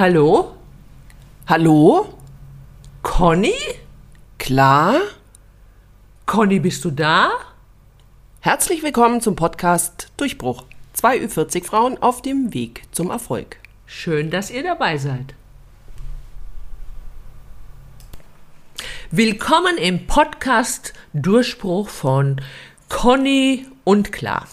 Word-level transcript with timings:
Hallo? 0.00 0.56
Hallo? 1.46 2.18
Conny? 3.02 3.52
Klar? 4.38 4.98
Conny, 6.24 6.58
bist 6.58 6.82
du 6.86 6.90
da? 6.90 7.32
Herzlich 8.40 8.82
willkommen 8.82 9.20
zum 9.20 9.36
Podcast 9.36 10.10
Durchbruch. 10.16 10.64
Zwei 10.94 11.18
Ü40 11.18 11.64
Frauen 11.66 11.98
auf 12.02 12.22
dem 12.22 12.54
Weg 12.54 12.84
zum 12.92 13.10
Erfolg. 13.10 13.58
Schön, 13.84 14.30
dass 14.30 14.50
ihr 14.50 14.62
dabei 14.62 14.96
seid. 14.96 15.34
Willkommen 19.10 19.76
im 19.76 20.06
Podcast 20.06 20.94
Durchbruch 21.12 21.90
von 21.90 22.40
Conny 22.88 23.66
und 23.84 24.12
Klar. 24.12 24.48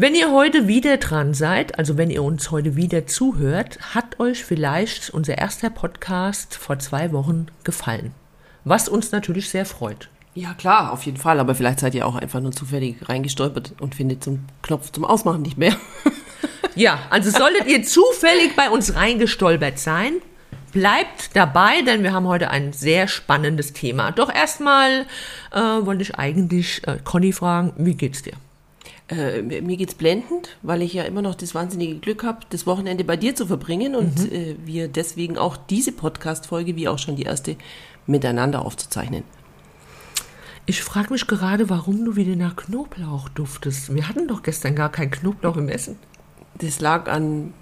Wenn 0.00 0.14
ihr 0.14 0.30
heute 0.30 0.68
wieder 0.68 0.98
dran 0.98 1.34
seid, 1.34 1.76
also 1.76 1.96
wenn 1.96 2.08
ihr 2.08 2.22
uns 2.22 2.52
heute 2.52 2.76
wieder 2.76 3.08
zuhört, 3.08 3.80
hat 3.96 4.20
euch 4.20 4.44
vielleicht 4.44 5.10
unser 5.10 5.38
erster 5.38 5.70
Podcast 5.70 6.54
vor 6.54 6.78
zwei 6.78 7.10
Wochen 7.10 7.48
gefallen. 7.64 8.12
Was 8.62 8.88
uns 8.88 9.10
natürlich 9.10 9.50
sehr 9.50 9.66
freut. 9.66 10.08
Ja, 10.36 10.54
klar, 10.54 10.92
auf 10.92 11.02
jeden 11.02 11.16
Fall. 11.16 11.40
Aber 11.40 11.56
vielleicht 11.56 11.80
seid 11.80 11.96
ihr 11.96 12.06
auch 12.06 12.14
einfach 12.14 12.38
nur 12.38 12.52
zufällig 12.52 13.08
reingestolpert 13.08 13.74
und 13.80 13.96
findet 13.96 14.22
zum 14.22 14.44
Knopf 14.62 14.92
zum 14.92 15.04
Ausmachen 15.04 15.42
nicht 15.42 15.58
mehr. 15.58 15.74
Ja, 16.74 17.00
also 17.10 17.30
solltet 17.32 17.66
ihr 17.66 17.82
zufällig 17.82 18.54
bei 18.54 18.70
uns 18.70 18.94
reingestolpert 18.94 19.80
sein, 19.80 20.12
bleibt 20.70 21.34
dabei, 21.34 21.82
denn 21.82 22.04
wir 22.04 22.12
haben 22.12 22.28
heute 22.28 22.50
ein 22.50 22.72
sehr 22.72 23.08
spannendes 23.08 23.72
Thema. 23.72 24.12
Doch 24.12 24.32
erstmal 24.32 25.06
äh, 25.50 25.58
wollte 25.58 26.02
ich 26.02 26.14
eigentlich 26.14 26.86
äh, 26.86 26.98
Conny 27.02 27.32
fragen, 27.32 27.72
wie 27.78 27.96
geht's 27.96 28.22
dir? 28.22 28.34
Äh, 29.10 29.40
mir 29.42 29.76
geht's 29.78 29.94
blendend, 29.94 30.50
weil 30.62 30.82
ich 30.82 30.92
ja 30.92 31.02
immer 31.04 31.22
noch 31.22 31.34
das 31.34 31.54
wahnsinnige 31.54 31.96
Glück 31.98 32.24
habe, 32.24 32.40
das 32.50 32.66
Wochenende 32.66 33.04
bei 33.04 33.16
dir 33.16 33.34
zu 33.34 33.46
verbringen 33.46 33.94
und 33.96 34.18
Mhm. 34.30 34.32
äh, 34.32 34.56
wir 34.66 34.88
deswegen 34.88 35.38
auch 35.38 35.56
diese 35.56 35.92
Podcast-Folge, 35.92 36.76
wie 36.76 36.88
auch 36.88 36.98
schon 36.98 37.16
die 37.16 37.22
erste, 37.22 37.56
miteinander 38.06 38.64
aufzuzeichnen. 38.64 39.24
Ich 40.66 40.82
frage 40.82 41.10
mich 41.12 41.26
gerade, 41.26 41.70
warum 41.70 42.04
du 42.04 42.16
wieder 42.16 42.36
nach 42.36 42.54
Knoblauch 42.56 43.30
duftest. 43.30 43.94
Wir 43.94 44.06
hatten 44.08 44.28
doch 44.28 44.42
gestern 44.42 44.74
gar 44.76 44.90
kein 44.92 45.10
Knoblauch 45.10 45.56
im 45.56 45.70
Essen. 45.70 45.96
Das 46.58 46.80
lag 46.80 47.08
an 47.10 47.54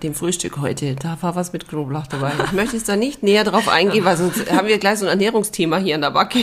dem 0.00 0.14
Frühstück 0.14 0.58
heute. 0.60 0.94
Da 0.94 1.18
war 1.22 1.34
was 1.34 1.52
mit 1.52 1.66
Knoblauch 1.68 2.06
dabei. 2.06 2.30
Ich 2.44 2.52
möchte 2.52 2.76
jetzt 2.76 2.88
da 2.88 2.94
nicht 2.94 3.24
näher 3.24 3.42
drauf 3.42 3.66
eingehen, 3.68 4.04
weil 4.04 4.16
sonst 4.16 4.48
haben 4.52 4.68
wir 4.68 4.78
gleich 4.78 5.00
so 5.00 5.06
ein 5.06 5.10
Ernährungsthema 5.10 5.78
hier 5.78 5.96
an 5.96 6.02
der 6.02 6.12
Backe. 6.12 6.42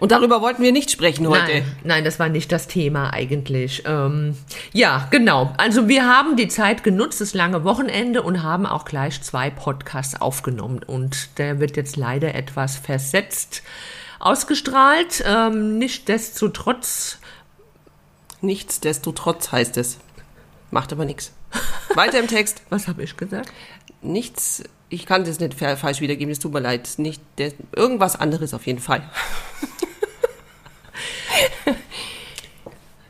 Und 0.00 0.12
darüber 0.12 0.40
wollten 0.40 0.62
wir 0.62 0.72
nicht 0.72 0.90
sprechen 0.90 1.28
heute. 1.28 1.52
Nein, 1.52 1.64
nein, 1.84 2.04
das 2.04 2.18
war 2.18 2.28
nicht 2.28 2.52
das 2.52 2.68
Thema 2.68 3.12
eigentlich. 3.12 3.82
Ähm, 3.86 4.36
ja, 4.72 5.08
genau. 5.10 5.52
Also 5.56 5.88
wir 5.88 6.06
haben 6.06 6.36
die 6.36 6.48
Zeit 6.48 6.84
genutzt, 6.84 7.20
das 7.20 7.34
lange 7.34 7.64
Wochenende 7.64 8.22
und 8.22 8.42
haben 8.42 8.66
auch 8.66 8.84
gleich 8.84 9.22
zwei 9.22 9.50
Podcasts 9.50 10.20
aufgenommen. 10.20 10.80
Und 10.86 11.38
der 11.38 11.60
wird 11.60 11.76
jetzt 11.76 11.96
leider 11.96 12.34
etwas 12.34 12.76
versetzt 12.76 13.62
ausgestrahlt. 14.20 15.22
Ähm, 15.26 15.78
Nichtsdestotrotz 15.78 17.18
Nichtsdestotrotz 18.40 19.52
heißt 19.52 19.76
es. 19.76 19.98
Macht 20.70 20.92
aber 20.92 21.04
nichts. 21.04 21.32
Weiter 21.94 22.18
im 22.18 22.28
Text. 22.28 22.62
Was 22.70 22.88
habe 22.88 23.02
ich 23.02 23.16
gesagt? 23.16 23.52
Nichts, 24.00 24.62
ich 24.90 25.06
kann 25.06 25.24
das 25.24 25.38
nicht 25.40 25.54
fa- 25.54 25.76
falsch 25.76 26.00
wiedergeben, 26.00 26.30
es 26.32 26.38
tut 26.38 26.52
mir 26.52 26.60
leid. 26.60 26.88
Nicht 26.96 27.22
der, 27.38 27.52
irgendwas 27.76 28.16
anderes 28.16 28.54
auf 28.54 28.66
jeden 28.66 28.80
Fall. 28.80 29.02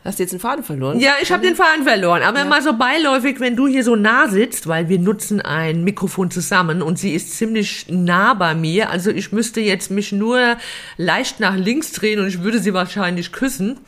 Hast 0.04 0.18
du 0.18 0.22
jetzt 0.22 0.32
einen 0.32 0.40
Faden 0.40 0.64
verloren? 0.64 1.00
Ja, 1.00 1.14
ich 1.20 1.30
habe 1.32 1.42
den 1.44 1.54
Faden 1.54 1.84
verloren. 1.84 2.22
Aber 2.22 2.42
mal 2.46 2.62
so 2.62 2.72
beiläufig, 2.72 3.40
wenn 3.40 3.56
du 3.56 3.66
hier 3.66 3.84
so 3.84 3.94
nah 3.94 4.28
sitzt, 4.28 4.66
weil 4.66 4.88
wir 4.88 4.98
nutzen 4.98 5.42
ein 5.42 5.84
Mikrofon 5.84 6.30
zusammen 6.30 6.80
und 6.80 6.98
sie 6.98 7.12
ist 7.12 7.36
ziemlich 7.36 7.86
nah 7.90 8.32
bei 8.32 8.54
mir. 8.54 8.88
Also 8.88 9.10
ich 9.10 9.32
müsste 9.32 9.60
jetzt 9.60 9.90
mich 9.90 10.12
nur 10.12 10.56
leicht 10.96 11.40
nach 11.40 11.56
links 11.56 11.92
drehen 11.92 12.20
und 12.20 12.28
ich 12.28 12.42
würde 12.42 12.58
sie 12.58 12.72
wahrscheinlich 12.72 13.32
küssen. 13.32 13.78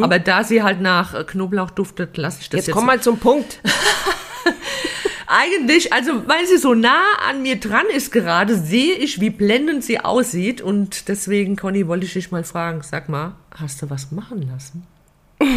Aber 0.00 0.20
da 0.20 0.44
sie 0.44 0.62
halt 0.62 0.80
nach 0.80 1.26
Knoblauch 1.26 1.70
duftet, 1.70 2.16
lasse 2.18 2.38
ich 2.42 2.50
das 2.50 2.58
Jetzt 2.58 2.66
jetzt. 2.68 2.74
komm 2.76 2.86
mal 2.86 3.00
zum 3.00 3.18
Punkt. 3.18 3.58
Eigentlich, 5.36 5.92
also 5.92 6.28
weil 6.28 6.46
sie 6.46 6.58
so 6.58 6.74
nah 6.74 7.16
an 7.28 7.42
mir 7.42 7.58
dran 7.58 7.86
ist 7.92 8.12
gerade, 8.12 8.56
sehe 8.56 8.94
ich, 8.94 9.20
wie 9.20 9.30
blendend 9.30 9.82
sie 9.82 9.98
aussieht. 9.98 10.60
Und 10.60 11.08
deswegen, 11.08 11.56
Conny, 11.56 11.88
wollte 11.88 12.06
ich 12.06 12.12
dich 12.12 12.30
mal 12.30 12.44
fragen, 12.44 12.82
sag 12.82 13.08
mal, 13.08 13.34
hast 13.52 13.82
du 13.82 13.90
was 13.90 14.12
machen 14.12 14.48
lassen? 14.48 14.86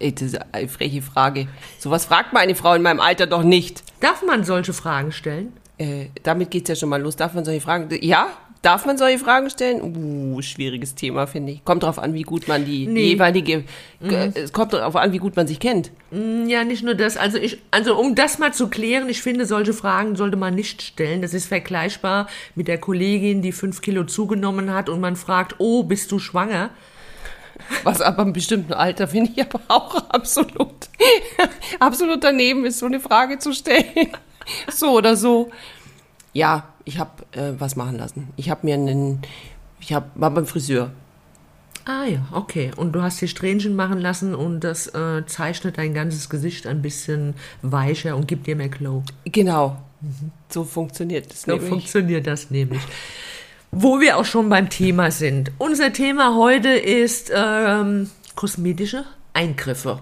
Das 0.00 0.20
ist 0.20 0.38
eine 0.52 0.68
freche 0.68 1.00
Frage. 1.00 1.48
Sowas 1.78 2.04
fragt 2.04 2.34
mal 2.34 2.40
eine 2.40 2.54
Frau 2.54 2.74
in 2.74 2.82
meinem 2.82 3.00
Alter 3.00 3.26
doch 3.26 3.42
nicht. 3.42 3.82
Darf 4.00 4.22
man 4.22 4.44
solche 4.44 4.74
Fragen 4.74 5.12
stellen? 5.12 5.54
Äh, 5.78 6.08
damit 6.22 6.50
geht's 6.50 6.68
ja 6.68 6.76
schon 6.76 6.90
mal 6.90 7.00
los. 7.00 7.16
Darf 7.16 7.32
man 7.32 7.44
solche 7.44 7.62
Fragen? 7.62 7.88
Ja? 8.02 8.28
Darf 8.64 8.86
man 8.86 8.96
solche 8.96 9.18
Fragen 9.18 9.50
stellen? 9.50 9.82
Uh, 9.82 10.40
schwieriges 10.40 10.94
Thema, 10.94 11.26
finde 11.26 11.52
ich. 11.52 11.64
Kommt 11.66 11.82
drauf 11.82 11.98
an, 11.98 12.14
wie 12.14 12.22
gut 12.22 12.48
man 12.48 12.64
die 12.64 12.86
Nee. 12.86 13.08
jeweilige. 13.10 13.64
äh, 14.02 14.30
Es 14.34 14.54
kommt 14.54 14.72
drauf 14.72 14.96
an, 14.96 15.12
wie 15.12 15.18
gut 15.18 15.36
man 15.36 15.46
sich 15.46 15.60
kennt. 15.60 15.90
Ja, 16.10 16.64
nicht 16.64 16.82
nur 16.82 16.94
das. 16.94 17.18
Also 17.18 17.36
ich, 17.36 17.58
also 17.70 17.94
um 17.98 18.14
das 18.14 18.38
mal 18.38 18.54
zu 18.54 18.68
klären, 18.68 19.06
ich 19.10 19.20
finde, 19.20 19.44
solche 19.44 19.74
Fragen 19.74 20.16
sollte 20.16 20.38
man 20.38 20.54
nicht 20.54 20.80
stellen. 20.80 21.20
Das 21.20 21.34
ist 21.34 21.46
vergleichbar 21.46 22.26
mit 22.54 22.66
der 22.66 22.78
Kollegin, 22.78 23.42
die 23.42 23.52
fünf 23.52 23.82
Kilo 23.82 24.04
zugenommen 24.04 24.72
hat 24.72 24.88
und 24.88 24.98
man 24.98 25.16
fragt, 25.16 25.56
oh, 25.58 25.82
bist 25.82 26.10
du 26.10 26.18
schwanger? 26.18 26.70
Was 27.82 28.00
aber 28.00 28.22
im 28.22 28.32
bestimmten 28.32 28.72
Alter 28.72 29.08
finde 29.08 29.30
ich 29.36 29.42
aber 29.42 29.60
auch 29.68 30.08
absolut, 30.08 30.88
absolut 31.80 32.24
daneben 32.24 32.64
ist, 32.64 32.78
so 32.78 32.86
eine 32.86 32.98
Frage 33.00 33.38
zu 33.38 33.52
stellen. 33.52 33.84
So 34.70 34.90
oder 34.98 35.16
so. 35.16 35.50
Ja, 36.34 36.73
ich 36.84 36.98
habe 36.98 37.10
äh, 37.32 37.52
was 37.58 37.76
machen 37.76 37.96
lassen. 37.96 38.28
Ich 38.36 38.50
habe 38.50 38.60
mir 38.66 38.74
einen, 38.74 39.22
ich 39.80 39.92
hab, 39.92 40.10
war 40.14 40.30
beim 40.30 40.46
Friseur. 40.46 40.90
Ah 41.86 42.04
ja, 42.04 42.26
okay. 42.32 42.70
Und 42.76 42.92
du 42.92 43.02
hast 43.02 43.20
dir 43.20 43.28
Strähnchen 43.28 43.76
machen 43.76 43.98
lassen 43.98 44.34
und 44.34 44.60
das 44.60 44.86
äh, 44.94 45.24
zeichnet 45.26 45.76
dein 45.76 45.92
ganzes 45.92 46.30
Gesicht 46.30 46.66
ein 46.66 46.80
bisschen 46.80 47.34
weicher 47.60 48.16
und 48.16 48.26
gibt 48.26 48.46
dir 48.46 48.56
mehr 48.56 48.70
Glow. 48.70 49.02
Genau. 49.26 49.76
So 50.48 50.64
funktioniert 50.64 51.30
das 51.30 51.42
So 51.42 51.52
nämlich. 51.52 51.68
funktioniert 51.68 52.26
das 52.26 52.50
nämlich. 52.50 52.80
Wo 53.70 54.00
wir 54.00 54.16
auch 54.16 54.24
schon 54.24 54.48
beim 54.48 54.70
Thema 54.70 55.10
sind. 55.10 55.50
Unser 55.58 55.92
Thema 55.92 56.36
heute 56.36 56.70
ist 56.70 57.30
ähm, 57.34 58.08
kosmetische 58.34 59.04
Eingriffe. 59.32 60.00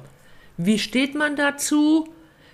Wie 0.56 0.78
steht 0.78 1.14
man 1.14 1.34
dazu? 1.36 2.08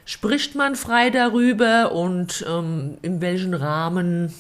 Spricht 0.09 0.55
man 0.55 0.75
frei 0.75 1.11
darüber 1.11 1.93
und 1.93 2.43
ähm, 2.49 2.97
in 3.03 3.21
welchen 3.21 3.53
Rahmen, 3.53 4.33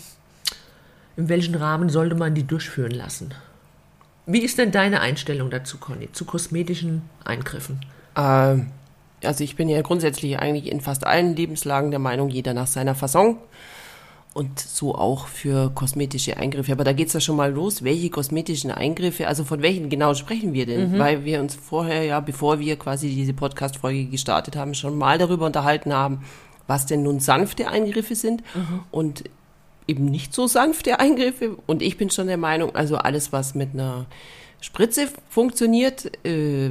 in 1.18 1.28
welchen 1.28 1.54
Rahmen 1.54 1.90
sollte 1.90 2.14
man 2.14 2.34
die 2.34 2.44
durchführen 2.44 2.92
lassen? 2.92 3.34
Wie 4.24 4.38
ist 4.38 4.56
denn 4.56 4.72
deine 4.72 5.02
Einstellung 5.02 5.50
dazu, 5.50 5.76
Conny, 5.76 6.10
zu 6.10 6.24
kosmetischen 6.24 7.02
Eingriffen? 7.22 7.80
Ähm, 8.16 8.68
also 9.22 9.44
ich 9.44 9.56
bin 9.56 9.68
ja 9.68 9.82
grundsätzlich 9.82 10.38
eigentlich 10.38 10.72
in 10.72 10.80
fast 10.80 11.06
allen 11.06 11.36
Lebenslagen 11.36 11.90
der 11.90 12.00
Meinung, 12.00 12.30
jeder 12.30 12.54
nach 12.54 12.66
seiner 12.66 12.94
Fasson. 12.94 13.36
Und 14.38 14.60
so 14.60 14.94
auch 14.94 15.26
für 15.26 15.68
kosmetische 15.74 16.36
Eingriffe. 16.36 16.70
Aber 16.70 16.84
da 16.84 16.92
geht's 16.92 17.12
ja 17.12 17.18
schon 17.18 17.34
mal 17.34 17.50
los. 17.50 17.82
Welche 17.82 18.08
kosmetischen 18.08 18.70
Eingriffe, 18.70 19.26
also 19.26 19.42
von 19.42 19.62
welchen 19.62 19.88
genau 19.88 20.14
sprechen 20.14 20.52
wir 20.52 20.64
denn? 20.64 20.96
Weil 20.96 21.24
wir 21.24 21.40
uns 21.40 21.56
vorher 21.56 22.04
ja, 22.04 22.20
bevor 22.20 22.60
wir 22.60 22.76
quasi 22.76 23.08
diese 23.08 23.32
Podcast-Folge 23.32 24.04
gestartet 24.04 24.54
haben, 24.54 24.74
schon 24.74 24.96
mal 24.96 25.18
darüber 25.18 25.44
unterhalten 25.44 25.92
haben, 25.92 26.24
was 26.68 26.86
denn 26.86 27.02
nun 27.02 27.18
sanfte 27.18 27.66
Eingriffe 27.66 28.14
sind 28.14 28.44
und 28.92 29.24
eben 29.88 30.04
nicht 30.04 30.32
so 30.32 30.46
sanfte 30.46 31.00
Eingriffe. 31.00 31.56
Und 31.66 31.82
ich 31.82 31.96
bin 31.96 32.08
schon 32.08 32.28
der 32.28 32.36
Meinung, 32.36 32.76
also 32.76 32.96
alles, 32.96 33.32
was 33.32 33.56
mit 33.56 33.74
einer 33.74 34.06
Spritze 34.60 35.06
funktioniert, 35.30 36.10
äh, 36.26 36.70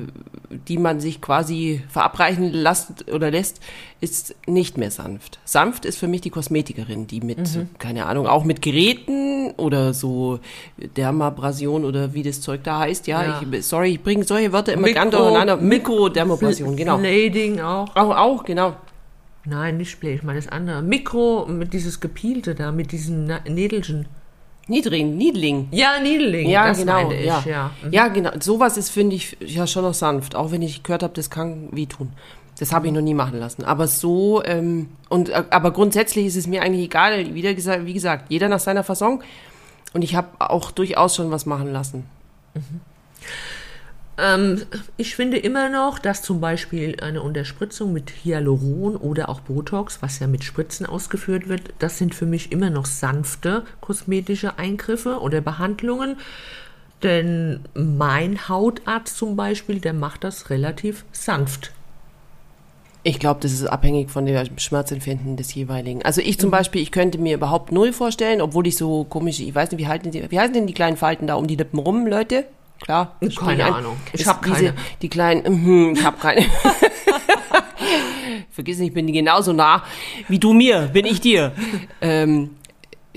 die 0.67 0.77
man 0.77 0.99
sich 0.99 1.21
quasi 1.21 1.81
verabreichen 1.87 2.51
lässt 2.51 3.09
oder 3.11 3.31
lässt, 3.31 3.61
ist 4.01 4.35
nicht 4.45 4.77
mehr 4.77 4.91
sanft. 4.91 5.39
Sanft 5.45 5.85
ist 5.85 5.97
für 5.97 6.07
mich 6.09 6.19
die 6.19 6.29
Kosmetikerin, 6.29 7.07
die 7.07 7.21
mit, 7.21 7.39
keine 7.79 8.05
Ahnung, 8.07 8.27
auch 8.27 8.43
mit 8.43 8.61
Geräten 8.61 9.51
oder 9.51 9.93
so 9.93 10.39
Dermabrasion 10.97 11.85
oder 11.85 12.13
wie 12.13 12.23
das 12.23 12.41
Zeug 12.41 12.63
da 12.63 12.79
heißt. 12.79 13.07
Ja, 13.07 13.23
Ja. 13.23 13.41
Ich, 13.51 13.65
sorry, 13.65 13.91
ich 13.91 14.03
bringe 14.03 14.23
solche 14.25 14.51
Wörter 14.51 14.73
immer 14.73 14.87
Mikro- 14.87 15.09
durcheinander. 15.09 15.57
Mikrodermabrasion, 15.57 16.75
genau. 16.75 16.97
Blading 16.97 17.61
auch. 17.61 17.95
Auch, 17.95 18.15
auch, 18.17 18.43
genau. 18.43 18.75
Nein, 19.45 19.77
nicht 19.77 19.99
Blade, 20.01 20.15
ich 20.15 20.23
meine 20.23 20.39
das 20.39 20.49
andere. 20.49 20.81
Mikro 20.81 21.45
mit 21.47 21.71
dieses 21.71 22.01
Gepielte 22.01 22.53
da, 22.53 22.73
mit 22.73 22.91
diesen 22.91 23.31
Nädelchen. 23.47 24.07
Niedring, 24.67 25.17
Niedling. 25.17 25.67
Ja, 25.71 25.99
Needling, 25.99 26.49
Ja, 26.49 26.67
das 26.67 26.79
genau. 26.79 27.09
ich, 27.11 27.25
ja. 27.25 27.43
ja. 27.45 27.71
Ja. 27.89 28.07
genau. 28.09 28.31
Sowas 28.39 28.77
ist, 28.77 28.89
finde 28.89 29.15
ich, 29.15 29.37
ja 29.39 29.65
schon 29.65 29.83
noch 29.83 29.93
sanft. 29.93 30.35
Auch 30.35 30.51
wenn 30.51 30.61
ich 30.61 30.83
gehört 30.83 31.03
habe, 31.03 31.13
das 31.13 31.29
kann 31.29 31.69
wehtun. 31.71 32.11
Das 32.59 32.71
habe 32.73 32.87
ich 32.87 32.93
noch 32.93 33.01
nie 33.01 33.13
machen 33.13 33.39
lassen. 33.39 33.63
Aber 33.63 33.87
so, 33.87 34.43
ähm, 34.43 34.89
und, 35.09 35.29
äh, 35.29 35.43
aber 35.51 35.71
grundsätzlich 35.71 36.25
ist 36.25 36.35
es 36.35 36.47
mir 36.47 36.63
eigentlich 36.63 36.85
egal. 36.85 37.33
Wieder 37.33 37.53
gesagt, 37.53 37.85
wie 37.85 37.93
gesagt, 37.93 38.25
jeder 38.29 38.49
nach 38.49 38.59
seiner 38.59 38.83
Fasson. 38.83 39.21
Und 39.93 40.03
ich 40.03 40.15
habe 40.15 40.27
auch 40.39 40.71
durchaus 40.71 41.15
schon 41.15 41.31
was 41.31 41.45
machen 41.45 41.71
lassen. 41.71 42.03
Ähm, 44.17 44.63
ich 44.97 45.15
finde 45.15 45.37
immer 45.37 45.69
noch, 45.69 45.99
dass 45.99 46.21
zum 46.21 46.41
Beispiel 46.41 46.97
eine 47.01 47.21
Unterspritzung 47.21 47.93
mit 47.93 48.09
Hyaluron 48.23 48.95
oder 48.95 49.29
auch 49.29 49.41
Botox, 49.41 50.01
was 50.01 50.19
ja 50.19 50.27
mit 50.27 50.43
Spritzen 50.43 50.85
ausgeführt 50.85 51.47
wird, 51.47 51.73
das 51.79 51.97
sind 51.97 52.15
für 52.15 52.25
mich 52.25 52.51
immer 52.51 52.69
noch 52.69 52.85
sanfte 52.85 53.63
kosmetische 53.79 54.57
Eingriffe 54.57 55.19
oder 55.19 55.41
Behandlungen. 55.41 56.17
Denn 57.03 57.59
mein 57.75 58.49
Hautarzt 58.49 59.17
zum 59.17 59.35
Beispiel, 59.35 59.79
der 59.79 59.93
macht 59.93 60.23
das 60.23 60.49
relativ 60.49 61.05
sanft. 61.11 61.71
Ich 63.03 63.19
glaube, 63.19 63.39
das 63.39 63.53
ist 63.53 63.65
abhängig 63.65 64.09
von 64.09 64.25
der 64.25 64.45
Schmerzempfinden 64.57 65.37
des 65.37 65.53
jeweiligen. 65.53 66.03
Also 66.03 66.21
ich 66.21 66.39
zum 66.39 66.49
Beispiel, 66.49 66.81
ich 66.81 66.91
könnte 66.91 67.19
mir 67.19 67.35
überhaupt 67.35 67.71
null 67.71 67.93
vorstellen, 67.93 68.41
obwohl 68.41 68.65
ich 68.67 68.75
so 68.75 69.03
komische, 69.03 69.43
ich 69.43 69.53
weiß 69.53 69.71
nicht, 69.71 69.79
wie 69.79 69.87
halten 69.87 70.09
die, 70.09 70.29
wie 70.29 70.39
heißen 70.39 70.53
denn 70.53 70.67
die 70.67 70.73
kleinen 70.73 70.97
Falten 70.97 71.27
da 71.27 71.35
um 71.35 71.45
die 71.47 71.55
Lippen 71.55 71.79
rum, 71.79 72.07
Leute? 72.07 72.45
Klar. 72.81 73.17
Keine 73.37 73.65
ein, 73.65 73.73
Ahnung. 73.73 73.97
Ich 74.13 74.25
habe 74.25 74.41
keine. 74.41 74.73
Diese, 74.73 74.73
die 75.01 75.09
kleinen, 75.09 75.63
mhm, 75.63 75.93
ich 75.93 76.03
habe 76.03 76.17
keine. 76.17 76.45
Vergiss 78.51 78.79
nicht, 78.79 78.89
ich 78.89 78.93
bin 78.93 79.11
genauso 79.11 79.53
nah 79.53 79.83
wie 80.27 80.39
du 80.39 80.53
mir, 80.53 80.89
bin 80.91 81.05
ich 81.05 81.21
dir. 81.21 81.53
Ähm, 82.01 82.51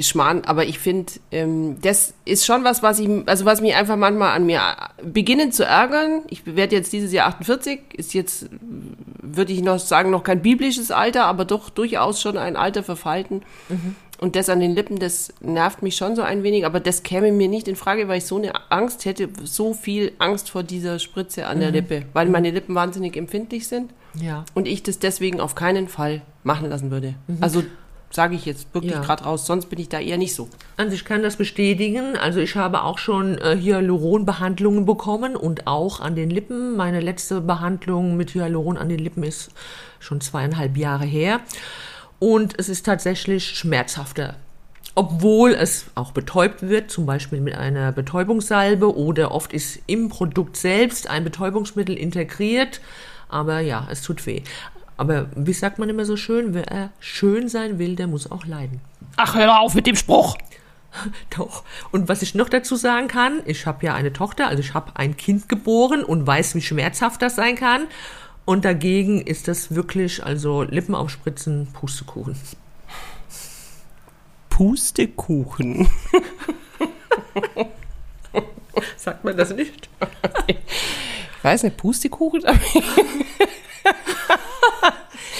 Schmarrn, 0.02 0.42
aber 0.44 0.64
ich 0.66 0.78
finde, 0.78 1.12
ähm, 1.30 1.76
das 1.82 2.14
ist 2.24 2.46
schon 2.46 2.64
was, 2.64 2.82
was 2.82 2.98
ich, 2.98 3.08
also 3.26 3.44
was 3.44 3.60
mich 3.60 3.74
einfach 3.74 3.96
manchmal 3.96 4.34
an 4.34 4.46
mir 4.46 4.60
beginnen 5.02 5.52
zu 5.52 5.64
ärgern. 5.64 6.22
Ich 6.28 6.46
werde 6.46 6.76
jetzt 6.76 6.92
dieses 6.92 7.12
Jahr 7.12 7.28
48, 7.28 7.80
ist 7.94 8.14
jetzt, 8.14 8.48
würde 8.60 9.52
ich 9.52 9.62
noch 9.62 9.78
sagen, 9.78 10.10
noch 10.10 10.24
kein 10.24 10.42
biblisches 10.42 10.90
Alter, 10.90 11.24
aber 11.24 11.44
doch 11.44 11.70
durchaus 11.70 12.20
schon 12.20 12.38
ein 12.38 12.56
Alter 12.56 12.82
verfalten. 12.82 13.42
Mhm. 13.68 13.96
Und 14.20 14.36
das 14.36 14.50
an 14.50 14.60
den 14.60 14.74
Lippen, 14.74 14.98
das 14.98 15.32
nervt 15.40 15.82
mich 15.82 15.96
schon 15.96 16.14
so 16.14 16.20
ein 16.20 16.42
wenig, 16.42 16.66
aber 16.66 16.78
das 16.78 17.02
käme 17.02 17.32
mir 17.32 17.48
nicht 17.48 17.68
in 17.68 17.76
Frage, 17.76 18.06
weil 18.06 18.18
ich 18.18 18.26
so 18.26 18.36
eine 18.36 18.52
Angst 18.70 19.06
hätte, 19.06 19.30
so 19.44 19.72
viel 19.72 20.12
Angst 20.18 20.50
vor 20.50 20.62
dieser 20.62 20.98
Spritze 20.98 21.46
an 21.46 21.56
mhm. 21.56 21.60
der 21.62 21.70
Lippe, 21.70 22.02
weil 22.12 22.28
meine 22.28 22.50
Lippen 22.50 22.74
wahnsinnig 22.74 23.16
empfindlich 23.16 23.66
sind. 23.66 23.92
Ja. 24.20 24.44
Und 24.52 24.68
ich 24.68 24.82
das 24.82 24.98
deswegen 24.98 25.40
auf 25.40 25.54
keinen 25.54 25.88
Fall 25.88 26.20
machen 26.44 26.68
lassen 26.68 26.90
würde. 26.90 27.14
Mhm. 27.28 27.38
Also 27.40 27.62
sage 28.10 28.34
ich 28.34 28.44
jetzt 28.44 28.74
wirklich 28.74 28.92
ja. 28.92 29.00
gerade 29.00 29.24
raus, 29.24 29.46
sonst 29.46 29.66
bin 29.66 29.78
ich 29.78 29.88
da 29.88 29.98
eher 30.00 30.18
nicht 30.18 30.34
so. 30.34 30.48
Also 30.76 30.92
ich 30.92 31.06
kann 31.06 31.22
das 31.22 31.36
bestätigen. 31.36 32.18
Also 32.18 32.40
ich 32.40 32.56
habe 32.56 32.82
auch 32.82 32.98
schon 32.98 33.38
äh, 33.38 33.56
Hyaluron-Behandlungen 33.56 34.84
bekommen 34.84 35.34
und 35.34 35.66
auch 35.66 36.00
an 36.00 36.14
den 36.14 36.28
Lippen. 36.28 36.76
Meine 36.76 37.00
letzte 37.00 37.40
Behandlung 37.40 38.18
mit 38.18 38.34
Hyaluron 38.34 38.76
an 38.76 38.90
den 38.90 38.98
Lippen 38.98 39.22
ist 39.22 39.50
schon 39.98 40.20
zweieinhalb 40.20 40.76
Jahre 40.76 41.04
her 41.04 41.40
und 42.20 42.54
es 42.58 42.68
ist 42.68 42.86
tatsächlich 42.86 43.48
schmerzhafter. 43.48 44.36
Obwohl 44.94 45.54
es 45.54 45.86
auch 45.94 46.12
betäubt 46.12 46.62
wird, 46.62 46.90
zum 46.90 47.06
Beispiel 47.06 47.40
mit 47.40 47.54
einer 47.56 47.90
Betäubungssalbe 47.90 48.96
oder 48.96 49.32
oft 49.32 49.52
ist 49.52 49.80
im 49.86 50.08
Produkt 50.08 50.56
selbst 50.56 51.08
ein 51.08 51.24
Betäubungsmittel 51.24 51.96
integriert. 51.96 52.80
Aber 53.28 53.60
ja, 53.60 53.88
es 53.90 54.02
tut 54.02 54.26
weh. 54.26 54.42
Aber 54.96 55.26
wie 55.34 55.52
sagt 55.54 55.78
man 55.78 55.88
immer 55.88 56.04
so 56.04 56.16
schön, 56.16 56.52
wer 56.52 56.90
schön 57.00 57.48
sein 57.48 57.78
will, 57.78 57.96
der 57.96 58.06
muss 58.06 58.30
auch 58.30 58.44
leiden. 58.44 58.80
Ach, 59.16 59.34
hör 59.34 59.60
auf 59.60 59.74
mit 59.74 59.86
dem 59.86 59.96
Spruch. 59.96 60.36
Doch. 61.36 61.64
Und 61.90 62.08
was 62.08 62.20
ich 62.20 62.34
noch 62.34 62.48
dazu 62.48 62.76
sagen 62.76 63.08
kann, 63.08 63.40
ich 63.46 63.64
habe 63.64 63.86
ja 63.86 63.94
eine 63.94 64.12
Tochter, 64.12 64.48
also 64.48 64.60
ich 64.60 64.74
habe 64.74 64.92
ein 64.96 65.16
Kind 65.16 65.48
geboren 65.48 66.04
und 66.04 66.26
weiß, 66.26 66.54
wie 66.54 66.60
schmerzhaft 66.60 67.22
das 67.22 67.36
sein 67.36 67.56
kann. 67.56 67.86
Und 68.50 68.64
dagegen 68.64 69.20
ist 69.20 69.46
das 69.46 69.76
wirklich, 69.76 70.24
also 70.24 70.62
Lippen 70.62 70.96
aufspritzen, 70.96 71.68
Pustekuchen. 71.72 72.34
Pustekuchen. 74.48 75.88
Sagt 78.96 79.22
man 79.22 79.36
das 79.36 79.54
nicht? 79.54 79.88
Ich 80.48 81.44
weiß 81.44 81.62
nicht, 81.62 81.76
Pustekuchen? 81.76 82.42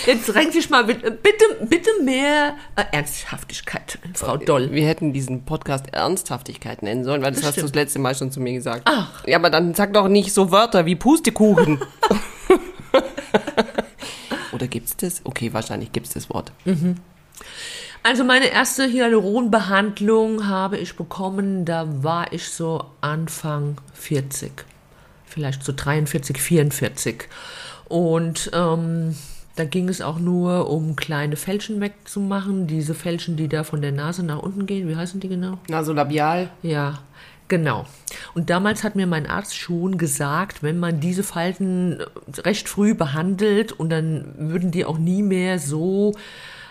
Jetzt 0.07 0.33
renkt 0.33 0.53
sich 0.53 0.71
mal 0.71 0.85
bitte, 0.85 1.11
bitte, 1.11 1.67
bitte 1.69 1.91
mehr 2.05 2.55
äh, 2.77 2.85
Ernsthaftigkeit, 2.93 3.99
Frau 4.15 4.37
Doll. 4.37 4.71
Wir 4.71 4.87
hätten 4.87 5.13
diesen 5.13 5.45
Podcast 5.45 5.93
Ernsthaftigkeit 5.93 6.85
nennen 6.85 7.03
sollen, 7.03 7.23
weil 7.23 7.33
das, 7.33 7.41
das 7.41 7.49
hast 7.49 7.59
du 7.59 7.63
das 7.63 7.75
letzte 7.75 7.99
Mal 7.99 8.15
schon 8.15 8.31
zu 8.31 8.39
mir 8.39 8.53
gesagt. 8.53 8.83
Ach. 8.85 9.27
Ja, 9.27 9.37
aber 9.39 9.51
dann 9.51 9.75
sag 9.75 9.95
doch 9.95 10.07
nicht 10.07 10.33
so 10.33 10.53
Wörter 10.53 10.87
wie 10.87 10.95
Pustekuchen. 10.95 11.81
Oder 14.53 14.67
gibt's 14.67 14.97
das? 14.97 15.21
Okay, 15.25 15.53
wahrscheinlich 15.53 15.93
gibt's 15.93 16.11
das 16.11 16.31
Wort. 16.31 16.53
Mhm. 16.65 16.97
Also 18.03 18.25
meine 18.25 18.47
erste 18.47 18.91
Hyaluronbehandlung 18.91 20.47
habe 20.47 20.79
ich 20.79 20.97
bekommen, 20.97 21.67
da 21.67 22.03
war 22.03 22.33
ich 22.33 22.49
so 22.49 22.87
Anfang 23.03 23.77
40. 23.93 24.65
Vielleicht 25.27 25.63
so 25.63 25.73
43, 25.77 26.41
44. 26.41 27.29
Und 27.89 28.51
ähm, 28.55 29.15
da 29.57 29.65
ging 29.65 29.89
es 29.91 30.01
auch 30.01 30.19
nur 30.19 30.71
um 30.71 30.97
kleine 30.97 31.37
Fälschen 31.37 31.81
wegzumachen. 31.81 32.67
Diese 32.67 32.95
Fälschen, 32.95 33.37
die 33.37 33.49
da 33.49 33.65
von 33.65 33.83
der 33.83 33.93
Nase 33.93 34.23
nach 34.25 34.39
unten 34.39 34.65
gehen. 34.65 34.89
Wie 34.89 34.97
heißen 34.97 35.21
die 35.21 35.29
genau? 35.29 35.59
Nasolabial. 35.69 36.51
Ja, 36.63 37.01
Genau. 37.51 37.85
Und 38.33 38.49
damals 38.49 38.85
hat 38.85 38.95
mir 38.95 39.09
mein 39.09 39.27
Arzt 39.27 39.59
schon 39.59 39.99
gesagt, 39.99 40.63
wenn 40.63 40.79
man 40.79 41.01
diese 41.01 41.25
Falten 41.25 41.99
recht 42.39 42.69
früh 42.69 42.95
behandelt 42.95 43.73
und 43.73 43.91
dann 43.91 44.33
würden 44.39 44.71
die 44.71 44.85
auch 44.85 44.99
nie 44.99 45.25
mehr 45.25 45.59
so 45.59 46.15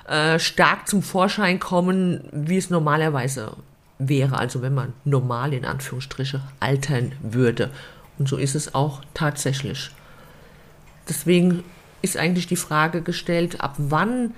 äh, 0.07 0.39
stark 0.39 0.87
zum 0.87 1.03
Vorschein 1.03 1.59
kommen, 1.59 2.21
wie 2.31 2.55
es 2.55 2.69
normalerweise 2.69 3.57
wäre. 3.99 4.37
Also 4.37 4.61
wenn 4.61 4.73
man 4.73 4.93
normal 5.03 5.53
in 5.53 5.65
Anführungsstriche 5.65 6.41
altern 6.61 7.11
würde. 7.21 7.71
Und 8.17 8.29
so 8.29 8.37
ist 8.37 8.55
es 8.55 8.73
auch 8.73 9.01
tatsächlich. 9.13 9.91
Deswegen 11.09 11.65
ist 12.01 12.15
eigentlich 12.15 12.47
die 12.47 12.55
Frage 12.55 13.01
gestellt, 13.01 13.59
ab 13.59 13.75
wann 13.79 14.33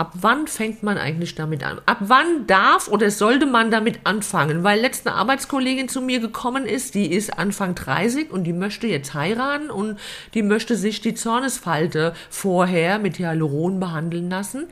Ab 0.00 0.12
wann 0.14 0.46
fängt 0.46 0.82
man 0.82 0.96
eigentlich 0.96 1.34
damit 1.34 1.62
an? 1.62 1.78
Ab 1.84 1.98
wann 2.00 2.46
darf 2.46 2.88
oder 2.88 3.10
sollte 3.10 3.44
man 3.44 3.70
damit 3.70 4.00
anfangen? 4.04 4.64
Weil 4.64 4.80
letzte 4.80 5.12
Arbeitskollegin 5.12 5.90
zu 5.90 6.00
mir 6.00 6.20
gekommen 6.20 6.64
ist, 6.64 6.94
die 6.94 7.12
ist 7.12 7.38
Anfang 7.38 7.74
30 7.74 8.30
und 8.30 8.44
die 8.44 8.54
möchte 8.54 8.86
jetzt 8.86 9.12
heiraten 9.12 9.68
und 9.68 9.98
die 10.32 10.42
möchte 10.42 10.74
sich 10.74 11.02
die 11.02 11.12
Zornesfalte 11.12 12.14
vorher 12.30 12.98
mit 12.98 13.18
Hyaluron 13.18 13.78
behandeln 13.78 14.30
lassen. 14.30 14.68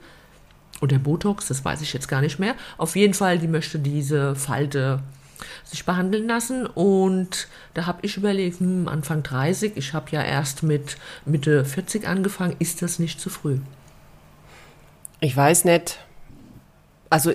Oder 0.80 0.98
Botox, 0.98 1.48
das 1.48 1.62
weiß 1.62 1.82
ich 1.82 1.92
jetzt 1.92 2.08
gar 2.08 2.22
nicht 2.22 2.38
mehr. 2.38 2.54
Auf 2.78 2.96
jeden 2.96 3.12
Fall, 3.12 3.38
die 3.38 3.48
möchte 3.48 3.78
diese 3.78 4.34
Falte 4.34 5.00
sich 5.62 5.84
behandeln 5.84 6.26
lassen 6.26 6.64
und 6.64 7.48
da 7.74 7.84
habe 7.84 7.98
ich 8.00 8.16
überlegt, 8.16 8.60
hm, 8.60 8.88
Anfang 8.88 9.22
30, 9.24 9.76
ich 9.76 9.92
habe 9.92 10.10
ja 10.10 10.22
erst 10.22 10.62
mit 10.62 10.96
Mitte 11.26 11.66
40 11.66 12.08
angefangen, 12.08 12.56
ist 12.60 12.80
das 12.80 12.98
nicht 12.98 13.20
zu 13.20 13.28
früh? 13.28 13.58
Ich 15.20 15.36
weiß 15.36 15.64
nicht. 15.64 15.98
Also 17.10 17.32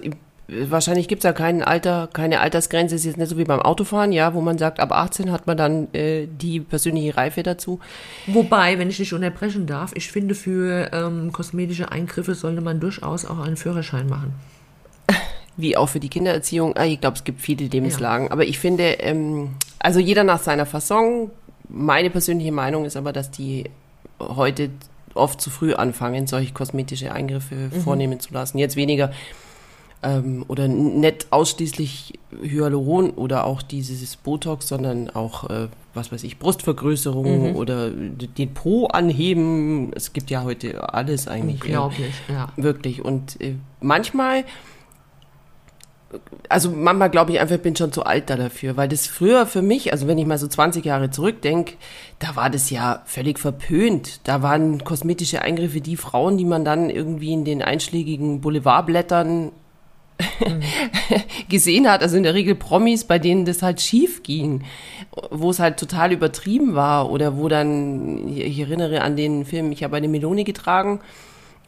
wahrscheinlich 0.48 1.08
gibt 1.08 1.24
es 1.24 1.24
ja 1.24 1.34
kein 1.34 1.64
Alter, 1.64 2.10
keine 2.12 2.40
Altersgrenze, 2.40 2.96
ist 2.96 3.06
jetzt 3.06 3.18
nicht 3.18 3.30
so 3.30 3.38
wie 3.38 3.44
beim 3.44 3.62
Autofahren, 3.62 4.12
ja, 4.12 4.34
wo 4.34 4.42
man 4.42 4.58
sagt, 4.58 4.80
ab 4.80 4.92
18 4.92 5.32
hat 5.32 5.48
man 5.48 5.58
dann 5.58 5.94
äh, 5.94 6.28
die 6.28 6.60
persönliche 6.60 7.16
Reife 7.18 7.44
dazu. 7.44 7.80
Wobei, 8.28 8.78
wenn 8.78 8.90
ich 8.90 8.98
dich 8.98 9.14
unterbrechen 9.14 9.66
darf, 9.66 9.92
ich 9.96 10.12
finde, 10.12 10.36
für 10.36 10.92
ähm, 10.94 11.32
kosmetische 11.32 11.92
Eingriffe 11.92 12.36
sollte 12.36 12.62
man 12.62 12.80
durchaus 12.80 13.26
auch 13.26 13.40
einen 13.40 13.58
Führerschein 13.58 14.08
machen. 14.08 14.34
Wie 15.58 15.78
auch 15.78 15.88
für 15.88 16.00
die 16.00 16.10
Kindererziehung. 16.10 16.76
Ah, 16.76 16.86
ich 16.86 17.00
glaube, 17.00 17.18
es 17.18 17.24
gibt 17.24 17.42
viele 17.42 17.66
Lebenslagen. 17.66 18.28
Ja. 18.28 18.32
Aber 18.32 18.44
ich 18.44 18.60
finde, 18.60 18.84
ähm, 18.84 19.52
also 19.80 20.00
jeder 20.00 20.24
nach 20.24 20.42
seiner 20.42 20.66
Fasson. 20.66 21.32
Meine 21.70 22.10
persönliche 22.10 22.52
Meinung 22.52 22.86
ist 22.86 22.98
aber, 22.98 23.14
dass 23.14 23.32
die 23.32 23.70
heute 24.20 24.70
oft 25.16 25.42
zu 25.42 25.50
früh 25.50 25.74
anfangen, 25.74 26.28
solche 26.28 26.54
kosmetische 26.54 27.12
Eingriffe 27.12 27.56
mhm. 27.56 27.82
vornehmen 27.82 28.20
zu 28.20 28.34
lassen. 28.34 28.58
Jetzt 28.58 28.76
weniger 28.76 29.12
ähm, 30.04 30.44
oder 30.48 30.68
nicht 30.68 31.28
ausschließlich 31.32 32.20
Hyaluron 32.42 33.12
oder 33.12 33.46
auch 33.46 33.62
dieses 33.62 34.16
Botox, 34.18 34.68
sondern 34.68 35.10
auch, 35.10 35.50
äh, 35.50 35.68
was 35.94 36.12
weiß 36.12 36.24
ich, 36.24 36.40
Brustvergrößerung 36.40 37.52
mhm. 37.52 37.56
oder 37.56 37.90
den 37.90 38.54
Po 38.54 38.88
anheben. 38.88 39.92
Es 39.96 40.14
gibt 40.14 40.30
ja 40.30 40.44
heute 40.44 40.94
alles 40.94 41.28
eigentlich. 41.28 41.64
Unglaublich, 41.64 42.14
ja. 42.28 42.50
Wirklich. 42.58 43.04
Und 43.04 43.40
äh, 43.42 43.56
manchmal 43.80 44.44
also 46.50 46.70
manchmal 46.70 47.10
glaube 47.10 47.32
ich 47.32 47.40
einfach, 47.40 47.56
ich 47.56 47.62
bin 47.62 47.76
schon 47.76 47.92
zu 47.92 48.04
alt 48.04 48.30
da 48.30 48.36
dafür, 48.36 48.78
weil 48.78 48.88
das 48.88 49.08
früher 49.08 49.46
für 49.46 49.62
mich, 49.62 49.92
also 49.92 50.08
wenn 50.08 50.18
ich 50.18 50.26
mal 50.26 50.38
so 50.38 50.48
20 50.48 50.86
Jahre 50.86 51.10
zurückdenke, 51.10 51.74
da 52.20 52.36
war 52.36 52.50
das 52.50 52.70
ja 52.70 53.02
völlig 53.06 53.40
verpönt. 53.40 54.22
Da 54.24 54.42
waren 54.42 54.84
kosmetische 54.84 55.42
Eingriffe 55.42 55.82
die 55.82 55.98
Frauen, 55.98 56.38
die 56.38 56.46
man 56.46 56.66
dann 56.66 56.90
irgendwie 56.90 57.34
in 57.34 57.46
den 57.46 57.62
einschlägigen 57.62 58.42
Boulevardblättern 58.42 59.46
mhm. 59.46 60.64
gesehen 61.50 61.90
hat, 61.90 62.02
also 62.02 62.18
in 62.18 62.24
der 62.24 62.34
Regel 62.34 62.56
Promis, 62.56 63.04
bei 63.04 63.20
denen 63.20 63.46
das 63.46 63.62
halt 63.62 63.82
schief 63.82 64.24
ging, 64.24 64.64
wo 65.32 65.50
es 65.50 65.60
halt 65.60 65.78
total 65.78 66.12
übertrieben 66.12 66.76
war 66.76 67.10
oder 67.10 67.38
wo 67.38 67.48
dann, 67.50 68.30
ich 68.30 68.60
erinnere 68.60 69.02
an 69.02 69.16
den 69.16 69.46
Film, 69.46 69.72
ich 69.72 69.84
habe 69.84 69.98
eine 69.98 70.08
Melone 70.08 70.44
getragen, 70.44 71.00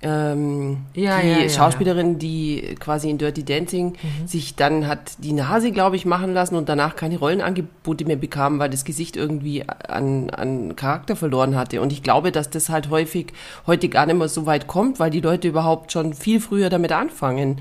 ähm, 0.02 0.86
Ja, 0.94 1.20
die 1.22 1.28
ja, 1.28 1.40
ja, 1.40 1.50
Schauspielerin, 1.50 2.20
die 2.20 2.76
quasi 2.80 3.10
in 3.10 3.18
Dirty 3.18 3.44
Dancing 3.44 3.94
Mhm. 3.94 4.28
sich 4.28 4.56
dann 4.56 4.88
hat 4.88 5.14
die 5.20 5.34
Nase, 5.34 5.72
glaube 5.72 5.96
ich, 5.96 6.06
machen 6.06 6.34
lassen 6.34 6.56
und 6.56 6.70
danach 6.70 6.96
keine 6.96 7.18
Rollenangebote 7.18 8.06
mehr 8.06 8.16
bekam, 8.18 8.60
weil 8.60 8.70
das 8.70 8.86
Gesicht 8.86 9.16
irgendwie 9.18 9.64
an, 9.68 10.30
an 10.30 10.76
Charakter 10.76 11.16
verloren 11.16 11.56
hatte. 11.56 11.82
Und 11.82 11.92
ich 11.92 12.04
glaube, 12.04 12.32
dass 12.32 12.50
das 12.50 12.70
halt 12.70 12.90
häufig 12.90 13.28
heute 13.66 13.90
gar 13.90 14.06
nicht 14.06 14.18
mehr 14.18 14.28
so 14.30 14.46
weit 14.46 14.68
kommt, 14.68 15.00
weil 15.00 15.10
die 15.10 15.22
Leute 15.22 15.48
überhaupt 15.48 15.92
schon 15.92 16.14
viel 16.14 16.40
früher 16.40 16.70
damit 16.70 16.92
anfangen. 16.92 17.60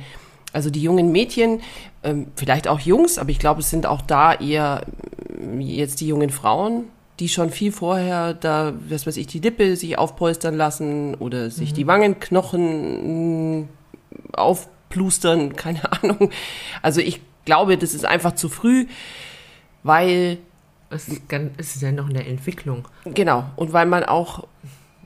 Also 0.52 0.70
die 0.70 0.82
jungen 0.82 1.10
Mädchen, 1.10 1.60
ähm, 2.04 2.26
vielleicht 2.36 2.68
auch 2.68 2.78
Jungs, 2.80 3.18
aber 3.18 3.30
ich 3.30 3.38
glaube, 3.38 3.60
es 3.60 3.70
sind 3.70 3.86
auch 3.86 4.02
da 4.02 4.34
eher 4.34 4.82
ähm, 5.40 5.60
jetzt 5.60 6.00
die 6.00 6.06
jungen 6.06 6.30
Frauen, 6.30 6.84
die 7.20 7.28
schon 7.28 7.50
viel 7.50 7.70
vorher 7.72 8.34
da, 8.34 8.74
was 8.88 9.06
weiß 9.06 9.16
ich, 9.16 9.26
die 9.26 9.38
Lippe 9.38 9.76
sich 9.76 9.98
aufpolstern 9.98 10.56
lassen 10.56 11.14
oder 11.14 11.50
sich 11.50 11.72
die 11.72 11.86
Wangenknochen 11.86 13.68
aufplustern, 14.32 15.54
keine 15.56 15.92
Ahnung. 15.92 16.30
Also 16.82 17.00
ich 17.00 17.20
glaube, 17.44 17.78
das 17.78 17.94
ist 17.94 18.04
einfach 18.04 18.32
zu 18.32 18.48
früh, 18.48 18.86
weil, 19.82 20.38
Es 20.90 21.08
ist, 21.08 21.28
ganz, 21.28 21.52
es 21.56 21.76
ist 21.76 21.82
ja 21.82 21.92
noch 21.92 22.08
in 22.08 22.14
der 22.14 22.26
Entwicklung. 22.26 22.88
genau, 23.04 23.44
und 23.56 23.72
weil 23.72 23.86
man 23.86 24.02
auch 24.04 24.46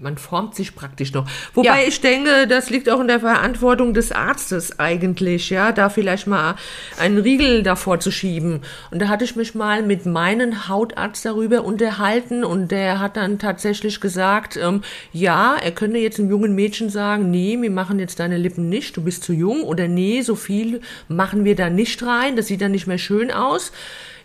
Man 0.01 0.17
formt 0.17 0.55
sich 0.55 0.75
praktisch 0.75 1.13
noch. 1.13 1.27
Wobei 1.55 1.83
Ja. 1.83 1.89
ich 1.89 2.01
denke, 2.01 2.47
das 2.47 2.71
liegt 2.71 2.89
auch 2.89 3.01
in 3.01 3.09
der 3.09 3.21
Verantwortung 3.21 3.95
des 3.95 4.13
Arztes 4.13 4.79
eigentlich, 4.79 5.51
ja, 5.51 5.73
da 5.73 5.89
vielleicht 5.89 6.27
mal 6.27 6.55
einen 6.99 7.19
Riegel 7.19 7.63
davor 7.63 7.99
zu 7.99 8.11
schieben. 8.11 8.61
Und 8.91 9.01
da 9.03 9.09
hatte 9.09 9.25
ich 9.25 9.35
mich 9.35 9.55
mal 9.55 9.83
mit 9.83 10.07
meinem 10.07 10.69
Hautarzt 10.69 11.25
darüber 11.25 11.65
unterhalten 11.65 12.45
und 12.45 12.71
der 12.71 13.01
hat 13.01 13.17
dann 13.17 13.39
tatsächlich 13.39 14.01
gesagt, 14.01 14.57
ähm, 14.57 14.83
ja, 15.13 15.57
er 15.61 15.73
könnte 15.73 15.99
jetzt 15.99 16.21
einem 16.21 16.31
jungen 16.31 16.55
Mädchen 16.55 16.91
sagen, 16.91 17.31
nee, 17.31 17.59
wir 17.61 17.71
machen 17.71 17.99
jetzt 17.99 18.21
deine 18.21 18.39
Lippen 18.39 18.69
nicht, 18.69 18.97
du 18.97 19.03
bist 19.03 19.25
zu 19.25 19.33
jung 19.33 19.63
oder 19.63 19.89
nee, 19.89 20.23
so 20.23 20.35
viel 20.37 20.81
machen 21.09 21.45
wir 21.45 21.57
da 21.57 21.71
nicht 21.71 22.03
rein, 22.05 22.37
das 22.37 22.47
sieht 22.47 22.61
dann 22.61 22.73
nicht 22.73 22.87
mehr 22.87 22.99
schön 22.99 23.31
aus. 23.31 23.73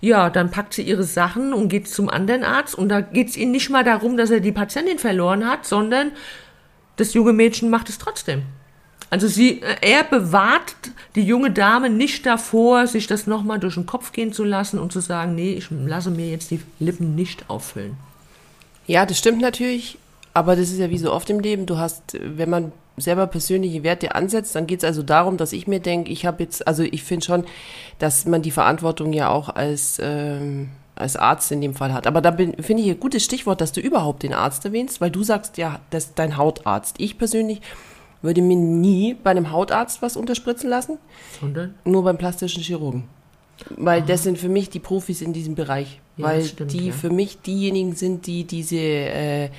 Ja, 0.04 0.30
dann 0.30 0.52
packt 0.52 0.74
sie 0.74 0.82
ihre 0.82 1.06
Sachen 1.06 1.54
und 1.54 1.70
geht 1.70 1.88
zum 1.88 2.10
anderen 2.10 2.44
Arzt. 2.44 2.76
Und 2.76 2.90
da 2.90 3.00
geht's 3.00 3.38
ihnen 3.38 3.52
nicht 3.54 3.70
mal 3.70 3.86
darum, 3.86 4.18
dass 4.18 4.32
er 4.32 4.42
die 4.42 4.52
Patientin 4.52 5.00
verloren 5.00 5.48
hat, 5.48 5.66
sondern 5.66 6.12
das 6.98 7.14
junge 7.14 7.32
Mädchen 7.32 7.70
macht 7.70 7.88
es 7.88 8.00
trotzdem. 8.00 8.42
Also 9.10 9.30
sie, 9.30 9.62
äh, 9.62 9.78
er 9.80 10.04
bewahrt 10.04 10.76
die 11.16 11.22
junge 11.22 11.52
Dame 11.52 11.90
nicht 11.90 12.26
davor, 12.26 12.86
sich 12.86 13.08
das 13.08 13.28
nochmal 13.28 13.60
durch 13.60 13.76
den 13.76 13.86
Kopf 13.86 14.12
gehen 14.12 14.34
zu 14.34 14.44
lassen 14.44 14.78
und 14.78 14.92
zu 14.92 15.00
sagen, 15.00 15.36
nee, 15.36 15.54
ich 15.54 15.68
lasse 15.72 16.12
mir 16.12 16.30
jetzt 16.30 16.52
die 16.52 16.60
Lippen 16.80 17.16
nicht 17.16 17.50
auffüllen. 17.50 17.96
Ja, 18.88 19.06
das 19.06 19.18
stimmt 19.18 19.40
natürlich, 19.40 19.98
aber 20.34 20.58
das 20.58 20.70
ist 20.70 20.80
ja 20.80 20.90
wie 20.90 20.98
so 20.98 21.14
oft 21.14 21.30
im 21.30 21.40
Leben. 21.40 21.66
Du 21.66 21.78
hast, 21.78 22.20
wenn 22.20 22.50
man 22.50 22.74
selber 22.98 23.28
persönliche 23.28 23.84
Werte 23.84 24.16
ansetzt, 24.16 24.56
dann 24.56 24.68
geht 24.68 24.80
es 24.80 24.86
also 24.86 25.04
darum, 25.04 25.38
dass 25.38 25.54
ich 25.54 25.68
mir 25.68 25.80
denke, 25.80 26.12
ich 26.12 26.26
habe 26.26 26.44
jetzt, 26.44 26.68
also 26.68 26.84
ich 26.84 27.04
finde 27.04 27.26
schon, 27.26 27.44
dass 28.00 28.26
man 28.26 28.42
die 28.42 28.52
Verantwortung 28.52 29.14
ja 29.14 29.30
auch 29.30 29.50
als, 29.50 30.00
ähm, 30.02 30.70
als 30.96 31.16
Arzt 31.16 31.52
in 31.52 31.62
dem 31.62 31.74
Fall 31.74 31.94
hat. 31.94 32.06
Aber 32.06 32.22
da 32.22 32.32
finde 32.32 32.84
ich 32.84 32.90
ein 32.90 33.00
gutes 33.00 33.24
Stichwort, 33.24 33.62
dass 33.62 33.72
du 33.72 33.82
überhaupt 33.82 34.24
den 34.24 34.34
Arzt 34.34 34.64
erwähnst, 34.66 35.02
weil 35.02 35.10
du 35.10 35.24
sagst 35.24 35.58
ja, 35.58 35.80
das 35.90 36.06
ist 36.06 36.20
dein 36.20 36.38
Hautarzt. 36.38 36.96
Ich 37.00 37.18
persönlich 37.18 37.62
würde 38.22 38.42
mir 38.42 38.56
nie 38.56 39.16
bei 39.16 39.32
einem 39.32 39.52
Hautarzt 39.52 40.02
was 40.02 40.16
unterspritzen 40.16 40.70
lassen, 40.70 40.98
Sondern, 41.40 41.74
nur 41.84 42.04
beim 42.04 42.18
plastischen 42.18 42.64
Chirurgen. 42.64 43.04
Weil 43.78 44.02
das 44.02 44.24
sind 44.24 44.38
für 44.38 44.50
mich 44.50 44.70
die 44.70 44.80
Profis 44.80 45.22
in 45.22 45.34
diesem 45.34 45.56
Bereich. 45.56 46.00
Ja, 46.18 46.26
weil 46.26 46.44
stimmt, 46.44 46.74
die 46.74 46.88
ja. 46.88 46.94
für 46.94 47.10
mich 47.10 47.42
diejenigen 47.42 47.96
sind, 47.96 48.28
die 48.28 48.44
diese, 48.46 48.78
äh, 48.78 49.50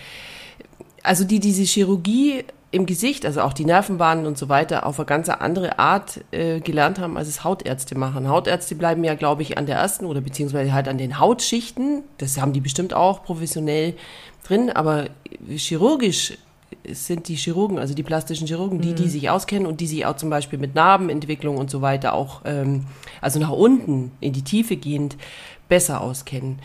also 1.03 1.25
die 1.25 1.41
diese 1.41 1.63
Chirurgie 1.63 2.45
im 2.75 2.87
Gesicht, 2.87 3.25
also 3.25 3.41
auch 3.43 3.53
die 3.53 3.65
Nervenbahnen 3.65 4.27
und 4.27 4.37
so 4.37 4.49
weiter, 4.49 4.85
auf 4.85 4.99
eine 4.99 5.07
ganz 5.07 5.29
andere 5.29 5.79
Art 5.79 6.21
äh, 6.33 6.59
gelernt 6.59 6.99
haben, 6.99 7.17
als 7.17 7.29
es 7.29 7.45
Hautärzte 7.45 7.97
machen. 7.97 8.29
Hautärzte 8.29 8.75
bleiben 8.75 9.05
ja, 9.05 9.15
glaube 9.15 9.43
ich, 9.43 9.57
an 9.57 9.67
der 9.67 9.77
ersten 9.77 10.07
oder 10.07 10.21
beziehungsweise 10.21 10.73
halt 10.73 10.89
an 10.89 10.99
den 10.99 11.21
Hautschichten. 11.21 12.03
Das 12.19 12.41
haben 12.41 12.53
die 12.53 12.61
bestimmt 12.61 12.93
auch 12.93 13.23
professionell 13.23 13.95
drin, 14.45 14.71
aber 14.71 15.07
chirurgisch 15.49 16.37
sind 16.89 17.29
die 17.29 17.37
Chirurgen, 17.37 17.79
also 17.79 17.95
die 17.95 18.03
plastischen 18.03 18.49
Chirurgen, 18.49 18.81
die, 18.81 18.95
die 18.95 19.09
sich 19.09 19.31
auskennen 19.31 19.67
und 19.67 19.81
die 19.81 19.87
sich 19.87 20.05
auch 20.05 20.17
zum 20.17 20.29
Beispiel 20.29 20.59
mit 20.59 20.75
Narbenentwicklung 20.75 21.57
und 21.57 21.71
so 21.71 21.81
weiter 21.81 22.13
auch, 22.13 22.43
ähm, 22.45 22.87
also 23.21 23.39
nach 23.39 23.51
unten 23.51 24.11
in 24.21 24.33
die 24.33 24.43
Tiefe 24.43 24.77
gehend, 24.77 25.17
besser 25.69 26.01
auskennen, 26.01 26.59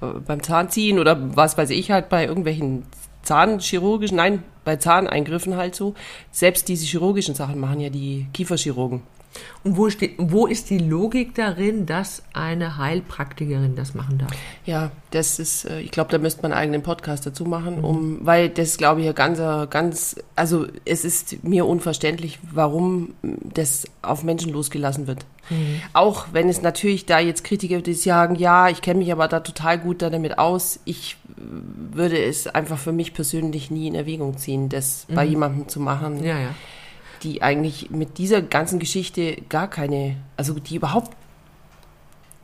be- 0.00 0.22
beim 0.26 0.42
Zahnziehen 0.42 0.98
oder 0.98 1.36
was 1.36 1.56
weiß 1.58 1.70
ich 1.70 1.90
halt 1.90 2.08
bei 2.08 2.24
irgendwelchen 2.26 2.84
Zahnchirurgischen, 3.22 4.16
nein, 4.16 4.42
bei 4.64 4.76
Zahneingriffen 4.76 5.56
halt 5.56 5.74
so. 5.74 5.94
Selbst 6.30 6.68
diese 6.68 6.86
chirurgischen 6.86 7.34
Sachen 7.34 7.58
machen 7.58 7.80
ja 7.80 7.90
die 7.90 8.26
Kieferchirurgen. 8.32 9.02
Und 9.64 9.76
wo, 9.76 9.90
steht, 9.90 10.14
wo 10.18 10.46
ist 10.46 10.70
die 10.70 10.78
Logik 10.78 11.34
darin, 11.34 11.86
dass 11.86 12.22
eine 12.32 12.76
Heilpraktikerin 12.78 13.74
das 13.76 13.94
machen 13.94 14.18
darf? 14.18 14.30
Ja, 14.64 14.90
das 15.10 15.38
ist, 15.38 15.64
äh, 15.64 15.80
ich 15.80 15.90
glaube, 15.90 16.10
da 16.10 16.18
müsste 16.18 16.42
man 16.42 16.52
einen 16.52 16.60
eigenen 16.60 16.82
Podcast 16.82 17.26
dazu 17.26 17.44
Mhm. 17.44 17.50
machen, 17.50 17.84
um, 17.84 18.18
weil 18.24 18.48
das 18.48 18.76
glaube 18.78 19.00
ich 19.00 19.06
ja 19.06 19.12
ganz, 19.12 19.38
ganz, 19.70 20.16
also 20.36 20.66
es 20.84 21.04
ist 21.04 21.42
mir 21.44 21.66
unverständlich, 21.66 22.38
warum 22.52 23.14
das 23.22 23.84
auf 24.02 24.22
Menschen 24.22 24.52
losgelassen 24.52 25.06
wird. 25.06 25.24
Mhm. 25.50 25.80
Auch 25.92 26.26
wenn 26.32 26.48
es 26.48 26.62
natürlich 26.62 27.06
da 27.06 27.18
jetzt 27.18 27.44
Kritiker 27.44 27.76
gibt, 27.76 27.86
die 27.86 27.94
sagen, 27.94 28.34
ja, 28.36 28.68
ich 28.68 28.82
kenne 28.82 28.98
mich 28.98 29.12
aber 29.12 29.28
da 29.28 29.40
total 29.40 29.78
gut 29.78 30.02
da 30.02 30.10
damit 30.10 30.38
aus. 30.38 30.80
Ich 30.84 31.16
äh, 31.38 31.40
würde 31.96 32.18
es 32.22 32.46
einfach 32.46 32.78
für 32.78 32.92
mich 32.92 33.14
persönlich 33.14 33.70
nie 33.70 33.86
in 33.88 33.94
Erwägung 33.94 34.36
ziehen, 34.38 34.68
das 34.68 35.06
bei 35.12 35.24
jemandem 35.24 35.68
zu 35.68 35.80
machen, 35.80 36.18
Mhm. 36.18 36.24
Ja, 36.24 36.38
ja. 36.38 36.48
Die 37.22 37.42
eigentlich 37.42 37.90
mit 37.90 38.18
dieser 38.18 38.42
ganzen 38.42 38.78
Geschichte 38.78 39.36
gar 39.48 39.68
keine, 39.68 40.16
also 40.36 40.54
die 40.54 40.76
überhaupt 40.76 41.16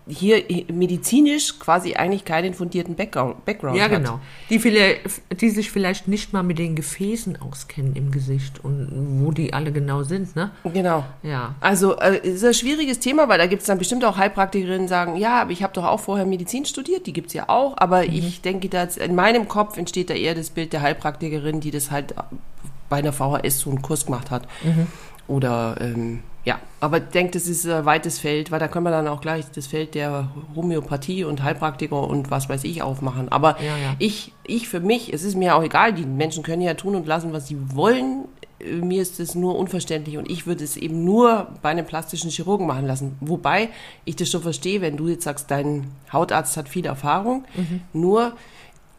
hier 0.09 0.43
medizinisch 0.73 1.61
quasi 1.61 1.95
eigentlich 1.95 2.25
keinen 2.25 2.55
fundierten 2.55 2.97
Background, 2.97 3.45
Background 3.45 3.77
Ja, 3.77 3.85
hat. 3.85 3.93
genau. 3.93 4.19
Die, 4.51 4.59
vielleicht, 4.59 5.01
die 5.41 5.49
sich 5.49 5.71
vielleicht 5.71 6.09
nicht 6.09 6.33
mal 6.33 6.43
mit 6.43 6.59
den 6.59 6.75
Gefäßen 6.75 7.41
auskennen 7.41 7.95
im 7.95 8.11
Gesicht 8.11 8.65
und 8.65 9.21
wo 9.25 9.31
die 9.31 9.53
alle 9.55 9.71
genau 9.71 10.03
sind, 10.03 10.35
ne? 10.35 10.51
Genau. 10.65 11.05
Ja. 11.23 11.55
Also 11.61 11.97
äh, 12.01 12.19
ist 12.19 12.45
ein 12.45 12.53
schwieriges 12.53 12.99
Thema, 12.99 13.29
weil 13.29 13.39
da 13.39 13.47
gibt 13.47 13.61
es 13.61 13.69
dann 13.69 13.79
bestimmt 13.79 14.05
auch 14.05 14.17
Heilpraktikerinnen, 14.17 14.83
die 14.83 14.89
sagen, 14.89 15.17
ja, 15.17 15.41
aber 15.43 15.53
ich 15.53 15.63
habe 15.63 15.73
doch 15.73 15.85
auch 15.85 16.01
vorher 16.01 16.27
Medizin 16.27 16.65
studiert, 16.65 17.07
die 17.07 17.13
gibt's 17.13 17.33
ja 17.33 17.49
auch, 17.49 17.77
aber 17.77 18.05
ich 18.05 18.41
denke, 18.41 18.69
da 18.69 18.83
in 18.83 19.15
meinem 19.15 19.47
Kopf 19.47 19.77
entsteht 19.77 20.11
da 20.11 20.15
eher 20.15 20.35
das 20.35 20.51
Bild 20.51 20.73
der 20.73 20.83
Heilpraktikerin, 20.83 21.61
die 21.61 21.71
das 21.71 21.93
halt 21.93 22.17
bei 22.93 22.99
einer 22.99 23.13
VHS 23.15 23.61
so 23.61 23.71
einen 23.71 23.81
Kurs 23.81 24.05
gemacht 24.05 24.31
hat. 24.31 24.43
Oder 25.29 25.77
ähm, 25.81 26.21
ja, 26.45 26.59
aber 26.81 26.99
ich 26.99 27.05
denke, 27.05 27.33
das 27.33 27.47
ist 27.47 27.67
ein 27.67 27.85
weites 27.87 28.19
Feld, 28.19 28.51
weil 28.51 28.59
da 28.61 28.69
können 28.69 28.85
wir 28.85 28.91
dann 28.91 29.07
auch 29.09 29.21
gleich 29.23 29.47
das 29.55 29.67
Feld 29.67 29.95
der 29.95 30.29
Homöopathie 30.55 31.25
und 31.25 31.43
Heilpraktiker 31.43 32.07
und 32.07 32.31
was 32.31 32.49
weiß 32.51 32.65
ich 32.65 32.83
aufmachen. 32.83 33.31
Aber 33.31 33.57
Ja, 33.61 33.77
ja. 33.79 33.95
ich, 33.99 34.33
ich 34.45 34.69
für 34.69 34.81
mich, 34.81 35.13
es 35.13 35.23
ist 35.23 35.37
mir 35.37 35.55
auch 35.57 35.63
egal, 35.63 35.93
die 35.95 36.05
Menschen 36.05 36.43
können 36.43 36.61
ja 36.61 36.75
tun 36.75 36.95
und 36.97 37.07
lassen, 37.07 37.33
was 37.33 37.47
sie 37.47 37.57
wollen. 37.75 38.25
Äh, 38.59 38.73
Mir 38.75 39.01
ist 39.01 39.21
das 39.21 39.35
nur 39.37 39.57
unverständlich 39.57 40.19
und 40.19 40.29
ich 40.31 40.47
würde 40.47 40.65
es 40.65 40.77
eben 40.77 41.05
nur 41.05 41.47
bei 41.63 41.71
einem 41.71 41.87
plastischen 41.87 42.31
Chirurgen 42.31 42.67
machen 42.67 42.87
lassen. 42.87 43.17
Wobei 43.21 43.69
ich 44.05 44.17
das 44.17 44.29
schon 44.31 44.43
verstehe, 44.43 44.81
wenn 44.83 44.97
du 44.99 45.09
jetzt 45.09 45.25
sagst, 45.25 45.51
dein 45.51 45.87
Hautarzt 46.13 46.57
hat 46.59 46.69
viel 46.69 46.85
Erfahrung. 46.87 47.45
Nur, 47.93 48.33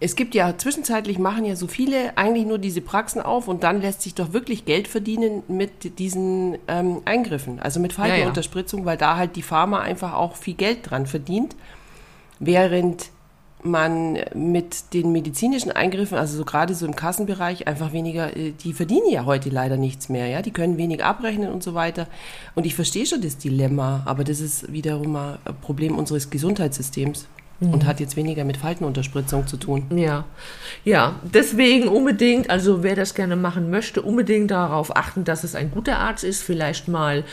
es 0.03 0.17
gibt 0.17 0.35
ja 0.35 0.57
zwischenzeitlich 0.57 1.17
machen 1.17 1.45
ja 1.45 1.55
so 1.55 1.65
viele 1.65 2.17
eigentlich 2.17 2.45
nur 2.45 2.57
diese 2.57 2.81
Praxen 2.81 3.21
auf 3.21 3.47
und 3.47 3.63
dann 3.63 3.81
lässt 3.81 4.01
sich 4.01 4.13
doch 4.13 4.33
wirklich 4.33 4.65
Geld 4.65 4.89
verdienen 4.89 5.43
mit 5.47 5.97
diesen 5.97 6.57
ähm, 6.67 7.01
Eingriffen, 7.05 7.61
also 7.61 7.79
mit 7.79 7.93
Faltenunterspritzung, 7.93 8.83
weil 8.83 8.97
da 8.97 9.15
halt 9.15 9.37
die 9.37 9.41
Pharma 9.41 9.79
einfach 9.79 10.13
auch 10.13 10.35
viel 10.35 10.55
Geld 10.55 10.89
dran 10.89 11.05
verdient, 11.05 11.55
während 12.39 13.11
man 13.61 14.19
mit 14.35 14.93
den 14.93 15.13
medizinischen 15.13 15.71
Eingriffen, 15.71 16.17
also 16.17 16.35
so 16.35 16.43
gerade 16.43 16.75
so 16.75 16.85
im 16.85 16.97
Kassenbereich, 16.97 17.65
einfach 17.69 17.93
weniger, 17.93 18.35
äh, 18.35 18.51
die 18.51 18.73
verdienen 18.73 19.09
ja 19.09 19.23
heute 19.23 19.51
leider 19.51 19.77
nichts 19.77 20.09
mehr, 20.09 20.27
ja, 20.27 20.41
die 20.41 20.51
können 20.51 20.77
wenig 20.77 21.01
abrechnen 21.01 21.49
und 21.49 21.63
so 21.63 21.75
weiter. 21.75 22.07
Und 22.55 22.65
ich 22.65 22.75
verstehe 22.75 23.05
schon 23.05 23.21
das 23.21 23.37
Dilemma, 23.37 24.03
aber 24.03 24.25
das 24.25 24.41
ist 24.41 24.69
wiederum 24.69 25.15
ein 25.15 25.37
Problem 25.61 25.97
unseres 25.97 26.29
Gesundheitssystems 26.29 27.29
und 27.71 27.85
hat 27.85 27.99
jetzt 27.99 28.15
weniger 28.15 28.43
mit 28.43 28.57
Faltenunterspritzung 28.57 29.47
zu 29.47 29.57
tun. 29.57 29.85
Ja, 29.95 30.25
ja, 30.83 31.15
deswegen 31.23 31.87
unbedingt, 31.87 32.49
also 32.49 32.83
wer 32.83 32.95
das 32.95 33.13
gerne 33.13 33.35
machen 33.35 33.69
möchte, 33.69 34.01
unbedingt 34.01 34.51
darauf 34.51 34.95
achten, 34.95 35.23
dass 35.23 35.43
es 35.43 35.55
ein 35.55 35.71
guter 35.71 35.99
Arzt 35.99 36.23
ist, 36.23 36.43
vielleicht 36.43 36.87
mal 36.87 37.23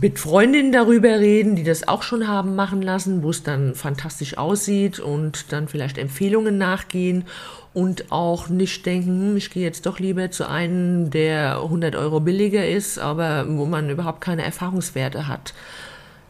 mit 0.00 0.18
Freundinnen 0.18 0.70
darüber 0.70 1.18
reden, 1.18 1.56
die 1.56 1.64
das 1.64 1.88
auch 1.88 2.02
schon 2.02 2.28
haben 2.28 2.54
machen 2.54 2.82
lassen, 2.82 3.22
wo 3.22 3.30
es 3.30 3.42
dann 3.42 3.74
fantastisch 3.74 4.38
aussieht 4.38 5.00
und 5.00 5.52
dann 5.52 5.66
vielleicht 5.66 5.98
Empfehlungen 5.98 6.56
nachgehen 6.56 7.24
und 7.72 8.12
auch 8.12 8.48
nicht 8.48 8.86
denken, 8.86 9.30
hm, 9.30 9.36
ich 9.36 9.50
gehe 9.50 9.62
jetzt 9.62 9.86
doch 9.86 9.98
lieber 9.98 10.30
zu 10.30 10.48
einem, 10.48 11.10
der 11.10 11.62
100 11.62 11.96
Euro 11.96 12.20
billiger 12.20 12.66
ist, 12.68 12.98
aber 12.98 13.46
wo 13.48 13.64
man 13.64 13.90
überhaupt 13.90 14.20
keine 14.20 14.44
Erfahrungswerte 14.44 15.26
hat. 15.26 15.52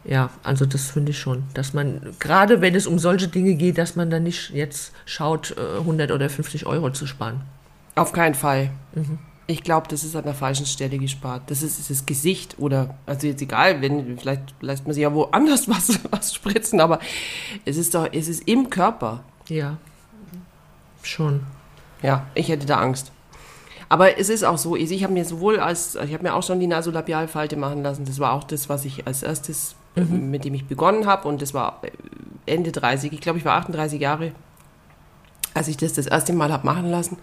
Ja, 0.03 0.31
also 0.43 0.65
das 0.65 0.89
finde 0.89 1.11
ich 1.11 1.19
schon, 1.19 1.43
dass 1.53 1.73
man, 1.73 2.15
gerade 2.19 2.61
wenn 2.61 2.73
es 2.73 2.87
um 2.87 2.97
solche 2.97 3.27
Dinge 3.27 3.53
geht, 3.53 3.77
dass 3.77 3.95
man 3.95 4.09
dann 4.09 4.23
nicht 4.23 4.49
jetzt 4.49 4.93
schaut, 5.05 5.55
äh, 5.57 5.79
100 5.79 6.11
oder 6.11 6.29
50 6.29 6.65
Euro 6.65 6.89
zu 6.91 7.05
sparen. 7.05 7.41
Auf 7.95 8.11
keinen 8.11 8.33
Fall. 8.33 8.71
Ich 9.45 9.63
glaube, 9.63 9.87
das 9.89 10.03
ist 10.03 10.15
an 10.15 10.23
der 10.23 10.33
falschen 10.33 10.65
Stelle 10.65 10.97
gespart. 10.97 11.43
Das 11.47 11.61
ist, 11.61 11.77
ist 11.77 11.89
das 11.89 12.05
Gesicht 12.05 12.55
oder, 12.57 12.95
also 13.05 13.27
jetzt 13.27 13.41
egal, 13.41 13.81
wenn, 13.81 14.17
vielleicht 14.17 14.55
lässt 14.61 14.85
man 14.85 14.93
sich 14.93 15.03
ja 15.03 15.13
woanders 15.13 15.67
was, 15.69 15.99
was 16.09 16.33
spritzen, 16.33 16.79
aber 16.79 16.99
es 17.65 17.77
ist 17.77 17.93
doch, 17.93 18.07
es 18.11 18.27
ist 18.27 18.47
im 18.47 18.69
Körper. 18.69 19.23
Ja, 19.49 19.77
schon. 21.03 21.41
Ja, 22.01 22.27
ich 22.33 22.49
hätte 22.49 22.65
da 22.65 22.79
Angst. 22.79 23.11
Aber 23.89 24.17
es 24.17 24.29
ist 24.29 24.43
auch 24.43 24.57
so, 24.57 24.77
ich 24.77 25.03
habe 25.03 25.13
mir 25.13 25.25
sowohl 25.25 25.59
als, 25.59 25.95
ich 25.95 26.13
habe 26.13 26.23
mir 26.23 26.33
auch 26.33 26.43
schon 26.43 26.59
die 26.59 26.67
Nasolabialfalte 26.67 27.57
machen 27.57 27.83
lassen. 27.83 28.05
Das 28.05 28.19
war 28.19 28.31
auch 28.31 28.45
das, 28.45 28.69
was 28.69 28.85
ich 28.85 29.05
als 29.05 29.21
erstes, 29.21 29.75
äh, 29.95 30.01
mit 30.01 30.45
dem 30.45 30.53
ich 30.53 30.65
begonnen 30.65 31.05
habe. 31.05 31.27
Und 31.27 31.41
das 31.41 31.53
war 31.53 31.81
äh, 31.83 31.91
Ende 32.45 32.71
30, 32.71 33.11
ich 33.13 33.21
glaube, 33.21 33.39
ich 33.39 33.45
war 33.45 33.57
38 33.57 33.99
Jahre, 33.99 34.31
als 35.53 35.67
ich 35.67 35.77
das 35.77 35.93
das 35.93 36.07
erste 36.07 36.33
Mal 36.33 36.51
habe 36.51 36.65
machen 36.65 36.89
lassen. 36.89 37.17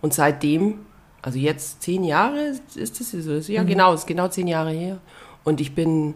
Und 0.00 0.14
seitdem, 0.14 0.80
also 1.22 1.38
jetzt 1.38 1.82
zehn 1.82 2.04
Jahre 2.04 2.54
ist 2.74 3.00
das 3.00 3.10
so, 3.10 3.52
ja 3.52 3.62
genau, 3.62 3.94
ist 3.94 4.06
genau 4.06 4.28
zehn 4.28 4.48
Jahre 4.48 4.70
her. 4.70 4.98
Und 5.44 5.60
ich 5.60 5.74
bin, 5.74 6.14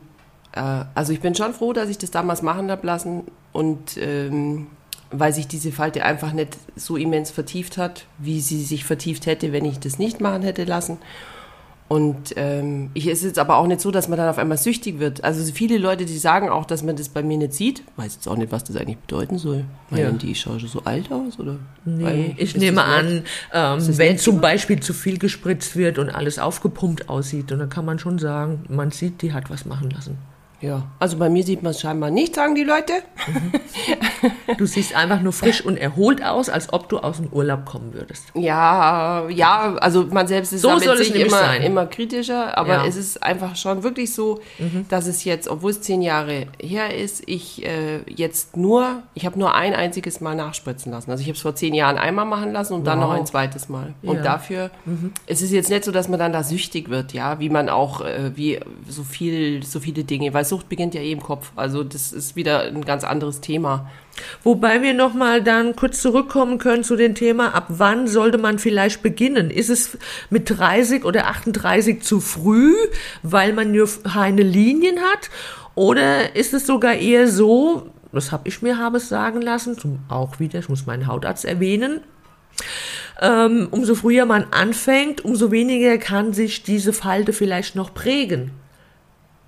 äh, 0.52 0.84
also 0.94 1.12
ich 1.12 1.20
bin 1.20 1.34
schon 1.34 1.54
froh, 1.54 1.72
dass 1.72 1.88
ich 1.88 1.98
das 1.98 2.10
damals 2.10 2.42
machen 2.42 2.70
habe 2.70 2.86
lassen 2.86 3.24
und 3.52 3.96
ähm, 3.96 4.66
weil 5.10 5.32
sich 5.32 5.46
diese 5.46 5.72
Falte 5.72 6.04
einfach 6.04 6.32
nicht 6.32 6.58
so 6.74 6.96
immens 6.96 7.30
vertieft 7.30 7.78
hat, 7.78 8.06
wie 8.18 8.40
sie 8.40 8.62
sich 8.62 8.84
vertieft 8.84 9.26
hätte, 9.26 9.52
wenn 9.52 9.64
ich 9.64 9.78
das 9.78 9.98
nicht 9.98 10.20
machen 10.20 10.42
hätte 10.42 10.64
lassen. 10.64 10.98
Und 11.88 12.32
ähm, 12.34 12.90
ich, 12.94 13.06
es 13.06 13.18
ist 13.20 13.24
jetzt 13.26 13.38
aber 13.38 13.58
auch 13.58 13.66
nicht 13.68 13.80
so, 13.80 13.92
dass 13.92 14.08
man 14.08 14.18
dann 14.18 14.28
auf 14.28 14.38
einmal 14.38 14.58
süchtig 14.58 14.98
wird. 14.98 15.22
Also 15.22 15.52
viele 15.52 15.78
Leute, 15.78 16.04
die 16.04 16.18
sagen 16.18 16.48
auch, 16.48 16.64
dass 16.64 16.82
man 16.82 16.96
das 16.96 17.08
bei 17.08 17.22
mir 17.22 17.38
nicht 17.38 17.52
sieht. 17.52 17.84
Weiß 17.96 18.14
jetzt 18.16 18.26
auch 18.26 18.36
nicht, 18.36 18.50
was 18.50 18.64
das 18.64 18.74
eigentlich 18.76 18.98
bedeuten 18.98 19.38
soll. 19.38 19.64
Meinen 19.90 20.02
Ja. 20.02 20.10
die, 20.10 20.32
ich 20.32 20.40
schaue 20.40 20.58
schon 20.58 20.68
so 20.68 20.82
alt 20.84 21.12
aus? 21.12 21.38
Oder? 21.38 21.56
Nee, 21.84 22.04
Weil- 22.04 22.34
ich 22.38 22.56
nehme 22.56 22.82
an, 22.82 23.22
ähm, 23.52 23.98
wenn 23.98 24.18
zum? 24.18 24.40
Beispiel 24.40 24.80
zu 24.80 24.92
viel 24.94 25.18
gespritzt 25.18 25.76
wird 25.76 25.98
und 26.00 26.10
alles 26.10 26.40
aufgepumpt 26.40 27.08
aussieht, 27.08 27.52
und 27.52 27.60
dann 27.60 27.68
kann 27.68 27.84
man 27.84 28.00
schon 28.00 28.18
sagen, 28.18 28.64
man 28.68 28.90
sieht, 28.90 29.22
die 29.22 29.32
hat 29.32 29.48
was 29.48 29.64
machen 29.64 29.88
lassen. 29.90 30.18
Ja, 30.60 30.84
also 30.98 31.18
bei 31.18 31.28
mir 31.28 31.42
sieht 31.42 31.62
man 31.62 31.72
es 31.72 31.80
scheinbar 31.80 32.10
nicht, 32.10 32.34
sagen 32.34 32.54
die 32.54 32.64
Leute. 32.64 32.94
Du 34.58 34.64
siehst 34.66 34.94
einfach 34.96 35.20
nur 35.20 35.32
frisch 35.32 35.60
und 35.64 35.76
erholt 35.76 36.24
aus, 36.24 36.48
als 36.48 36.72
ob 36.72 36.88
du 36.88 36.98
aus 36.98 37.18
dem 37.18 37.28
Urlaub 37.28 37.66
kommen 37.66 37.92
würdest. 37.92 38.24
Ja, 38.34 39.28
ja, 39.28 39.74
also 39.80 40.04
man 40.10 40.26
selbst 40.26 40.52
ist 40.52 40.62
So 40.62 40.68
damit 40.68 40.96
sich 40.98 41.14
immer, 41.14 41.30
sein. 41.30 41.62
immer 41.62 41.86
kritischer, 41.86 42.56
aber 42.56 42.68
Ja. 42.74 42.82
Mhm. 42.82 42.88
es 42.88 42.96
ist 42.96 43.22
einfach 43.22 43.54
schon 43.56 43.82
wirklich 43.82 44.14
so, 44.14 44.40
dass 44.88 45.06
es 45.06 45.24
jetzt, 45.24 45.46
obwohl 45.48 45.70
es 45.72 45.82
zehn 45.82 46.00
Jahre 46.00 46.46
her 46.60 46.94
ist, 46.96 47.22
ich 47.26 47.64
äh, 47.64 48.00
jetzt 48.06 48.56
nur, 48.56 49.02
ich 49.14 49.26
habe 49.26 49.38
nur 49.38 49.54
ein 49.54 49.74
einziges 49.74 50.20
Mal 50.20 50.34
nachspritzen 50.34 50.90
lassen. 50.90 51.10
Also 51.10 51.20
ich 51.20 51.28
habe 51.28 51.36
es 51.36 51.42
vor 51.42 51.54
zehn 51.54 51.74
Jahren 51.74 51.98
einmal 51.98 52.24
machen 52.24 52.52
lassen 52.52 52.72
und 52.74 52.84
dann 52.86 52.98
Wow. 53.00 53.08
noch 53.08 53.14
ein 53.14 53.26
zweites 53.26 53.68
Mal. 53.68 53.92
Ja. 54.02 54.10
Und 54.10 54.24
dafür, 54.24 54.70
es 55.26 55.42
ist 55.42 55.52
jetzt 55.52 55.68
nicht 55.68 55.84
so, 55.84 55.92
dass 55.92 56.08
man 56.08 56.18
dann 56.18 56.32
da 56.32 56.42
süchtig 56.42 56.88
wird, 56.88 57.12
ja, 57.12 57.38
wie 57.40 57.50
man 57.50 57.68
auch, 57.68 58.00
äh, 58.00 58.30
wie 58.34 58.58
so 58.88 59.04
viel, 59.04 59.62
so 59.62 59.80
viele 59.80 60.02
Dinge, 60.04 60.32
weil 60.32 60.45
Sucht 60.48 60.68
beginnt 60.68 60.94
ja 60.94 61.00
eh 61.00 61.12
im 61.12 61.22
Kopf. 61.22 61.52
Also 61.56 61.84
das 61.84 62.12
ist 62.12 62.36
wieder 62.36 62.62
ein 62.62 62.84
ganz 62.84 63.04
anderes 63.04 63.40
Thema. 63.40 63.90
Wobei 64.42 64.82
wir 64.82 64.94
nochmal 64.94 65.42
dann 65.42 65.76
kurz 65.76 66.00
zurückkommen 66.00 66.58
können 66.58 66.84
zu 66.84 66.96
dem 66.96 67.14
Thema, 67.14 67.54
ab 67.54 67.66
wann 67.68 68.06
sollte 68.08 68.38
man 68.38 68.58
vielleicht 68.58 69.02
beginnen? 69.02 69.50
Ist 69.50 69.68
es 69.68 69.98
mit 70.30 70.58
30 70.58 71.04
oder 71.04 71.26
38 71.26 72.02
zu 72.02 72.20
früh, 72.20 72.74
weil 73.22 73.52
man 73.52 73.72
nur 73.72 73.88
keine 74.04 74.42
Linien 74.42 74.98
hat? 75.00 75.30
Oder 75.74 76.34
ist 76.34 76.54
es 76.54 76.66
sogar 76.66 76.94
eher 76.94 77.28
so, 77.28 77.90
das 78.12 78.32
habe 78.32 78.48
ich 78.48 78.62
mir 78.62 78.78
habe 78.78 78.96
es 78.96 79.08
sagen 79.08 79.42
lassen, 79.42 79.78
zum, 79.78 79.98
auch 80.08 80.40
wieder, 80.40 80.58
ich 80.58 80.70
muss 80.70 80.86
meinen 80.86 81.06
Hautarzt 81.06 81.44
erwähnen, 81.44 82.00
ähm, 83.20 83.68
umso 83.70 83.94
früher 83.94 84.26
man 84.26 84.44
anfängt, 84.52 85.24
umso 85.24 85.50
weniger 85.50 85.98
kann 85.98 86.32
sich 86.32 86.62
diese 86.62 86.92
Falte 86.92 87.32
vielleicht 87.32 87.76
noch 87.76 87.94
prägen. 87.94 88.52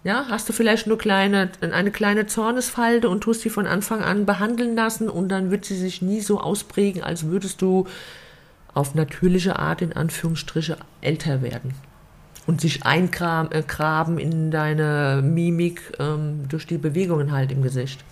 Ja, 0.08 0.24
hast 0.30 0.48
du 0.48 0.54
vielleicht 0.54 0.86
nur 0.86 0.96
kleine, 0.96 1.50
eine 1.60 1.90
kleine 1.90 2.26
Zornesfalte 2.26 3.10
und 3.10 3.20
tust 3.20 3.44
die 3.44 3.50
von 3.50 3.66
Anfang 3.66 4.00
an 4.00 4.24
behandeln 4.24 4.74
lassen 4.74 5.10
und 5.10 5.28
dann 5.28 5.50
wird 5.50 5.66
sie 5.66 5.76
sich 5.76 6.00
nie 6.00 6.22
so 6.22 6.40
ausprägen, 6.40 7.02
als 7.02 7.24
würdest 7.24 7.60
du 7.60 7.86
auf 8.72 8.94
natürliche 8.94 9.58
Art 9.58 9.82
in 9.82 9.92
Anführungsstriche 9.92 10.78
älter 11.02 11.42
werden 11.42 11.74
und 12.46 12.62
sich 12.62 12.86
eingraben 12.86 14.18
äh, 14.18 14.22
in 14.22 14.50
deine 14.50 15.20
Mimik 15.22 15.82
ähm, 15.98 16.48
durch 16.48 16.66
die 16.66 16.78
Bewegungen 16.78 17.30
halt 17.30 17.52
im 17.52 17.60
Gesicht. 17.60 18.02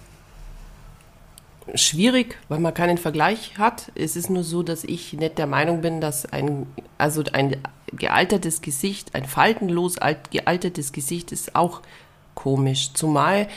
schwierig, 1.75 2.37
weil 2.51 2.61
man 2.61 2.75
keinen 2.75 2.99
Vergleich 2.99 3.57
hat. 3.57 3.91
Es 3.95 4.17
ist 4.17 4.29
nur 4.29 4.45
so, 4.45 4.63
dass 4.63 4.85
ich 4.85 5.15
nicht 5.15 5.39
der 5.39 5.47
Meinung 5.47 5.81
bin, 5.81 6.03
dass 6.03 6.31
ein, 6.31 6.67
also 6.99 7.25
ein 7.33 7.57
gealtertes 7.93 8.61
Gesicht, 8.63 9.15
ein 9.15 9.25
faltenlos 9.25 9.99
alt, 9.99 10.31
gealtertes 10.31 10.93
Gesicht 10.93 11.33
ist 11.33 11.55
auch 11.55 11.83
komisch. 12.35 12.93
Zumal, 12.93 13.49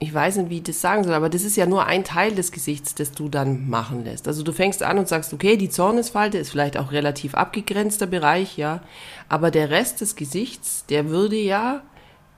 ich 0.00 0.12
weiß 0.12 0.36
nicht, 0.36 0.50
wie 0.50 0.56
ich 0.56 0.62
das 0.64 0.80
sagen 0.80 1.04
soll, 1.04 1.14
aber 1.14 1.28
das 1.28 1.44
ist 1.44 1.56
ja 1.56 1.66
nur 1.66 1.86
ein 1.86 2.02
Teil 2.04 2.34
des 2.34 2.50
Gesichts, 2.50 2.94
das 2.94 3.12
du 3.12 3.28
dann 3.28 3.68
machen 3.68 4.04
lässt. 4.04 4.26
Also 4.26 4.42
du 4.42 4.52
fängst 4.52 4.82
an 4.82 4.98
und 4.98 5.08
sagst, 5.08 5.32
okay, 5.32 5.56
die 5.56 5.70
Zornesfalte 5.70 6.38
ist 6.38 6.50
vielleicht 6.50 6.76
auch 6.76 6.90
relativ 6.90 7.34
abgegrenzter 7.34 8.06
Bereich, 8.06 8.58
ja, 8.58 8.80
aber 9.28 9.50
der 9.50 9.70
Rest 9.70 10.00
des 10.00 10.16
Gesichts, 10.16 10.84
der 10.86 11.08
würde 11.10 11.36
ja 11.36 11.82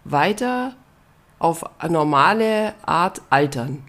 weiter 0.05 0.74
auf 1.38 1.64
normale 1.88 2.74
Art 2.85 3.22
altern. 3.31 3.83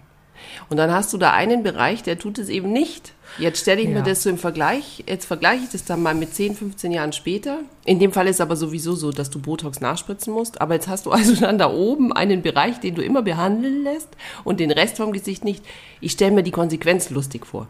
Und 0.68 0.76
dann 0.76 0.90
hast 0.90 1.12
du 1.12 1.18
da 1.18 1.32
einen 1.32 1.62
Bereich, 1.62 2.02
der 2.02 2.18
tut 2.18 2.38
es 2.38 2.48
eben 2.48 2.72
nicht. 2.72 3.14
Jetzt 3.38 3.60
stelle 3.60 3.80
ich 3.80 3.88
Ja. 3.88 3.94
mir 3.96 4.02
das 4.02 4.22
so 4.22 4.30
im 4.30 4.38
Vergleich, 4.38 5.04
jetzt 5.06 5.26
vergleiche 5.26 5.64
ich 5.64 5.70
das 5.70 5.84
dann 5.84 6.02
mal 6.02 6.14
mit 6.14 6.34
10, 6.34 6.54
15 6.56 6.92
Jahren 6.92 7.12
später. 7.12 7.58
In 7.84 7.98
dem 7.98 8.12
Fall 8.12 8.26
ist 8.28 8.40
aber 8.40 8.56
sowieso 8.56 8.94
so, 8.94 9.10
dass 9.12 9.30
du 9.30 9.38
Botox 9.38 9.80
nachspritzen 9.80 10.32
musst. 10.32 10.60
Aber 10.60 10.74
jetzt 10.74 10.88
hast 10.88 11.06
du 11.06 11.10
also 11.12 11.34
dann 11.34 11.58
da 11.58 11.70
oben 11.70 12.12
einen 12.12 12.42
Bereich, 12.42 12.80
den 12.80 12.94
du 12.94 13.02
immer 13.02 13.22
behandeln 13.22 13.84
lässt 13.84 14.08
und 14.44 14.60
den 14.60 14.70
Rest 14.70 14.96
vom 14.96 15.12
Gesicht 15.12 15.44
nicht. 15.44 15.64
Ich 16.00 16.12
stelle 16.12 16.32
mir 16.32 16.42
die 16.42 16.50
Konsequenz 16.50 17.10
lustig 17.10 17.46
vor. 17.46 17.68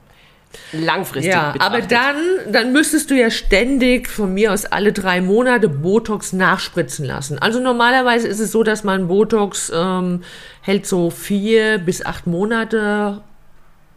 Langfristig 0.72 1.32
Ja, 1.34 1.54
aber 1.58 1.80
betrachtet. 1.80 1.92
dann, 1.92 2.52
dann 2.52 2.72
müsstest 2.72 3.10
du 3.10 3.14
ja 3.14 3.30
ständig 3.30 4.08
von 4.08 4.32
mir 4.32 4.52
aus 4.52 4.64
alle 4.64 4.92
drei 4.92 5.20
Monate 5.20 5.68
Botox 5.68 6.32
nachspritzen 6.32 7.04
lassen. 7.04 7.38
Also 7.38 7.60
normalerweise 7.60 8.26
ist 8.28 8.38
es 8.40 8.52
so, 8.52 8.62
dass 8.62 8.82
man 8.84 9.08
Botox 9.08 9.70
ähm, 9.74 10.22
hält 10.62 10.86
so 10.86 11.10
vier 11.10 11.78
bis 11.78 12.06
acht 12.06 12.26
Monate, 12.26 13.20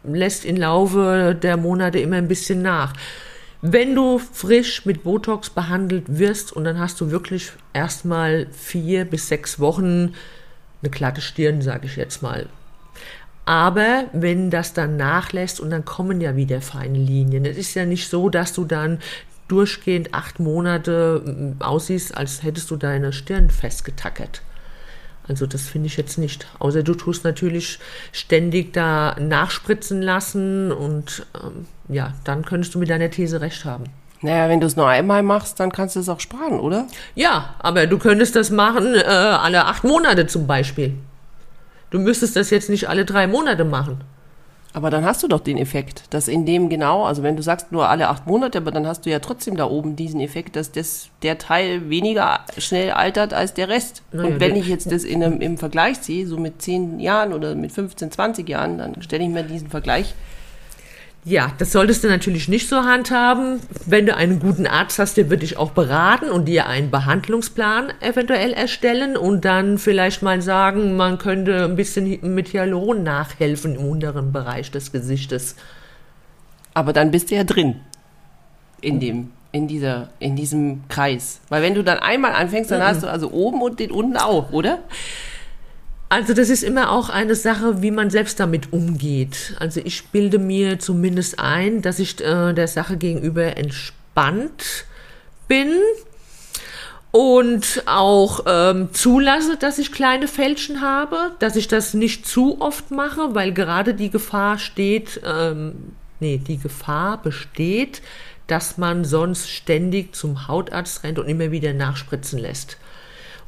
lässt 0.04 0.44
im 0.44 0.56
Laufe 0.56 1.36
der 1.40 1.56
Monate 1.56 1.98
immer 1.98 2.16
ein 2.16 2.28
bisschen 2.28 2.62
nach. 2.62 2.92
Wenn 3.62 3.94
du 3.94 4.18
frisch 4.18 4.86
mit 4.86 5.02
Botox 5.04 5.50
behandelt 5.50 6.04
wirst 6.18 6.52
und 6.52 6.64
dann 6.64 6.78
hast 6.78 7.00
du 7.00 7.10
wirklich 7.10 7.52
erstmal 7.74 8.46
vier 8.52 9.04
bis 9.04 9.28
sechs 9.28 9.60
Wochen 9.60 10.14
eine 10.82 10.90
glatte 10.90 11.20
Stirn, 11.20 11.60
sage 11.60 11.86
ich 11.86 11.96
jetzt 11.96 12.22
mal. 12.22 12.46
Aber 13.44 14.04
wenn 14.12 14.50
das 14.50 14.72
dann 14.72 14.96
nachlässt 14.96 15.60
und 15.60 15.70
dann 15.70 15.84
kommen 15.84 16.20
ja 16.20 16.36
wieder 16.36 16.60
feine 16.60 16.98
Linien. 16.98 17.44
Es 17.44 17.58
ist 17.58 17.74
ja 17.74 17.84
nicht 17.84 18.08
so, 18.08 18.28
dass 18.28 18.52
du 18.52 18.64
dann 18.64 18.98
durchgehend 19.48 20.14
acht 20.14 20.38
Monate 20.38 21.22
mm, 21.24 21.62
aussiehst, 21.62 22.16
als 22.16 22.42
hättest 22.42 22.70
du 22.70 22.76
deine 22.76 23.12
Stirn 23.12 23.50
festgetackert. 23.50 24.42
Also 25.30 25.46
das 25.46 25.68
finde 25.68 25.86
ich 25.86 25.96
jetzt 25.96 26.18
nicht. 26.18 26.48
Außer 26.58 26.82
du 26.82 26.92
tust 26.92 27.22
natürlich 27.22 27.78
ständig 28.10 28.72
da 28.72 29.14
nachspritzen 29.20 30.02
lassen 30.02 30.72
und 30.72 31.24
ähm, 31.40 31.66
ja, 31.88 32.14
dann 32.24 32.44
könntest 32.44 32.74
du 32.74 32.80
mit 32.80 32.90
deiner 32.90 33.10
These 33.10 33.40
recht 33.40 33.64
haben. 33.64 33.84
Naja, 34.22 34.48
wenn 34.48 34.58
du 34.58 34.66
es 34.66 34.74
nur 34.74 34.88
einmal 34.88 35.22
machst, 35.22 35.60
dann 35.60 35.70
kannst 35.70 35.94
du 35.94 36.00
es 36.00 36.08
auch 36.08 36.18
sparen, 36.18 36.58
oder? 36.58 36.88
Ja, 37.14 37.54
aber 37.60 37.86
du 37.86 37.96
könntest 37.98 38.34
das 38.34 38.50
machen 38.50 38.96
äh, 38.96 39.04
alle 39.04 39.66
acht 39.66 39.84
Monate 39.84 40.26
zum 40.26 40.48
Beispiel. 40.48 40.94
Du 41.90 42.00
müsstest 42.00 42.34
das 42.34 42.50
jetzt 42.50 42.68
nicht 42.68 42.88
alle 42.88 43.04
drei 43.04 43.28
Monate 43.28 43.64
machen. 43.64 44.00
Aber 44.72 44.90
dann 44.90 45.04
hast 45.04 45.22
du 45.22 45.28
doch 45.28 45.40
den 45.40 45.58
Effekt, 45.58 46.04
dass 46.10 46.28
in 46.28 46.46
dem 46.46 46.68
genau, 46.68 47.04
also 47.04 47.22
wenn 47.22 47.36
du 47.36 47.42
sagst 47.42 47.72
nur 47.72 47.88
alle 47.88 48.08
acht 48.08 48.26
Monate, 48.26 48.58
aber 48.58 48.70
dann 48.70 48.86
hast 48.86 49.04
du 49.04 49.10
ja 49.10 49.18
trotzdem 49.18 49.56
da 49.56 49.64
oben 49.64 49.96
diesen 49.96 50.20
Effekt, 50.20 50.54
dass 50.54 50.70
das, 50.70 51.08
der 51.22 51.38
Teil 51.38 51.90
weniger 51.90 52.40
schnell 52.56 52.92
altert 52.92 53.34
als 53.34 53.52
der 53.54 53.68
Rest. 53.68 54.02
Naja, 54.12 54.28
Und 54.28 54.40
wenn 54.40 54.54
ich 54.54 54.68
jetzt 54.68 54.92
das 54.92 55.02
in 55.02 55.24
einem, 55.24 55.40
im 55.40 55.58
Vergleich 55.58 55.98
sehe, 55.98 56.26
so 56.26 56.38
mit 56.38 56.62
10 56.62 57.00
Jahren 57.00 57.32
oder 57.32 57.54
mit 57.54 57.72
15, 57.72 58.12
20 58.12 58.48
Jahren, 58.48 58.78
dann 58.78 59.02
stelle 59.02 59.24
ich 59.24 59.30
mir 59.30 59.42
diesen 59.42 59.68
Vergleich. 59.68 60.14
Ja, 61.24 61.52
das 61.58 61.72
solltest 61.72 62.02
du 62.02 62.08
natürlich 62.08 62.48
nicht 62.48 62.66
so 62.68 62.84
handhaben. 62.84 63.60
Wenn 63.84 64.06
du 64.06 64.16
einen 64.16 64.40
guten 64.40 64.66
Arzt 64.66 64.98
hast, 64.98 65.18
der 65.18 65.28
wird 65.28 65.42
dich 65.42 65.58
auch 65.58 65.72
beraten 65.72 66.30
und 66.30 66.46
dir 66.46 66.66
einen 66.66 66.90
Behandlungsplan 66.90 67.92
eventuell 68.00 68.54
erstellen 68.54 69.18
und 69.18 69.44
dann 69.44 69.76
vielleicht 69.76 70.22
mal 70.22 70.40
sagen, 70.40 70.96
man 70.96 71.18
könnte 71.18 71.64
ein 71.64 71.76
bisschen 71.76 72.34
mit 72.34 72.54
Hyaluron 72.54 73.02
nachhelfen 73.02 73.74
im 73.74 73.84
unteren 73.84 74.32
Bereich 74.32 74.70
des 74.70 74.92
Gesichtes. 74.92 75.56
Aber 76.72 76.94
dann 76.94 77.10
bist 77.10 77.30
du 77.30 77.34
ja 77.34 77.44
drin. 77.44 77.76
In 78.80 78.98
dem, 78.98 79.30
in 79.52 79.68
dieser, 79.68 80.08
in 80.20 80.36
diesem 80.36 80.88
Kreis. 80.88 81.40
Weil 81.50 81.62
wenn 81.62 81.74
du 81.74 81.84
dann 81.84 81.98
einmal 81.98 82.32
anfängst, 82.32 82.70
dann 82.70 82.82
hast 82.82 83.02
du 83.02 83.08
also 83.08 83.30
oben 83.30 83.60
und 83.60 83.78
den 83.78 83.90
unten 83.90 84.16
auch, 84.16 84.52
oder? 84.52 84.78
Also 86.10 86.34
das 86.34 86.50
ist 86.50 86.64
immer 86.64 86.90
auch 86.90 87.08
eine 87.08 87.36
Sache, 87.36 87.82
wie 87.82 87.92
man 87.92 88.10
selbst 88.10 88.40
damit 88.40 88.72
umgeht. 88.72 89.54
Also 89.60 89.80
ich 89.84 90.08
bilde 90.08 90.40
mir 90.40 90.80
zumindest 90.80 91.38
ein, 91.38 91.82
dass 91.82 92.00
ich 92.00 92.20
äh, 92.20 92.52
der 92.52 92.66
Sache 92.66 92.96
gegenüber 92.96 93.56
entspannt 93.56 94.86
bin 95.46 95.70
und 97.12 97.84
auch 97.86 98.40
ähm, 98.44 98.88
zulasse, 98.92 99.56
dass 99.56 99.78
ich 99.78 99.92
kleine 99.92 100.26
Fältchen 100.26 100.80
habe, 100.80 101.30
dass 101.38 101.54
ich 101.54 101.68
das 101.68 101.94
nicht 101.94 102.26
zu 102.26 102.60
oft 102.60 102.90
mache, 102.90 103.36
weil 103.36 103.52
gerade 103.52 103.94
die 103.94 104.10
Gefahr 104.10 104.58
steht, 104.58 105.20
ähm, 105.24 105.92
nee, 106.18 106.38
die 106.38 106.58
Gefahr 106.58 107.22
besteht, 107.22 108.02
dass 108.48 108.78
man 108.78 109.04
sonst 109.04 109.48
ständig 109.48 110.16
zum 110.16 110.48
Hautarzt 110.48 111.04
rennt 111.04 111.20
und 111.20 111.28
immer 111.28 111.52
wieder 111.52 111.72
nachspritzen 111.72 112.40
lässt. 112.40 112.78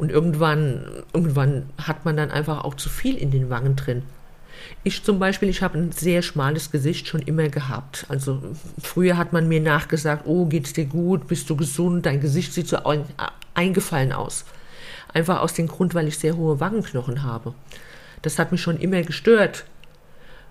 Und 0.03 0.11
irgendwann, 0.11 1.05
irgendwann 1.13 1.71
hat 1.79 2.05
man 2.05 2.17
dann 2.17 2.33
einfach 2.33 2.65
auch 2.65 2.75
zu 2.75 2.89
viel 2.89 3.17
in 3.17 3.31
den 3.31 3.51
Wangen 3.51 3.77
drin. 3.77 4.03
Ich 4.83 5.05
zum 5.05 5.21
Beispiel, 5.21 5.49
ich 5.49 5.63
habe 5.63 5.79
ein 5.79 5.93
sehr 5.93 6.23
schmales 6.23 6.73
Gesicht 6.73 7.07
schon 7.07 7.23
immer 7.23 7.49
gehabt. 7.49 8.05
Also 8.09 8.43
früher 8.83 9.17
hat 9.17 9.33
man 9.33 9.47
mir 9.47 9.61
nachgesagt, 9.61 10.25
oh, 10.27 10.47
geht's 10.47 10.73
dir 10.73 10.87
gut, 10.87 11.29
bist 11.29 11.49
du 11.49 11.55
gesund, 11.55 12.05
dein 12.05 12.21
Gesicht 12.21 12.53
sieht 12.53 12.67
so 12.67 12.83
ein, 12.83 13.05
eingefallen 13.55 14.13
aus. 14.13 14.45
Einfach 15.15 15.41
aus 15.41 15.55
dem 15.55 15.69
Grund, 15.69 15.95
weil 15.95 16.09
ich 16.09 16.19
sehr 16.19 16.37
hohe 16.37 16.59
Wangenknochen 16.59 17.23
habe. 17.23 17.55
Das 18.23 18.41
hat 18.41 18.51
mich 18.51 18.61
schon 18.61 18.79
immer 18.79 19.03
gestört. 19.03 19.67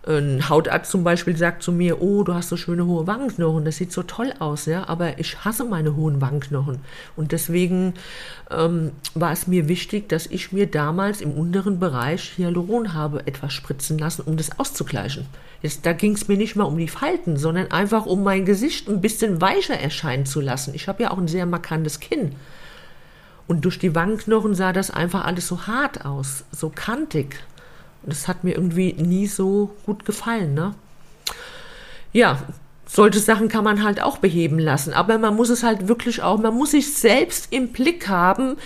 Ein 0.04 0.50
Hautarzt 0.50 0.90
zum 0.90 1.04
Beispiel 1.04 1.38
sagt 1.38 1.62
zu 1.62 1.72
mir, 1.72 2.02
oh, 2.02 2.24
du 2.24 2.34
hast 2.34 2.50
so 2.50 2.58
schöne 2.58 2.88
hohe 2.88 3.06
Wangenknochen, 3.06 3.66
das 3.66 3.78
sieht 3.78 3.92
so 3.92 4.02
toll 4.02 4.34
aus, 4.40 4.66
ja, 4.66 4.90
aber 4.90 5.20
ich 5.20 5.46
hasse 5.46 5.64
meine 5.64 5.96
hohen 5.96 6.22
Wangenknochen. 6.22 6.80
Und 7.16 7.32
deswegen 7.32 7.94
ähm, 8.50 8.94
war 9.14 9.32
es 9.32 9.46
mir 9.46 9.68
wichtig, 9.68 10.10
dass 10.10 10.26
ich 10.26 10.52
mir 10.52 10.66
damals 10.66 11.22
im 11.22 11.34
unteren 11.34 11.80
Bereich 11.80 12.36
Hyaluron 12.36 12.96
habe 12.96 13.28
etwas 13.28 13.54
spritzen 13.54 14.00
lassen, 14.00 14.24
um 14.26 14.38
das 14.38 14.58
auszugleichen. 14.58 15.28
Jetzt, 15.62 15.86
da 15.86 15.94
ging 15.94 16.14
es 16.14 16.28
mir 16.28 16.38
nicht 16.38 16.56
mal 16.56 16.64
um 16.64 16.80
die 16.80 16.88
Falten, 16.88 17.38
sondern 17.38 17.70
einfach 17.70 18.08
um 18.08 18.24
mein 18.24 18.46
Gesicht 18.46 18.90
ein 18.90 19.02
bisschen 19.02 19.40
weicher 19.40 19.80
erscheinen 19.80 20.26
zu 20.26 20.42
lassen. 20.42 20.74
Ich 20.74 20.88
habe 20.88 21.04
ja 21.04 21.12
auch 21.12 21.20
ein 21.20 21.28
sehr 21.28 21.46
markantes 21.46 22.00
Kinn. 22.00 22.36
Und 23.48 23.66
durch 23.66 23.78
die 23.78 23.94
Wangenknochen 23.94 24.56
sah 24.56 24.74
das 24.74 24.90
einfach 24.90 25.26
alles 25.26 25.48
so 25.48 25.68
hart 25.68 26.06
aus, 26.06 26.46
so 26.52 26.72
kantig. 26.74 27.44
Das 28.04 28.28
hat 28.28 28.44
mir 28.44 28.56
irgendwie 28.56 28.94
nie 28.94 29.28
so 29.28 29.72
gut 29.86 30.06
gefallen, 30.06 30.54
ne? 30.54 30.74
Ja, 32.14 32.40
solche 32.88 33.20
Sachen 33.20 33.48
kann 33.48 33.64
man 33.64 33.84
halt 33.84 34.02
auch 34.02 34.18
beheben 34.18 34.60
lassen, 34.60 34.94
aber 34.94 35.18
man 35.18 35.36
muss 35.36 35.50
es 35.50 35.64
halt 35.64 35.88
wirklich 35.88 36.22
auch, 36.22 36.40
man 36.40 36.56
muss 36.56 36.72
sich 36.72 36.94
selbst 36.94 37.54
im 37.54 37.70
Blick 37.70 38.10
haben, 38.10 38.58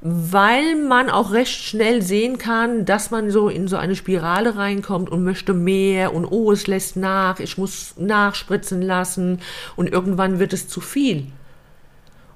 weil 0.00 0.76
man 0.76 1.10
auch 1.10 1.32
recht 1.32 1.62
schnell 1.62 2.02
sehen 2.02 2.38
kann, 2.38 2.84
dass 2.84 3.10
man 3.10 3.30
so 3.30 3.48
in 3.48 3.68
so 3.68 3.76
eine 3.76 3.96
Spirale 3.96 4.56
reinkommt 4.56 5.10
und 5.10 5.24
möchte 5.24 5.54
mehr 5.54 6.14
und 6.14 6.26
oh, 6.26 6.52
es 6.52 6.66
lässt 6.66 6.96
nach, 6.96 7.40
ich 7.40 7.56
muss 7.58 7.94
nachspritzen 7.96 8.82
lassen 8.82 9.40
und 9.74 9.90
irgendwann 9.90 10.38
wird 10.38 10.52
es 10.52 10.68
zu 10.68 10.80
viel. 10.80 11.28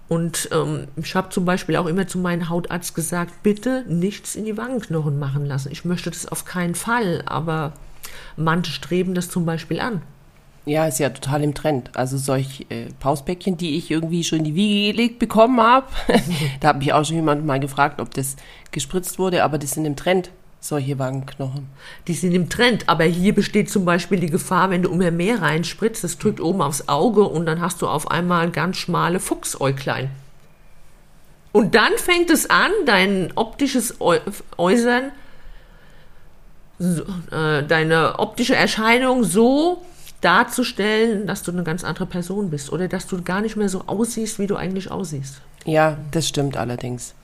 Und 0.08 0.48
ähm, 0.52 0.86
ich 0.96 1.14
habe 1.16 1.30
zum 1.30 1.44
Beispiel 1.44 1.76
auch 1.76 1.86
immer 1.86 2.06
zu 2.06 2.18
meinem 2.18 2.48
Hautarzt 2.48 2.94
gesagt, 2.94 3.42
bitte 3.42 3.84
nichts 3.88 4.36
in 4.36 4.44
die 4.44 4.56
Wangenknochen 4.56 5.18
machen 5.18 5.46
lassen. 5.46 5.72
Ich 5.72 5.84
möchte 5.84 6.10
das 6.10 6.26
auf 6.26 6.44
keinen 6.44 6.74
Fall, 6.76 7.22
aber 7.26 7.72
manche 8.36 8.72
streben 8.72 9.14
das 9.14 9.28
zum 9.28 9.44
Beispiel 9.44 9.80
an. 9.80 10.02
Ja, 10.64 10.86
ist 10.86 10.98
ja 10.98 11.10
total 11.10 11.44
im 11.44 11.54
Trend. 11.54 11.90
Also 11.94 12.18
solch 12.18 12.66
äh, 12.70 12.86
Pausbäckchen, 12.98 13.56
die 13.56 13.76
ich 13.76 13.90
irgendwie 13.90 14.24
schon 14.24 14.38
in 14.38 14.44
die 14.44 14.54
Wiege 14.56 14.92
gelegt 14.92 15.20
bekommen 15.20 15.60
habe. 15.60 15.86
da 16.60 16.68
hat 16.68 16.78
mich 16.78 16.92
auch 16.92 17.04
schon 17.04 17.16
jemand 17.16 17.46
mal 17.46 17.60
gefragt, 17.60 18.00
ob 18.00 18.12
das 18.14 18.34
gespritzt 18.72 19.18
wurde, 19.20 19.44
aber 19.44 19.58
das 19.58 19.72
sind 19.72 19.84
im 19.84 19.94
Trend, 19.94 20.30
solche 20.68 20.98
Wangenknochen. 20.98 21.68
Die 22.06 22.14
sind 22.14 22.32
im 22.32 22.48
Trend, 22.48 22.88
aber 22.88 23.04
hier 23.04 23.34
besteht 23.34 23.70
zum 23.70 23.84
Beispiel 23.84 24.20
die 24.20 24.30
Gefahr, 24.30 24.70
wenn 24.70 24.82
du 24.82 24.90
immer 24.90 25.10
mehr 25.10 25.42
reinspritzt, 25.42 26.04
das 26.04 26.18
drückt 26.18 26.40
oben 26.40 26.62
aufs 26.62 26.88
Auge 26.88 27.22
und 27.22 27.46
dann 27.46 27.60
hast 27.60 27.82
du 27.82 27.88
auf 27.88 28.10
einmal 28.10 28.50
ganz 28.50 28.76
schmale 28.76 29.20
Fuchsäuglein. 29.20 30.10
Und 31.52 31.74
dann 31.74 31.92
fängt 31.96 32.30
es 32.30 32.50
an, 32.50 32.70
dein 32.84 33.32
optisches 33.34 34.00
Äu 34.00 34.18
Äußern, 34.58 35.12
so, 36.78 37.02
äh, 37.30 37.62
deine 37.62 38.18
optische 38.18 38.54
Erscheinung 38.54 39.24
so 39.24 39.82
darzustellen, 40.20 41.26
dass 41.26 41.42
du 41.42 41.52
eine 41.52 41.62
ganz 41.62 41.84
andere 41.84 42.06
Person 42.06 42.50
bist 42.50 42.70
oder 42.72 42.88
dass 42.88 43.06
du 43.06 43.22
gar 43.22 43.40
nicht 43.40 43.56
mehr 43.56 43.68
so 43.68 43.84
aussiehst, 43.86 44.38
wie 44.38 44.46
du 44.46 44.56
eigentlich 44.56 44.90
aussiehst. 44.90 45.40
Ja, 45.64 45.96
das 46.10 46.28
stimmt 46.28 46.56
allerdings. 46.56 47.14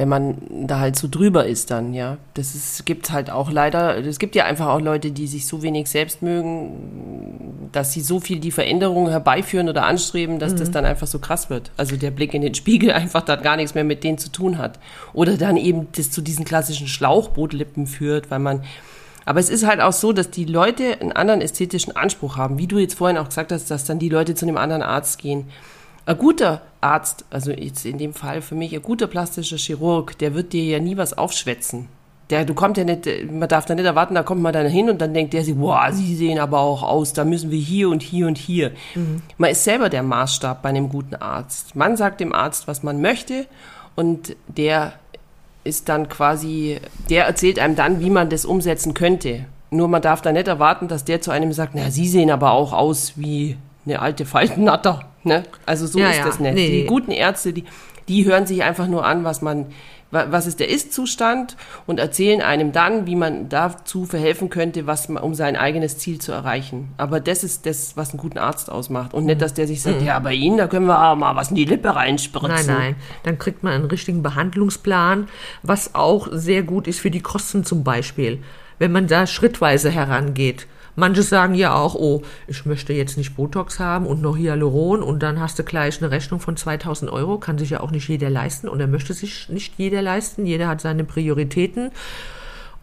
Wenn 0.00 0.08
man 0.08 0.38
da 0.66 0.80
halt 0.80 0.96
so 0.96 1.08
drüber 1.10 1.44
ist 1.44 1.70
dann, 1.70 1.92
ja. 1.92 2.16
Das 2.32 2.54
ist, 2.54 2.86
gibt's 2.86 3.10
halt 3.10 3.28
auch 3.28 3.50
leider, 3.50 3.98
es 3.98 4.18
gibt 4.18 4.34
ja 4.34 4.46
einfach 4.46 4.68
auch 4.68 4.80
Leute, 4.80 5.10
die 5.10 5.26
sich 5.26 5.46
so 5.46 5.62
wenig 5.62 5.90
selbst 5.90 6.22
mögen, 6.22 7.68
dass 7.70 7.92
sie 7.92 8.00
so 8.00 8.18
viel 8.18 8.40
die 8.40 8.50
Veränderung 8.50 9.10
herbeiführen 9.10 9.68
oder 9.68 9.84
anstreben, 9.84 10.38
dass 10.38 10.54
das 10.54 10.70
dann 10.70 10.86
einfach 10.86 11.06
so 11.06 11.18
krass 11.18 11.50
wird. 11.50 11.70
Also 11.76 11.96
der 11.96 12.12
Blick 12.12 12.32
in 12.32 12.40
den 12.40 12.54
Spiegel 12.54 12.92
einfach 12.92 13.20
dann 13.20 13.42
gar 13.42 13.56
nichts 13.56 13.74
mehr 13.74 13.84
mit 13.84 14.02
denen 14.02 14.16
zu 14.16 14.32
tun 14.32 14.56
hat. 14.56 14.78
Oder 15.12 15.36
dann 15.36 15.58
eben 15.58 15.88
das 15.94 16.10
zu 16.10 16.22
diesen 16.22 16.46
klassischen 16.46 16.86
Schlauchbootlippen 16.86 17.86
führt, 17.86 18.30
weil 18.30 18.38
man, 18.38 18.64
aber 19.26 19.38
es 19.38 19.50
ist 19.50 19.66
halt 19.66 19.82
auch 19.82 19.92
so, 19.92 20.14
dass 20.14 20.30
die 20.30 20.46
Leute 20.46 20.98
einen 20.98 21.12
anderen 21.12 21.42
ästhetischen 21.42 21.94
Anspruch 21.94 22.38
haben. 22.38 22.56
Wie 22.56 22.66
du 22.66 22.78
jetzt 22.78 22.94
vorhin 22.94 23.18
auch 23.18 23.28
gesagt 23.28 23.52
hast, 23.52 23.70
dass 23.70 23.84
dann 23.84 23.98
die 23.98 24.08
Leute 24.08 24.34
zu 24.34 24.46
einem 24.46 24.56
anderen 24.56 24.80
Arzt 24.80 25.18
gehen. 25.18 25.48
Ein 26.10 26.18
guter 26.18 26.62
Arzt, 26.80 27.24
also 27.30 27.52
jetzt 27.52 27.86
in 27.86 27.96
dem 27.96 28.14
Fall 28.14 28.42
für 28.42 28.56
mich 28.56 28.74
ein 28.74 28.82
guter 28.82 29.06
plastischer 29.06 29.58
Chirurg, 29.58 30.18
der 30.18 30.34
wird 30.34 30.52
dir 30.52 30.64
ja 30.64 30.80
nie 30.80 30.96
was 30.96 31.16
aufschwätzen. 31.16 31.86
Der, 32.30 32.44
du 32.44 32.52
kommst 32.52 32.78
ja 32.78 32.84
nicht, 32.84 33.06
man 33.30 33.48
darf 33.48 33.66
da 33.66 33.76
nicht 33.76 33.84
erwarten, 33.84 34.16
da 34.16 34.24
kommt 34.24 34.42
man 34.42 34.52
dann 34.52 34.66
hin 34.66 34.90
und 34.90 35.00
dann 35.00 35.14
denkt 35.14 35.34
der 35.34 35.44
sich, 35.44 35.54
boah, 35.54 35.92
sie 35.92 36.16
sehen 36.16 36.40
aber 36.40 36.58
auch 36.58 36.82
aus, 36.82 37.12
da 37.12 37.24
müssen 37.24 37.52
wir 37.52 37.60
hier 37.60 37.90
und 37.90 38.02
hier 38.02 38.26
und 38.26 38.38
hier. 38.38 38.72
Mhm. 38.96 39.22
Man 39.38 39.50
ist 39.50 39.62
selber 39.62 39.88
der 39.88 40.02
Maßstab 40.02 40.62
bei 40.62 40.70
einem 40.70 40.88
guten 40.88 41.14
Arzt. 41.14 41.76
Man 41.76 41.96
sagt 41.96 42.18
dem 42.18 42.32
Arzt, 42.32 42.66
was 42.66 42.82
man 42.82 43.00
möchte 43.00 43.46
und 43.94 44.34
der 44.48 44.94
ist 45.62 45.88
dann 45.88 46.08
quasi, 46.08 46.80
der 47.08 47.26
erzählt 47.26 47.60
einem 47.60 47.76
dann, 47.76 48.00
wie 48.00 48.10
man 48.10 48.30
das 48.30 48.44
umsetzen 48.44 48.94
könnte. 48.94 49.44
Nur 49.70 49.86
man 49.86 50.02
darf 50.02 50.22
da 50.22 50.32
nicht 50.32 50.48
erwarten, 50.48 50.88
dass 50.88 51.04
der 51.04 51.20
zu 51.20 51.30
einem 51.30 51.52
sagt, 51.52 51.76
na, 51.76 51.92
Sie 51.92 52.08
sehen 52.08 52.32
aber 52.32 52.50
auch 52.50 52.72
aus 52.72 53.12
wie 53.14 53.56
eine 53.84 54.00
alte 54.00 54.26
Faltennatter. 54.26 55.04
Ne? 55.22 55.42
Also 55.66 55.86
so 55.86 55.98
ja, 55.98 56.10
ist 56.10 56.18
ja. 56.18 56.24
das 56.24 56.40
nicht. 56.40 56.54
Nee, 56.54 56.82
die 56.82 56.86
guten 56.86 57.10
Ärzte, 57.10 57.52
die, 57.52 57.64
die 58.08 58.24
hören 58.24 58.46
sich 58.46 58.62
einfach 58.62 58.86
nur 58.86 59.04
an, 59.04 59.22
was 59.24 59.42
man, 59.42 59.66
was 60.10 60.46
ist 60.46 60.60
der 60.60 60.68
Ist-Zustand 60.68 61.56
und 61.86 62.00
erzählen 62.00 62.40
einem 62.40 62.72
dann, 62.72 63.06
wie 63.06 63.16
man 63.16 63.48
dazu 63.48 64.06
verhelfen 64.06 64.48
könnte, 64.48 64.86
was 64.86 65.08
man, 65.08 65.22
um 65.22 65.34
sein 65.34 65.56
eigenes 65.56 65.98
Ziel 65.98 66.20
zu 66.20 66.32
erreichen. 66.32 66.92
Aber 66.96 67.20
das 67.20 67.44
ist 67.44 67.66
das, 67.66 67.96
was 67.96 68.10
einen 68.10 68.18
guten 68.18 68.38
Arzt 68.38 68.70
ausmacht. 68.72 69.14
Und 69.14 69.26
nicht, 69.26 69.36
mhm. 69.36 69.40
dass 69.40 69.54
der 69.54 69.66
sich 69.66 69.82
sagt, 69.82 70.00
mhm. 70.00 70.06
ja, 70.06 70.18
bei 70.18 70.34
Ihnen, 70.34 70.56
da 70.56 70.66
können 70.66 70.86
wir 70.86 70.98
aber 70.98 71.16
mal 71.16 71.36
was 71.36 71.50
in 71.50 71.56
die 71.56 71.64
Lippe 71.64 71.94
reinspritzen. 71.94 72.48
Nein, 72.48 72.66
nein. 72.66 72.96
Dann 73.22 73.38
kriegt 73.38 73.62
man 73.62 73.74
einen 73.74 73.84
richtigen 73.84 74.22
Behandlungsplan, 74.22 75.28
was 75.62 75.94
auch 75.94 76.28
sehr 76.32 76.62
gut 76.62 76.88
ist 76.88 77.00
für 77.00 77.10
die 77.10 77.20
Kosten 77.20 77.64
zum 77.64 77.84
Beispiel 77.84 78.42
wenn 78.80 78.90
man 78.90 79.06
da 79.06 79.28
schrittweise 79.28 79.90
herangeht. 79.90 80.66
Manche 80.96 81.22
sagen 81.22 81.54
ja 81.54 81.74
auch, 81.74 81.94
oh, 81.94 82.22
ich 82.46 82.66
möchte 82.66 82.92
jetzt 82.92 83.16
nicht 83.16 83.36
Botox 83.36 83.78
haben 83.78 84.06
und 84.06 84.22
noch 84.22 84.36
Hyaluron 84.36 85.02
und 85.02 85.22
dann 85.22 85.40
hast 85.40 85.58
du 85.58 85.64
gleich 85.64 86.00
eine 86.00 86.10
Rechnung 86.10 86.40
von 86.40 86.56
2000 86.56 87.10
Euro. 87.10 87.38
Kann 87.38 87.58
sich 87.58 87.70
ja 87.70 87.80
auch 87.80 87.90
nicht 87.90 88.08
jeder 88.08 88.30
leisten 88.30 88.68
oder 88.68 88.86
möchte 88.86 89.14
sich 89.14 89.48
nicht 89.48 89.74
jeder 89.76 90.02
leisten. 90.02 90.46
Jeder 90.46 90.68
hat 90.68 90.80
seine 90.80 91.04
Prioritäten 91.04 91.90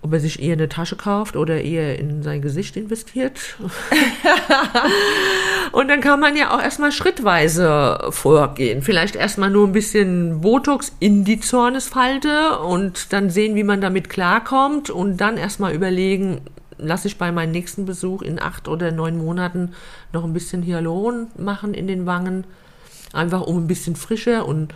ob 0.01 0.13
er 0.13 0.19
sich 0.19 0.41
eher 0.41 0.53
eine 0.53 0.69
Tasche 0.69 0.95
kauft 0.95 1.35
oder 1.35 1.61
eher 1.61 1.99
in 1.99 2.23
sein 2.23 2.41
Gesicht 2.41 2.77
investiert. 2.77 3.39
und 5.71 5.87
dann 5.87 6.01
kann 6.01 6.19
man 6.19 6.37
ja 6.37 6.55
auch 6.55 6.61
erstmal 6.61 6.91
schrittweise 6.91 7.99
vorgehen. 8.11 8.81
Vielleicht 8.81 9.15
erstmal 9.15 9.49
nur 9.49 9.67
ein 9.67 9.73
bisschen 9.73 10.41
Botox 10.41 10.93
in 10.99 11.25
die 11.25 11.39
Zornesfalte 11.39 12.59
und 12.59 13.11
dann 13.11 13.29
sehen, 13.29 13.55
wie 13.55 13.63
man 13.63 13.81
damit 13.81 14.09
klarkommt 14.09 14.89
und 14.89 15.17
dann 15.17 15.37
erstmal 15.37 15.73
überlegen, 15.73 16.41
lasse 16.77 17.07
ich 17.07 17.17
bei 17.17 17.31
meinem 17.31 17.51
nächsten 17.51 17.85
Besuch 17.85 18.21
in 18.21 18.41
acht 18.41 18.67
oder 18.67 18.91
neun 18.91 19.17
Monaten 19.17 19.73
noch 20.13 20.23
ein 20.23 20.33
bisschen 20.33 20.63
Hyaluron 20.63 21.27
machen 21.37 21.73
in 21.73 21.87
den 21.87 22.05
Wangen. 22.05 22.45
Einfach 23.13 23.41
um 23.41 23.57
ein 23.57 23.67
bisschen 23.67 23.95
frischer 23.95 24.45
und 24.45 24.73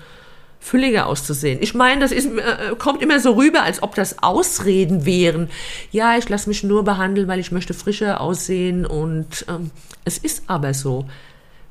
fülliger 0.59 1.07
auszusehen. 1.07 1.59
Ich 1.61 1.73
meine, 1.73 2.01
das 2.01 2.11
ist, 2.11 2.27
äh, 2.27 2.75
kommt 2.77 3.01
immer 3.01 3.19
so 3.19 3.33
rüber, 3.33 3.63
als 3.63 3.81
ob 3.81 3.95
das 3.95 4.21
Ausreden 4.21 5.05
wären. 5.05 5.49
Ja, 5.91 6.17
ich 6.17 6.29
lasse 6.29 6.47
mich 6.47 6.63
nur 6.63 6.83
behandeln, 6.83 7.27
weil 7.27 7.39
ich 7.39 7.51
möchte 7.51 7.73
frischer 7.73 8.21
aussehen 8.21 8.85
und 8.85 9.45
ähm, 9.49 9.71
es 10.05 10.19
ist 10.19 10.43
aber 10.47 10.73
so. 10.73 11.05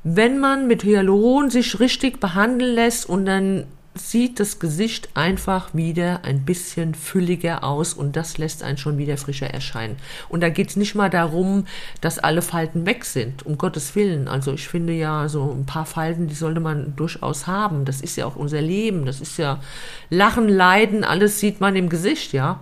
Wenn 0.03 0.39
man 0.39 0.67
mit 0.67 0.83
Hyaluron 0.83 1.49
sich 1.49 1.79
richtig 1.79 2.19
behandeln 2.19 2.75
lässt 2.75 3.07
und 3.07 3.25
dann 3.25 3.65
sieht 3.93 4.39
das 4.39 4.59
Gesicht 4.59 5.09
einfach 5.15 5.73
wieder 5.73 6.23
ein 6.23 6.45
bisschen 6.45 6.95
fülliger 6.95 7.63
aus 7.63 7.93
und 7.93 8.15
das 8.15 8.37
lässt 8.37 8.63
einen 8.63 8.77
schon 8.77 8.97
wieder 8.97 9.17
frischer 9.17 9.47
erscheinen. 9.49 9.97
Und 10.29 10.41
da 10.41 10.49
geht 10.49 10.69
es 10.69 10.75
nicht 10.77 10.95
mal 10.95 11.09
darum, 11.09 11.65
dass 11.99 12.17
alle 12.17 12.41
Falten 12.41 12.85
weg 12.85 13.03
sind, 13.03 13.45
um 13.45 13.57
Gottes 13.57 13.93
Willen. 13.95 14.29
Also 14.29 14.53
ich 14.53 14.67
finde 14.67 14.93
ja, 14.93 15.27
so 15.27 15.51
ein 15.51 15.65
paar 15.65 15.85
Falten, 15.85 16.27
die 16.27 16.35
sollte 16.35 16.61
man 16.61 16.95
durchaus 16.95 17.47
haben. 17.47 17.83
Das 17.83 17.99
ist 17.99 18.15
ja 18.15 18.25
auch 18.25 18.37
unser 18.37 18.61
Leben, 18.61 19.05
das 19.05 19.19
ist 19.19 19.37
ja 19.37 19.59
Lachen, 20.09 20.47
Leiden, 20.47 21.03
alles 21.03 21.39
sieht 21.39 21.59
man 21.59 21.75
im 21.75 21.89
Gesicht, 21.89 22.31
ja. 22.31 22.61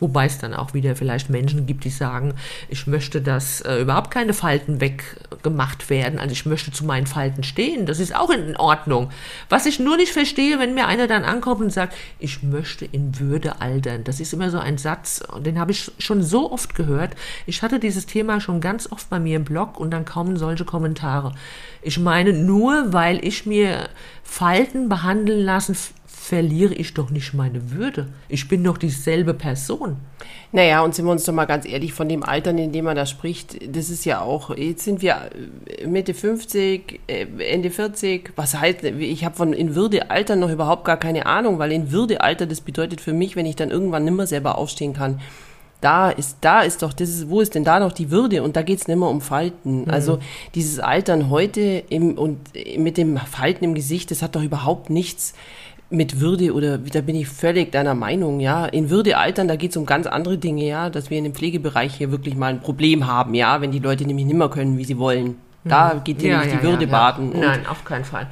Wobei 0.00 0.26
es 0.26 0.38
dann 0.38 0.54
auch 0.54 0.74
wieder 0.74 0.96
vielleicht 0.96 1.30
Menschen 1.30 1.66
gibt, 1.66 1.84
die 1.84 1.90
sagen, 1.90 2.34
ich 2.68 2.86
möchte, 2.86 3.20
dass 3.20 3.60
äh, 3.60 3.80
überhaupt 3.80 4.10
keine 4.10 4.34
Falten 4.34 4.80
weggemacht 4.80 5.88
werden. 5.90 6.18
Also 6.18 6.32
ich 6.32 6.46
möchte 6.46 6.72
zu 6.72 6.84
meinen 6.84 7.06
Falten 7.06 7.42
stehen. 7.42 7.86
Das 7.86 8.00
ist 8.00 8.14
auch 8.14 8.30
in 8.30 8.56
Ordnung. 8.56 9.10
Was 9.48 9.66
ich 9.66 9.78
nur 9.78 9.96
nicht 9.96 10.12
verstehe, 10.12 10.58
wenn 10.58 10.74
mir 10.74 10.86
einer 10.86 11.06
dann 11.06 11.24
ankommt 11.24 11.60
und 11.60 11.72
sagt, 11.72 11.94
ich 12.18 12.42
möchte 12.42 12.84
in 12.84 13.18
Würde 13.18 13.60
altern. 13.60 14.04
Das 14.04 14.20
ist 14.20 14.32
immer 14.32 14.50
so 14.50 14.58
ein 14.58 14.78
Satz, 14.78 15.22
den 15.44 15.58
habe 15.58 15.70
ich 15.70 15.92
schon 15.98 16.22
so 16.22 16.50
oft 16.50 16.74
gehört. 16.74 17.14
Ich 17.46 17.62
hatte 17.62 17.78
dieses 17.78 18.06
Thema 18.06 18.40
schon 18.40 18.60
ganz 18.60 18.90
oft 18.90 19.08
bei 19.10 19.20
mir 19.20 19.36
im 19.36 19.44
Blog 19.44 19.78
und 19.78 19.90
dann 19.90 20.04
kommen 20.04 20.36
solche 20.36 20.64
Kommentare. 20.64 21.34
Ich 21.82 21.98
meine, 21.98 22.32
nur 22.32 22.92
weil 22.92 23.24
ich 23.24 23.46
mir 23.46 23.88
Falten 24.22 24.88
behandeln 24.88 25.44
lassen 25.44 25.76
verliere 26.24 26.72
ich 26.72 26.94
doch 26.94 27.10
nicht 27.10 27.34
meine 27.34 27.70
Würde. 27.72 28.08
Ich 28.28 28.48
bin 28.48 28.64
doch 28.64 28.78
dieselbe 28.78 29.34
Person. 29.34 29.98
Naja, 30.52 30.82
und 30.82 30.94
sind 30.94 31.04
wir 31.04 31.12
uns 31.12 31.24
doch 31.24 31.34
mal 31.34 31.44
ganz 31.44 31.66
ehrlich, 31.66 31.92
von 31.92 32.08
dem 32.08 32.22
Altern, 32.22 32.56
in 32.56 32.72
dem 32.72 32.86
man 32.86 32.96
da 32.96 33.04
spricht, 33.04 33.58
das 33.76 33.90
ist 33.90 34.06
ja 34.06 34.22
auch, 34.22 34.56
jetzt 34.56 34.84
sind 34.84 35.02
wir 35.02 35.28
Mitte 35.86 36.14
50, 36.14 37.00
äh, 37.08 37.26
Ende 37.38 37.70
40, 37.70 38.32
was 38.36 38.58
heißt, 38.58 38.84
ich 38.84 39.22
habe 39.26 39.36
von 39.36 39.52
in 39.52 39.74
Würde 39.74 40.10
altern 40.10 40.40
noch 40.40 40.50
überhaupt 40.50 40.86
gar 40.86 40.96
keine 40.96 41.26
Ahnung, 41.26 41.58
weil 41.58 41.72
in 41.72 41.92
Würde 41.92 42.22
alter, 42.22 42.46
das 42.46 42.62
bedeutet 42.62 43.02
für 43.02 43.12
mich, 43.12 43.36
wenn 43.36 43.44
ich 43.44 43.56
dann 43.56 43.70
irgendwann 43.70 44.04
nimmer 44.04 44.26
selber 44.26 44.56
aufstehen 44.56 44.94
kann, 44.94 45.20
da 45.82 46.08
ist, 46.08 46.38
da 46.40 46.62
ist 46.62 46.82
doch, 46.82 46.94
das 46.94 47.10
ist, 47.10 47.28
wo 47.28 47.42
ist 47.42 47.54
denn 47.54 47.64
da 47.64 47.78
noch 47.78 47.92
die 47.92 48.10
Würde? 48.10 48.42
Und 48.42 48.56
da 48.56 48.62
geht's 48.62 48.88
nicht 48.88 48.96
mehr 48.96 49.10
um 49.10 49.20
Falten. 49.20 49.82
Mhm. 49.82 49.90
Also 49.90 50.18
dieses 50.54 50.80
Altern 50.80 51.28
heute 51.28 51.84
im, 51.90 52.16
und 52.16 52.38
mit 52.78 52.96
dem 52.96 53.18
Falten 53.18 53.64
im 53.64 53.74
Gesicht, 53.74 54.10
das 54.10 54.22
hat 54.22 54.34
doch 54.34 54.42
überhaupt 54.42 54.88
nichts 54.88 55.34
mit 55.90 56.20
Würde 56.20 56.52
oder 56.52 56.78
da 56.78 57.00
bin 57.00 57.14
ich 57.14 57.28
völlig 57.28 57.72
deiner 57.72 57.94
Meinung, 57.94 58.40
ja. 58.40 58.66
In 58.66 58.90
Würde 58.90 59.16
altern, 59.16 59.48
da 59.48 59.56
geht 59.56 59.70
es 59.70 59.76
um 59.76 59.86
ganz 59.86 60.06
andere 60.06 60.38
Dinge, 60.38 60.64
ja, 60.64 60.90
dass 60.90 61.10
wir 61.10 61.18
in 61.18 61.24
dem 61.24 61.34
Pflegebereich 61.34 61.94
hier 61.94 62.10
wirklich 62.10 62.36
mal 62.36 62.48
ein 62.48 62.60
Problem 62.60 63.06
haben, 63.06 63.34
ja, 63.34 63.60
wenn 63.60 63.70
die 63.70 63.78
Leute 63.78 64.04
nämlich 64.04 64.26
nicht 64.26 64.36
mehr 64.36 64.48
können, 64.48 64.78
wie 64.78 64.84
sie 64.84 64.98
wollen. 64.98 65.36
Da 65.64 65.94
mhm. 65.94 66.04
geht 66.04 66.22
ja, 66.22 66.38
nämlich 66.38 66.52
ja, 66.52 66.60
die 66.60 66.66
Würde 66.66 66.84
ja, 66.84 66.90
baden. 66.90 67.32
Nein, 67.38 67.66
auf 67.66 67.84
keinen 67.84 68.04
Fall. 68.04 68.26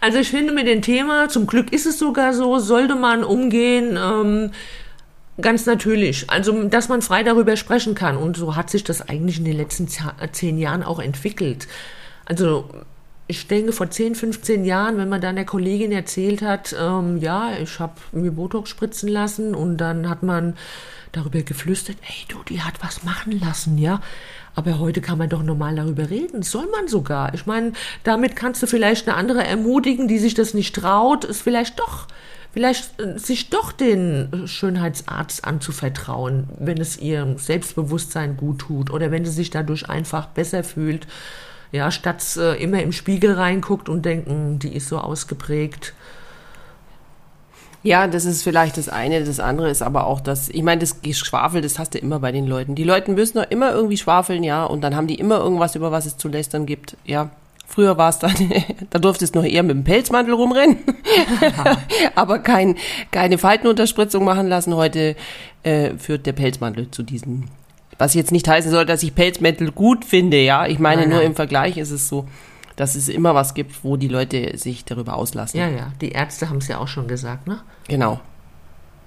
Also 0.00 0.18
ich 0.18 0.28
finde 0.28 0.52
mit 0.52 0.66
dem 0.66 0.82
Thema, 0.82 1.28
zum 1.28 1.46
Glück 1.46 1.72
ist 1.72 1.86
es 1.86 1.98
sogar 1.98 2.32
so, 2.32 2.58
sollte 2.58 2.94
man 2.94 3.24
umgehen, 3.24 3.98
ähm, 4.00 4.50
ganz 5.40 5.66
natürlich. 5.66 6.30
Also, 6.30 6.64
dass 6.64 6.88
man 6.88 7.02
frei 7.02 7.22
darüber 7.22 7.56
sprechen 7.56 7.94
kann. 7.94 8.16
Und 8.16 8.36
so 8.36 8.56
hat 8.56 8.70
sich 8.70 8.84
das 8.84 9.08
eigentlich 9.08 9.38
in 9.38 9.44
den 9.44 9.56
letzten 9.56 9.88
zehn 10.32 10.58
Jahren 10.58 10.82
auch 10.82 11.00
entwickelt. 11.00 11.66
Also 12.24 12.68
ich 13.28 13.48
denke, 13.48 13.72
vor 13.72 13.90
10, 13.90 14.14
15 14.14 14.64
Jahren, 14.64 14.98
wenn 14.98 15.08
man 15.08 15.20
dann 15.20 15.36
der 15.36 15.44
Kollegin 15.44 15.90
erzählt 15.90 16.42
hat, 16.42 16.74
ähm, 16.78 17.18
ja, 17.18 17.52
ich 17.60 17.80
habe 17.80 17.94
mir 18.12 18.30
Botox 18.30 18.70
spritzen 18.70 19.08
lassen 19.08 19.54
und 19.54 19.78
dann 19.78 20.08
hat 20.08 20.22
man 20.22 20.54
darüber 21.12 21.42
geflüstert, 21.42 21.96
ey 22.02 22.24
du, 22.28 22.42
die 22.48 22.62
hat 22.62 22.74
was 22.82 23.02
machen 23.02 23.40
lassen, 23.40 23.78
ja. 23.78 24.00
Aber 24.54 24.78
heute 24.78 25.00
kann 25.00 25.18
man 25.18 25.28
doch 25.28 25.42
normal 25.42 25.76
darüber 25.76 26.08
reden. 26.08 26.42
Soll 26.42 26.66
man 26.70 26.88
sogar. 26.88 27.34
Ich 27.34 27.44
meine, 27.44 27.72
damit 28.04 28.36
kannst 28.36 28.62
du 28.62 28.66
vielleicht 28.66 29.06
eine 29.06 29.16
andere 29.16 29.44
ermutigen, 29.44 30.08
die 30.08 30.18
sich 30.18 30.32
das 30.32 30.54
nicht 30.54 30.74
traut, 30.74 31.24
es 31.24 31.42
vielleicht 31.42 31.78
doch, 31.78 32.06
vielleicht 32.52 33.00
äh, 33.00 33.18
sich 33.18 33.50
doch 33.50 33.72
den 33.72 34.46
Schönheitsarzt 34.46 35.44
anzuvertrauen, 35.44 36.48
wenn 36.58 36.80
es 36.80 36.96
ihrem 36.96 37.38
Selbstbewusstsein 37.38 38.36
gut 38.36 38.60
tut 38.60 38.90
oder 38.90 39.10
wenn 39.10 39.24
sie 39.24 39.32
sich 39.32 39.50
dadurch 39.50 39.90
einfach 39.90 40.26
besser 40.28 40.62
fühlt. 40.62 41.06
Ja, 41.72 41.90
statt 41.90 42.22
äh, 42.36 42.62
immer 42.62 42.82
im 42.82 42.92
Spiegel 42.92 43.32
reinguckt 43.32 43.88
und 43.88 44.04
denken, 44.04 44.58
die 44.58 44.74
ist 44.74 44.88
so 44.88 44.98
ausgeprägt. 44.98 45.94
Ja, 47.86 48.08
das 48.08 48.24
ist 48.24 48.42
vielleicht 48.42 48.78
das 48.78 48.88
eine. 48.88 49.22
Das 49.22 49.38
andere 49.38 49.70
ist 49.70 49.80
aber 49.80 50.08
auch 50.08 50.20
das, 50.20 50.48
ich 50.48 50.64
meine, 50.64 50.80
das 50.80 51.02
Geschwafel, 51.02 51.60
das 51.60 51.78
hast 51.78 51.94
du 51.94 51.98
immer 51.98 52.18
bei 52.18 52.32
den 52.32 52.46
Leuten. 52.46 52.74
Die 52.74 52.82
Leute 52.82 53.12
müssen 53.12 53.38
doch 53.38 53.48
immer 53.48 53.72
irgendwie 53.72 53.96
schwafeln, 53.96 54.42
ja, 54.42 54.64
und 54.64 54.80
dann 54.80 54.96
haben 54.96 55.06
die 55.06 55.14
immer 55.14 55.38
irgendwas, 55.38 55.76
über 55.76 55.92
was 55.92 56.04
es 56.04 56.16
zu 56.16 56.28
lästern 56.28 56.66
gibt, 56.66 56.96
ja. 57.04 57.30
Früher 57.68 57.96
war 57.96 58.10
es 58.10 58.18
dann, 58.18 58.34
da 58.90 58.98
durfte 58.98 59.24
es 59.24 59.34
noch 59.34 59.44
eher 59.44 59.62
mit 59.62 59.76
dem 59.76 59.84
Pelzmantel 59.84 60.34
rumrennen, 60.34 60.78
aber 62.16 62.40
kein, 62.40 62.76
keine 63.12 63.38
Faltenunterspritzung 63.38 64.24
machen 64.24 64.48
lassen. 64.48 64.74
Heute 64.74 65.14
äh, 65.62 65.96
führt 65.96 66.26
der 66.26 66.32
Pelzmantel 66.32 66.90
zu 66.90 67.04
diesen 67.04 67.50
was 67.98 68.14
jetzt 68.14 68.32
nicht 68.32 68.46
heißen 68.46 68.70
soll, 68.70 68.86
dass 68.86 69.02
ich 69.02 69.14
Pelzmäntel 69.14 69.72
gut 69.72 70.04
finde, 70.04 70.38
ja. 70.38 70.66
Ich 70.66 70.78
meine, 70.78 71.02
nein, 71.02 71.10
nur 71.10 71.18
nein. 71.18 71.28
im 71.28 71.34
Vergleich 71.34 71.76
ist 71.76 71.90
es 71.90 72.08
so, 72.08 72.26
dass 72.76 72.94
es 72.94 73.08
immer 73.08 73.34
was 73.34 73.54
gibt, 73.54 73.84
wo 73.84 73.96
die 73.96 74.08
Leute 74.08 74.56
sich 74.58 74.84
darüber 74.84 75.14
auslassen. 75.14 75.58
Ja, 75.58 75.68
ja. 75.68 75.92
Die 76.00 76.12
Ärzte 76.12 76.48
haben 76.48 76.58
es 76.58 76.68
ja 76.68 76.78
auch 76.78 76.88
schon 76.88 77.08
gesagt, 77.08 77.46
ne? 77.46 77.60
Genau. 77.88 78.20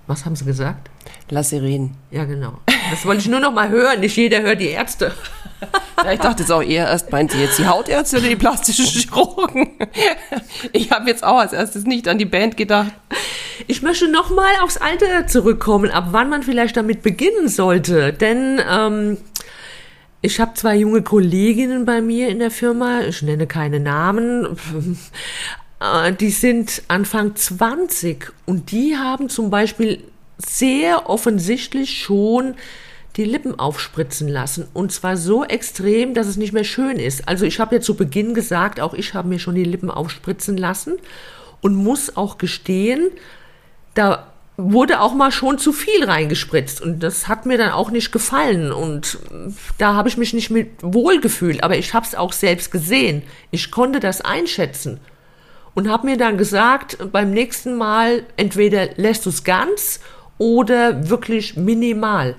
Was 0.07 0.25
haben 0.25 0.35
sie 0.35 0.45
gesagt? 0.45 0.89
Lass 1.29 1.49
sie 1.49 1.57
reden. 1.57 1.95
Ja, 2.09 2.25
genau. 2.25 2.53
Das 2.89 3.05
wollte 3.05 3.21
ich 3.21 3.27
nur 3.27 3.39
noch 3.39 3.53
mal 3.53 3.69
hören. 3.69 3.99
Nicht 3.99 4.15
jeder 4.15 4.41
hört 4.41 4.61
die 4.61 4.69
Ärzte. 4.69 5.13
Ja, 6.01 6.13
ich 6.13 6.21
dachte 6.21 6.43
jetzt 6.43 6.51
auch 6.53 6.61
eher 6.61 6.87
erst, 6.87 7.11
meint 7.11 7.33
sie 7.33 7.41
jetzt 7.41 7.59
die 7.59 7.67
Hautärzte 7.67 8.19
oder 8.19 8.29
die 8.29 8.37
plastischen 8.37 8.85
Chirurgen? 8.85 9.71
Ich 10.71 10.91
habe 10.91 11.09
jetzt 11.09 11.21
auch 11.21 11.39
als 11.39 11.51
erstes 11.51 11.83
nicht 11.83 12.07
an 12.07 12.17
die 12.17 12.23
Band 12.23 12.55
gedacht. 12.55 12.93
Ich 13.67 13.81
möchte 13.81 14.09
noch 14.09 14.29
mal 14.29 14.51
aufs 14.63 14.77
Alter 14.77 15.27
zurückkommen, 15.27 15.91
ab 15.91 16.07
wann 16.11 16.29
man 16.29 16.43
vielleicht 16.43 16.77
damit 16.77 17.01
beginnen 17.01 17.49
sollte. 17.49 18.13
Denn 18.13 18.61
ähm, 18.71 19.17
ich 20.21 20.39
habe 20.39 20.53
zwei 20.53 20.75
junge 20.75 21.01
Kolleginnen 21.01 21.85
bei 21.85 22.01
mir 22.01 22.29
in 22.29 22.39
der 22.39 22.51
Firma, 22.51 23.01
ich 23.01 23.21
nenne 23.21 23.47
keine 23.47 23.79
Namen, 23.79 24.47
äh, 25.81 26.13
die 26.13 26.29
sind 26.29 26.83
Anfang 26.87 27.35
20 27.35 28.31
und 28.45 28.71
die 28.71 28.97
haben 28.97 29.29
zum 29.29 29.49
Beispiel 29.49 30.03
sehr 30.39 31.09
offensichtlich 31.09 32.01
schon 32.01 32.55
die 33.15 33.25
Lippen 33.25 33.59
aufspritzen 33.59 34.27
lassen. 34.27 34.67
Und 34.73 34.91
zwar 34.91 35.17
so 35.17 35.43
extrem, 35.43 36.13
dass 36.13 36.27
es 36.27 36.37
nicht 36.37 36.53
mehr 36.53 36.63
schön 36.63 36.97
ist. 36.97 37.27
Also 37.27 37.45
ich 37.45 37.59
habe 37.59 37.75
ja 37.75 37.81
zu 37.81 37.95
Beginn 37.95 38.33
gesagt, 38.33 38.79
auch 38.79 38.93
ich 38.93 39.13
habe 39.13 39.27
mir 39.27 39.39
schon 39.39 39.55
die 39.55 39.63
Lippen 39.63 39.91
aufspritzen 39.91 40.57
lassen 40.57 40.97
und 41.61 41.75
muss 41.75 42.15
auch 42.15 42.37
gestehen, 42.37 43.09
da 43.93 44.31
wurde 44.55 44.99
auch 44.99 45.13
mal 45.13 45.31
schon 45.31 45.57
zu 45.57 45.71
viel 45.71 46.03
reingespritzt 46.03 46.81
und 46.81 47.01
das 47.01 47.29
hat 47.29 47.45
mir 47.45 47.57
dann 47.57 47.71
auch 47.71 47.91
nicht 47.91 48.11
gefallen 48.11 48.73
und 48.73 49.17
da 49.77 49.93
habe 49.93 50.09
ich 50.09 50.17
mich 50.17 50.33
nicht 50.33 50.49
mit 50.49 50.69
wohl 50.81 51.21
gefühlt, 51.21 51.63
aber 51.63 51.77
ich 51.77 51.93
habe 51.93 52.05
es 52.05 52.13
auch 52.13 52.33
selbst 52.33 52.69
gesehen. 52.69 53.23
Ich 53.51 53.71
konnte 53.71 54.01
das 54.01 54.19
einschätzen 54.19 54.99
und 55.75 55.89
habe 55.89 56.07
mir 56.07 56.17
dann 56.17 56.37
gesagt, 56.37 56.97
beim 57.11 57.31
nächsten 57.31 57.77
Mal 57.77 58.23
entweder 58.35 58.89
lässt 58.97 59.25
du 59.25 59.29
es 59.29 59.45
ganz 59.45 60.01
oder 60.39 61.09
wirklich 61.09 61.55
minimal. 61.55 62.35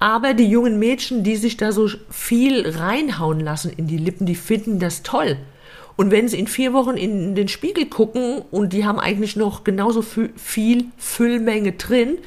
Aber 0.00 0.34
die 0.34 0.48
jungen 0.48 0.80
Mädchen, 0.80 1.22
die 1.22 1.36
sich 1.36 1.56
da 1.56 1.70
so 1.70 1.88
viel 2.10 2.68
reinhauen 2.68 3.40
lassen 3.40 3.72
in 3.76 3.86
die 3.86 3.98
Lippen, 3.98 4.26
die 4.26 4.34
finden 4.34 4.80
das 4.80 5.02
toll. 5.04 5.36
Und 5.96 6.12
wenn 6.12 6.28
sie 6.28 6.38
in 6.38 6.46
vier 6.46 6.72
Wochen 6.72 6.96
in 6.96 7.34
den 7.34 7.48
Spiegel 7.48 7.86
gucken 7.86 8.42
und 8.52 8.72
die 8.72 8.84
haben 8.84 9.00
eigentlich 9.00 9.34
noch 9.34 9.64
genauso 9.64 10.02
viel 10.02 10.84
Füllmenge 10.96 11.72
drin, 11.72 12.18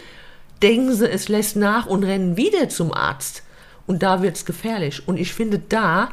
denken 0.62 0.94
sie, 0.94 1.10
es 1.10 1.30
lässt 1.30 1.56
nach 1.56 1.86
und 1.86 2.04
rennen 2.04 2.36
wieder 2.36 2.68
zum 2.68 2.94
Arzt. 2.94 3.44
Und 3.88 4.04
da 4.04 4.22
wird 4.22 4.36
es 4.36 4.46
gefährlich. 4.46 5.08
Und 5.08 5.18
ich 5.18 5.34
finde, 5.34 5.60
da 5.60 6.10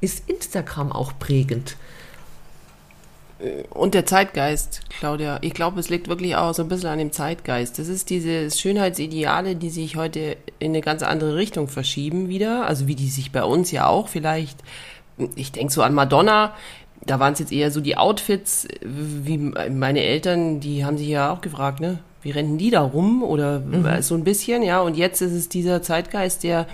ist 0.00 0.28
Instagram 0.28 0.92
auch 0.92 1.18
prägend. 1.18 1.76
Und 3.70 3.94
der 3.94 4.04
Zeitgeist, 4.04 4.82
Claudia. 4.98 5.38
Ich 5.40 5.54
glaube, 5.54 5.80
es 5.80 5.88
liegt 5.88 6.08
wirklich 6.08 6.36
auch 6.36 6.52
so 6.52 6.62
ein 6.62 6.68
bisschen 6.68 6.90
an 6.90 6.98
dem 6.98 7.12
Zeitgeist. 7.12 7.78
Das 7.78 7.88
ist 7.88 8.10
diese 8.10 8.50
Schönheitsideale, 8.50 9.56
die 9.56 9.70
sich 9.70 9.96
heute 9.96 10.36
in 10.58 10.72
eine 10.72 10.82
ganz 10.82 11.02
andere 11.02 11.36
Richtung 11.36 11.68
verschieben 11.68 12.28
wieder. 12.28 12.66
Also 12.66 12.86
wie 12.86 12.94
die 12.94 13.08
sich 13.08 13.32
bei 13.32 13.42
uns 13.42 13.70
ja 13.70 13.86
auch 13.86 14.08
vielleicht, 14.08 14.58
ich 15.36 15.52
denke 15.52 15.72
so 15.72 15.82
an 15.82 15.94
Madonna, 15.94 16.54
da 17.04 17.18
waren 17.18 17.32
es 17.32 17.38
jetzt 17.38 17.52
eher 17.52 17.70
so 17.70 17.80
die 17.80 17.96
Outfits, 17.96 18.68
wie 18.82 19.38
meine 19.38 20.02
Eltern, 20.02 20.60
die 20.60 20.84
haben 20.84 20.98
sich 20.98 21.08
ja 21.08 21.32
auch 21.32 21.40
gefragt, 21.40 21.80
ne? 21.80 22.00
Wie 22.22 22.32
rennen 22.32 22.58
die 22.58 22.70
da 22.70 22.82
rum? 22.82 23.22
Oder 23.22 23.60
mhm. 23.60 24.02
so 24.02 24.14
ein 24.14 24.24
bisschen, 24.24 24.62
ja. 24.62 24.80
Und 24.80 24.98
jetzt 24.98 25.22
ist 25.22 25.32
es 25.32 25.48
dieser 25.48 25.80
Zeitgeist, 25.80 26.42
der 26.42 26.66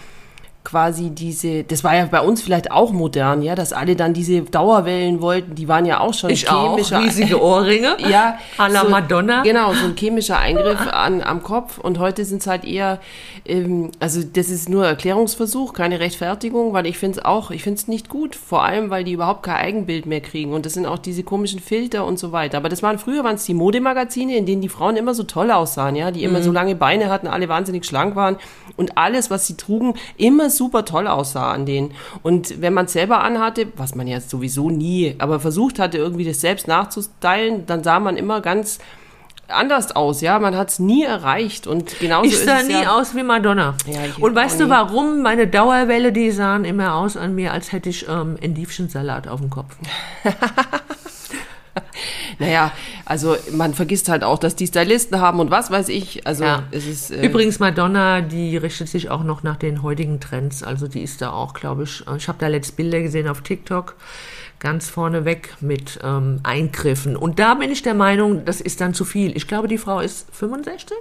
quasi 0.67 1.11
diese, 1.11 1.63
das 1.63 1.85
war 1.85 1.95
ja 1.95 2.07
bei 2.07 2.21
uns 2.21 2.43
vielleicht 2.43 2.73
auch 2.73 2.91
modern, 2.91 3.41
ja, 3.41 3.55
dass 3.55 3.73
alle 3.73 3.95
dann 3.95 4.15
diese 4.15 4.43
Dauerwellen 4.43 5.21
wollten, 5.21 5.55
die 5.55 5.69
waren 5.69 5.87
ja 5.87 6.01
auch 6.01 6.13
schon 6.13 6.31
ich 6.31 6.49
chemischer. 6.49 6.99
Auch, 6.99 7.05
riesige 7.05 7.41
Ohrringe. 7.41 7.97
ja. 8.11 8.37
A 8.59 8.67
la 8.67 8.81
so, 8.83 8.89
Madonna. 8.89 9.45
Genau, 9.45 9.73
so 9.75 9.87
ein 9.87 9.95
chemischer 9.97 10.41
Eingriff 10.41 10.81
an, 10.89 11.23
am 11.23 11.45
Kopf 11.45 11.79
und 11.79 12.01
heute 12.01 12.25
sind 12.25 12.41
es 12.41 12.49
halt 12.49 12.65
eher, 12.65 12.99
ähm, 13.47 13.93
also 14.01 14.21
das 14.25 14.49
ist 14.49 14.69
nur 14.69 14.85
Erklärungsversuch, 14.85 15.73
keine 15.73 16.01
Rechtfertigung, 16.01 16.73
weil 16.73 16.87
ich 16.87 16.99
finde 16.99 17.21
es 17.21 17.25
auch, 17.25 17.53
ich 17.53 17.63
finde 17.63 17.79
es 17.79 17.87
nicht 17.87 18.09
gut, 18.09 18.35
vor 18.35 18.65
allem, 18.65 18.91
weil 18.91 19.05
die 19.05 19.13
überhaupt 19.13 19.45
kein 19.45 19.57
Eigenbild 19.57 20.07
mehr 20.07 20.21
kriegen 20.21 20.53
und 20.53 20.67
das 20.67 20.73
sind 20.73 20.85
auch 20.85 20.99
diese 20.99 21.23
komischen 21.23 21.61
Filter 21.61 22.05
und 22.05 22.19
so 22.19 22.33
weiter. 22.33 22.57
Aber 22.57 22.69
das 22.69 22.83
waren 22.83 22.99
früher, 22.99 23.23
waren 23.23 23.37
es 23.37 23.45
die 23.45 23.55
Modemagazine, 23.55 24.37
in 24.37 24.47
denen 24.47 24.63
die 24.63 24.69
Frauen 24.69 24.97
immer 24.97 25.15
so 25.15 25.23
toll 25.23 25.53
aussahen, 25.53 25.95
ja, 25.95 26.11
die 26.11 26.25
immer 26.25 26.41
mhm. 26.41 26.45
so 26.45 26.51
lange 26.51 26.75
Beine 26.75 27.09
hatten, 27.09 27.29
alle 27.29 27.49
wahnsinnig 27.49 27.85
schlank 27.85 28.17
waren 28.17 28.37
und 28.77 28.99
alles, 28.99 29.31
was 29.31 29.47
sie 29.47 29.57
trugen, 29.57 29.95
immer 30.17 30.51
super 30.57 30.85
toll 30.85 31.07
aussah 31.07 31.53
an 31.53 31.67
denen. 31.67 31.93
Und 32.23 32.61
wenn 32.61 32.75
man 32.75 32.87
es 32.87 32.93
selber 32.93 33.23
anhatte, 33.23 33.69
was 33.77 33.95
man 33.95 34.07
ja 34.07 34.21
sowieso 34.21 34.71
nie, 34.71 35.15
aber 35.19 35.41
versucht 35.41 35.79
hatte, 35.79 35.99
irgendwie 35.99 36.25
das 36.25 36.41
selbst 36.41 36.69
nachzustylen, 36.69 37.67
dann 37.67 37.83
sah 37.83 38.01
man 38.01 38.17
immer 38.17 38.41
ganz 38.41 38.79
anders 39.49 39.95
aus, 39.95 40.21
ja. 40.21 40.39
Man 40.39 40.57
hat 40.57 40.71
es 40.71 40.79
nie 40.79 41.05
erreicht 41.05 41.67
und 41.67 41.99
genauso 42.01 42.29
ich 42.29 42.39
sah 42.39 42.63
nie 42.63 42.73
ja, 42.73 42.97
aus 42.97 43.15
wie 43.15 43.23
Madonna. 43.23 43.75
Ja, 43.87 44.01
und 44.21 44.35
weißt 44.35 44.61
du 44.61 44.69
warum? 44.69 45.23
Meine 45.23 45.47
Dauerwelle, 45.47 46.13
die 46.13 46.31
sahen 46.31 46.65
immer 46.65 46.95
aus 46.95 47.17
an 47.17 47.35
mir, 47.35 47.53
als 47.53 47.73
hätte 47.73 47.89
ich 47.89 48.09
ähm, 48.09 48.37
Endivchensalat 48.41 49.29
auf 49.29 49.41
dem 49.41 49.51
Kopf. 49.51 49.77
naja, 52.39 52.73
also 53.05 53.37
man 53.53 53.75
vergisst 53.75 54.09
halt 54.09 54.25
auch, 54.25 54.39
dass 54.39 54.57
die 54.57 54.67
Stylisten 54.67 55.21
haben 55.21 55.41
und 55.41 55.51
was 55.51 55.71
weiß 55.71 55.89
ich. 55.89 56.27
Also 56.27 56.45
ja. 56.45 56.63
es 56.71 56.87
ist. 56.87 57.11
Äh 57.11 57.27
Übrigens, 57.27 57.59
Madonna, 57.59 58.21
die 58.21 58.57
richtet 58.57 58.89
sich 58.89 59.11
auch 59.11 59.25
noch 59.25 59.43
nach 59.43 59.57
den 59.57 59.83
heutigen 59.83 60.21
Trends. 60.21 60.63
Also 60.63 60.89
die 60.89 61.03
ist 61.03 61.23
da 61.23 61.33
auch, 61.33 61.55
glaube 61.55 61.85
ich. 61.85 62.05
Ich 62.17 62.29
habe 62.29 62.39
da 62.39 62.49
letzte 62.49 62.75
Bilder 62.75 63.01
gesehen 63.01 63.29
auf 63.29 63.43
TikTok 63.43 63.97
ganz 64.59 64.89
vorne 64.89 65.25
weg 65.25 65.55
mit 65.61 65.99
ähm, 66.03 66.41
Eingriffen. 66.43 67.17
Und 67.17 67.39
da 67.39 67.55
bin 67.55 67.71
ich 67.71 67.83
der 67.83 67.95
Meinung, 67.95 68.45
das 68.45 68.61
ist 68.61 68.81
dann 68.81 68.95
zu 68.95 69.05
viel. 69.05 69.37
Ich 69.37 69.47
glaube, 69.47 69.69
die 69.69 69.79
Frau 69.79 70.01
ist 70.01 70.35
65. 70.35 70.97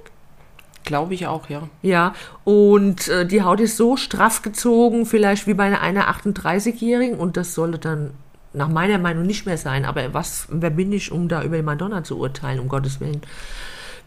Glaube 0.84 1.16
ich 1.16 1.26
auch, 1.26 1.50
ja. 1.50 1.68
Ja, 1.82 2.14
und 2.44 3.08
äh, 3.08 3.26
die 3.26 3.42
Haut 3.42 3.60
ist 3.60 3.76
so 3.76 3.98
straff 3.98 4.44
gezogen, 4.44 5.08
vielleicht 5.08 5.48
wie 5.48 5.56
bei 5.56 5.80
einer 5.80 6.10
38-Jährigen, 6.12 7.18
und 7.18 7.38
das 7.38 7.56
sollte 7.56 7.80
dann 7.80 8.12
nach 8.56 8.70
meiner 8.70 8.98
Meinung 8.98 9.26
nicht 9.26 9.46
mehr 9.46 9.58
sein. 9.58 9.86
Aber 9.86 10.14
was, 10.14 10.48
wer 10.50 10.70
bin 10.70 10.92
ich, 10.92 11.12
um 11.12 11.28
da 11.28 11.44
über 11.44 11.58
die 11.58 11.64
Madonna 11.64 12.04
zu 12.04 12.18
urteilen, 12.18 12.60
um 12.60 12.68
Gottes 12.68 13.00
Willen? 13.00 13.22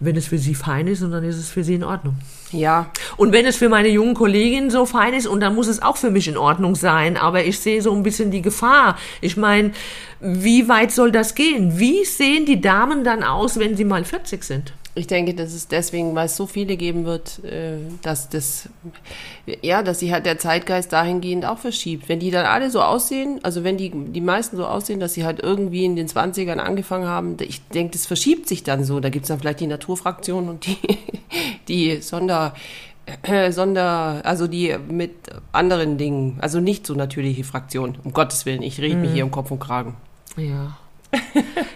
Wenn 0.01 0.15
es 0.17 0.29
für 0.29 0.39
sie 0.39 0.55
fein 0.55 0.87
ist, 0.87 1.03
und 1.03 1.11
dann 1.11 1.25
ist 1.25 1.39
es 1.39 1.49
für 1.51 1.65
sie 1.65 1.75
in 1.75 1.83
Ordnung. 1.83 2.17
Ja. 2.53 2.91
Und 3.17 3.33
wenn 3.33 3.47
es 3.47 3.57
für 3.57 3.69
meine 3.69 3.89
jungen 3.89 4.15
Kolleginnen 4.15 4.71
so 4.71 4.87
fein 4.87 5.13
ist, 5.13 5.27
und 5.27 5.41
dann 5.41 5.57
muss 5.57 5.67
es 5.67 5.83
auch 5.83 5.97
für 5.97 6.11
mich 6.11 6.29
in 6.29 6.37
Ordnung 6.37 6.77
sein. 6.77 7.17
Aber 7.17 7.45
ich 7.45 7.59
sehe 7.59 7.83
so 7.83 7.93
ein 7.93 8.05
bisschen 8.05 8.31
die 8.31 8.43
Gefahr. 8.43 8.97
Ich 9.21 9.37
meine, 9.37 9.73
wie 10.21 10.69
weit 10.69 10.93
soll 10.93 11.11
das 11.11 11.35
gehen? 11.35 11.79
Wie 11.79 12.05
sehen 12.05 12.47
die 12.47 12.61
Damen 12.61 13.03
dann 13.03 13.25
aus, 13.25 13.59
wenn 13.59 13.77
sie 13.77 13.85
mal 13.85 14.05
40 14.05 14.45
sind? 14.45 14.73
Ich 14.99 15.07
denke, 15.07 15.33
das 15.33 15.55
ist 15.55 15.71
deswegen, 15.71 16.15
weil 16.17 16.27
es 16.27 16.37
so 16.37 16.47
viele 16.47 16.77
geben 16.77 17.05
wird, 17.05 17.45
äh, 17.45 17.79
dass 18.03 18.29
das, 18.29 18.69
ja, 19.63 19.83
dass 19.85 20.01
sich 20.01 20.11
halt 20.11 20.27
der 20.27 20.39
Zeitgeist 20.39 20.93
dahingehend 20.93 21.47
auch 21.47 21.59
verschiebt. 21.59 22.09
Wenn 22.09 22.19
die 22.19 22.33
dann 22.33 22.47
alle 22.47 22.69
so 22.71 22.83
aussehen, 22.83 23.39
also 23.45 23.63
wenn 23.63 23.77
die, 23.77 23.91
die 23.91 24.21
meisten 24.21 24.57
so 24.57 24.67
aussehen, 24.67 24.99
dass 24.99 25.15
sie 25.15 25.25
halt 25.25 25.41
irgendwie 25.41 25.85
in 25.85 25.95
den 25.95 26.09
20ern 26.09 26.59
angefangen 26.59 27.07
haben, 27.07 27.37
ich 27.41 27.63
denke, 27.69 27.93
das 27.93 28.07
verschiebt 28.07 28.49
sich 28.49 28.65
dann 28.65 28.83
so. 28.83 28.99
Da 28.99 29.09
gibt 29.09 29.25
es 29.25 29.29
dann 29.29 29.39
vielleicht 29.39 29.61
die 29.61 29.69
Naturfraktion 29.69 30.49
und 30.49 30.67
die, 30.67 30.79
die 31.69 32.01
Sonder, 32.01 32.55
äh, 33.23 33.53
Sonder, 33.53 34.21
also 34.25 34.49
die 34.49 34.77
mit 34.89 35.13
anderen 35.53 35.97
Dingen, 35.97 36.39
also 36.41 36.59
nicht 36.59 36.87
so 36.87 36.95
natürliche 36.95 37.45
Fraktion, 37.45 37.99
um 38.03 38.13
Gottes 38.13 38.47
Willen, 38.47 38.63
ich 38.63 38.81
rede 38.81 38.97
mhm. 38.97 39.03
mich 39.03 39.13
hier 39.13 39.25
um 39.25 39.31
Kopf 39.31 39.53
und 39.53 39.61
Kragen. 39.61 39.95
Ja. 40.37 40.77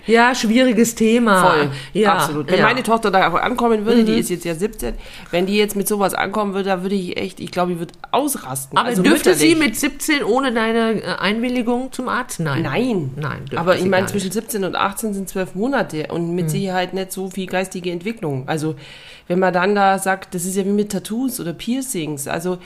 Ja, 0.07 0.35
schwieriges 0.35 0.95
Thema. 0.95 1.51
Voll, 1.51 1.71
ja, 1.95 2.15
absolut. 2.15 2.51
Wenn 2.51 2.59
ja. 2.59 2.67
meine 2.67 2.83
Tochter 2.83 3.11
da 3.11 3.29
ankommen 3.29 3.87
würde, 3.87 4.03
mhm. 4.03 4.07
die 4.07 4.19
ist 4.19 4.31
jetzt 4.31 4.45
ja 4.45 4.55
17, 4.55 4.95
wenn 5.31 5.47
die 5.47 5.57
jetzt 5.57 5.75
mit 5.75 5.89
sowas 5.89 6.15
ankommen 6.15 6.55
würde, 6.55 6.69
da 6.69 6.83
würde 6.83 6.95
ich 6.95 7.17
echt, 7.17 7.41
ich 7.41 7.51
glaube, 7.51 7.73
ich 7.73 7.79
würde 7.79 7.95
ausrasten. 8.11 8.77
Aber 8.77 8.89
also 8.89 9.03
dürfte 9.03 9.31
mütterlich. 9.31 9.55
sie 9.55 9.59
mit 9.59 9.77
17 9.77 10.25
ohne 10.25 10.53
deine 10.53 11.03
äh, 11.03 11.07
Einwilligung 11.19 11.93
zum 11.93 12.09
Arzt? 12.09 12.41
Nein. 12.41 12.63
Nein. 12.63 13.11
Nein. 13.17 13.45
Aber 13.57 13.77
ich 13.77 13.87
meine, 13.87 14.07
zwischen 14.07 14.31
17 14.31 14.65
und 14.65 14.77
18 14.77 15.15
sind 15.15 15.29
zwölf 15.29 15.55
Monate 15.55 16.09
und 16.09 16.35
mit 16.35 16.47
mhm. 16.47 16.51
Sicherheit 16.51 16.93
nicht 16.93 17.13
so 17.13 17.31
viel 17.31 17.47
geistige 17.47 17.91
Entwicklung. 17.91 18.49
Also, 18.49 18.75
wenn 19.29 19.39
man 19.39 19.53
dann 19.53 19.75
da 19.75 19.99
sagt, 19.99 20.35
das 20.35 20.45
ist 20.45 20.57
ja 20.57 20.65
wie 20.65 20.71
mit 20.71 20.93
Tattoos 20.93 21.41
oder 21.41 21.53
Piercings, 21.53 22.29
also 22.29 22.59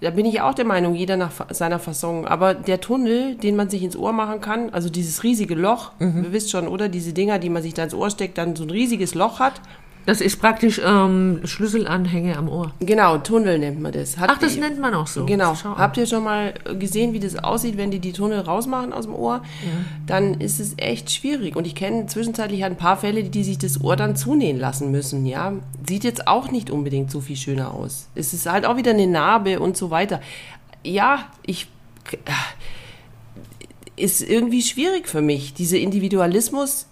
da 0.00 0.10
bin 0.10 0.26
ich 0.26 0.40
auch 0.40 0.54
der 0.54 0.64
Meinung, 0.64 0.94
jeder 0.94 1.16
nach 1.16 1.32
seiner 1.50 1.78
Fassung. 1.78 2.26
Aber 2.26 2.54
der 2.54 2.80
Tunnel, 2.80 3.34
den 3.34 3.56
man 3.56 3.70
sich 3.70 3.82
ins 3.82 3.96
Ohr 3.96 4.12
machen 4.12 4.40
kann, 4.40 4.70
also 4.70 4.90
dieses 4.90 5.22
riesige 5.22 5.54
Loch, 5.54 5.92
mhm. 5.98 6.24
ihr 6.24 6.32
wisst 6.32 6.50
schon, 6.50 6.68
oder? 6.68 6.88
Diese 6.88 7.12
Dinger, 7.12 7.38
die 7.38 7.50
man 7.50 7.62
sich 7.62 7.74
da 7.74 7.84
ins 7.84 7.94
Ohr 7.94 8.10
steckt, 8.10 8.38
dann 8.38 8.56
so 8.56 8.64
ein 8.64 8.70
riesiges 8.70 9.14
Loch 9.14 9.40
hat 9.40 9.60
das 10.06 10.20
ist 10.20 10.40
praktisch 10.40 10.80
ähm, 10.84 11.40
Schlüsselanhänge 11.44 12.38
am 12.38 12.48
Ohr. 12.48 12.72
Genau, 12.78 13.18
Tunnel 13.18 13.58
nennt 13.58 13.80
man 13.80 13.90
das. 13.92 14.18
Hat 14.18 14.30
Ach, 14.30 14.38
das 14.38 14.54
die, 14.54 14.60
nennt 14.60 14.78
man 14.78 14.94
auch 14.94 15.08
so. 15.08 15.26
Genau. 15.26 15.54
Habt 15.54 15.96
ihr 15.96 16.06
schon 16.06 16.22
mal 16.22 16.54
gesehen, 16.78 17.12
wie 17.12 17.18
das 17.18 17.36
aussieht, 17.36 17.76
wenn 17.76 17.90
die 17.90 17.98
die 17.98 18.12
Tunnel 18.12 18.38
rausmachen 18.38 18.92
aus 18.92 19.06
dem 19.06 19.14
Ohr? 19.14 19.42
Ja. 19.64 19.70
Dann 20.06 20.40
ist 20.40 20.60
es 20.60 20.74
echt 20.76 21.10
schwierig. 21.10 21.56
Und 21.56 21.66
ich 21.66 21.74
kenne 21.74 22.06
zwischenzeitlich 22.06 22.64
ein 22.64 22.76
paar 22.76 22.96
Fälle, 22.96 23.24
die 23.24 23.42
sich 23.42 23.58
das 23.58 23.80
Ohr 23.80 23.96
dann 23.96 24.14
zunähen 24.14 24.58
lassen 24.60 24.92
müssen. 24.92 25.26
Ja, 25.26 25.54
sieht 25.86 26.04
jetzt 26.04 26.28
auch 26.28 26.52
nicht 26.52 26.70
unbedingt 26.70 27.10
so 27.10 27.20
viel 27.20 27.36
schöner 27.36 27.74
aus. 27.74 28.08
Es 28.14 28.32
ist 28.32 28.46
halt 28.46 28.64
auch 28.64 28.76
wieder 28.76 28.92
eine 28.92 29.08
Narbe 29.08 29.58
und 29.58 29.76
so 29.76 29.90
weiter. 29.90 30.20
Ja, 30.84 31.26
ich 31.44 31.66
ist 33.96 34.22
irgendwie 34.22 34.62
schwierig 34.62 35.08
für 35.08 35.22
mich. 35.22 35.54
Dieser 35.54 35.78
Individualismus 35.78 36.86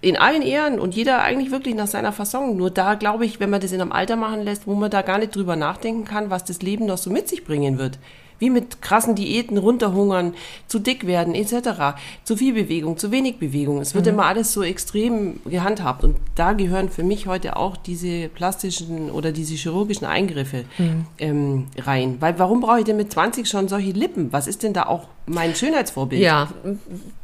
in 0.00 0.16
allen 0.16 0.42
Ehren 0.42 0.78
und 0.78 0.94
jeder 0.94 1.22
eigentlich 1.22 1.50
wirklich 1.50 1.74
nach 1.74 1.86
seiner 1.86 2.12
Fasson. 2.12 2.56
Nur 2.56 2.70
da 2.70 2.94
glaube 2.94 3.24
ich, 3.24 3.40
wenn 3.40 3.50
man 3.50 3.60
das 3.60 3.72
in 3.72 3.80
einem 3.80 3.92
Alter 3.92 4.16
machen 4.16 4.42
lässt, 4.42 4.66
wo 4.66 4.74
man 4.74 4.90
da 4.90 5.02
gar 5.02 5.18
nicht 5.18 5.34
drüber 5.34 5.56
nachdenken 5.56 6.04
kann, 6.04 6.30
was 6.30 6.44
das 6.44 6.62
Leben 6.62 6.86
noch 6.86 6.98
so 6.98 7.10
mit 7.10 7.28
sich 7.28 7.44
bringen 7.44 7.78
wird. 7.78 7.98
Wie 8.40 8.50
mit 8.50 8.82
krassen 8.82 9.14
Diäten, 9.14 9.58
runterhungern, 9.58 10.34
zu 10.66 10.80
dick 10.80 11.06
werden 11.06 11.34
etc. 11.34 11.96
Zu 12.24 12.36
viel 12.36 12.52
Bewegung, 12.52 12.98
zu 12.98 13.12
wenig 13.12 13.38
Bewegung. 13.38 13.80
Es 13.80 13.94
wird 13.94 14.06
mhm. 14.06 14.12
immer 14.12 14.26
alles 14.26 14.52
so 14.52 14.62
extrem 14.64 15.40
gehandhabt. 15.44 16.02
Und 16.02 16.16
da 16.34 16.52
gehören 16.52 16.88
für 16.88 17.04
mich 17.04 17.28
heute 17.28 17.56
auch 17.56 17.76
diese 17.76 18.28
plastischen 18.28 19.10
oder 19.10 19.30
diese 19.30 19.54
chirurgischen 19.54 20.06
Eingriffe 20.06 20.64
mhm. 20.78 21.06
ähm, 21.18 21.66
rein. 21.78 22.16
Weil 22.18 22.38
warum 22.38 22.60
brauche 22.60 22.80
ich 22.80 22.84
denn 22.84 22.96
mit 22.96 23.12
20 23.12 23.48
schon 23.48 23.68
solche 23.68 23.92
Lippen? 23.92 24.32
Was 24.32 24.48
ist 24.48 24.64
denn 24.64 24.72
da 24.72 24.86
auch 24.86 25.06
mein 25.26 25.54
Schönheitsvorbild. 25.54 26.20
Ja, 26.20 26.48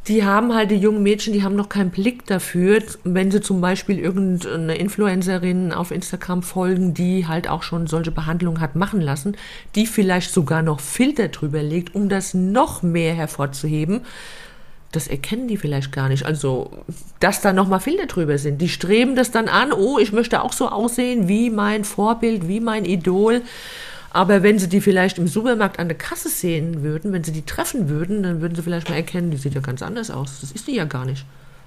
die 0.08 0.24
haben 0.24 0.54
halt, 0.54 0.70
die 0.70 0.76
jungen 0.76 1.02
Mädchen, 1.02 1.32
die 1.34 1.42
haben 1.42 1.54
noch 1.54 1.68
keinen 1.68 1.90
Blick 1.90 2.26
dafür, 2.26 2.82
wenn 3.04 3.30
sie 3.30 3.40
zum 3.42 3.60
Beispiel 3.60 3.98
irgendeine 3.98 4.76
Influencerin 4.76 5.72
auf 5.72 5.90
Instagram 5.90 6.42
folgen, 6.42 6.94
die 6.94 7.26
halt 7.26 7.48
auch 7.48 7.62
schon 7.62 7.86
solche 7.86 8.10
Behandlungen 8.10 8.60
hat 8.60 8.74
machen 8.74 9.00
lassen, 9.00 9.36
die 9.74 9.86
vielleicht 9.86 10.32
sogar 10.32 10.62
noch 10.62 10.80
Filter 10.80 11.28
drüber 11.28 11.62
legt, 11.62 11.94
um 11.94 12.08
das 12.08 12.32
noch 12.32 12.82
mehr 12.82 13.14
hervorzuheben. 13.14 14.00
Das 14.92 15.06
erkennen 15.06 15.46
die 15.46 15.56
vielleicht 15.56 15.92
gar 15.92 16.08
nicht. 16.08 16.24
Also, 16.24 16.70
dass 17.20 17.42
da 17.42 17.52
nochmal 17.52 17.80
Filter 17.80 18.06
drüber 18.06 18.38
sind. 18.38 18.60
Die 18.60 18.68
streben 18.68 19.14
das 19.14 19.30
dann 19.30 19.48
an, 19.48 19.72
oh, 19.72 19.98
ich 19.98 20.12
möchte 20.12 20.42
auch 20.42 20.52
so 20.52 20.68
aussehen 20.68 21.28
wie 21.28 21.50
mein 21.50 21.84
Vorbild, 21.84 22.48
wie 22.48 22.60
mein 22.60 22.84
Idol. 22.84 23.42
Aber 24.12 24.42
wenn 24.42 24.58
sie 24.58 24.68
die 24.68 24.80
vielleicht 24.80 25.18
im 25.18 25.28
Supermarkt 25.28 25.78
an 25.78 25.88
der 25.88 25.96
Kasse 25.96 26.28
sehen 26.28 26.82
würden, 26.82 27.12
wenn 27.12 27.22
sie 27.22 27.32
die 27.32 27.42
treffen 27.42 27.88
würden, 27.88 28.22
dann 28.22 28.40
würden 28.40 28.54
sie 28.54 28.62
vielleicht 28.62 28.88
mal 28.88 28.96
erkennen, 28.96 29.30
die 29.30 29.36
sieht 29.36 29.54
ja 29.54 29.60
ganz 29.60 29.82
anders 29.82 30.10
aus. 30.10 30.40
Das 30.40 30.50
ist 30.50 30.66
die 30.66 30.74
ja 30.74 30.84
gar 30.84 31.04
nicht. 31.04 31.24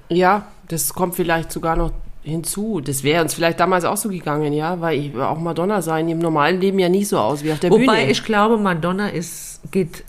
Ja, 0.09 0.45
das 0.67 0.93
kommt 0.93 1.15
vielleicht 1.15 1.51
sogar 1.51 1.77
noch 1.77 1.91
hinzu. 2.23 2.81
Das 2.81 3.03
wäre 3.03 3.21
uns 3.21 3.33
vielleicht 3.33 3.59
damals 3.59 3.85
auch 3.85 3.97
so 3.97 4.09
gegangen, 4.09 4.53
ja, 4.53 4.79
weil 4.81 4.99
ich 4.99 5.15
auch 5.15 5.39
Madonna 5.39 5.81
sah 5.81 5.97
in 5.99 6.09
ihrem 6.09 6.19
normalen 6.19 6.59
Leben 6.59 6.79
ja 6.79 6.89
nie 6.89 7.03
so 7.05 7.17
aus 7.17 7.43
wie 7.43 7.51
auf 7.51 7.59
der 7.59 7.71
Wobei 7.71 7.85
Bühne. 7.85 8.11
ich 8.11 8.23
glaube, 8.23 8.57
Madonna 8.57 9.09
ist, 9.09 9.59
geht, 9.71 10.03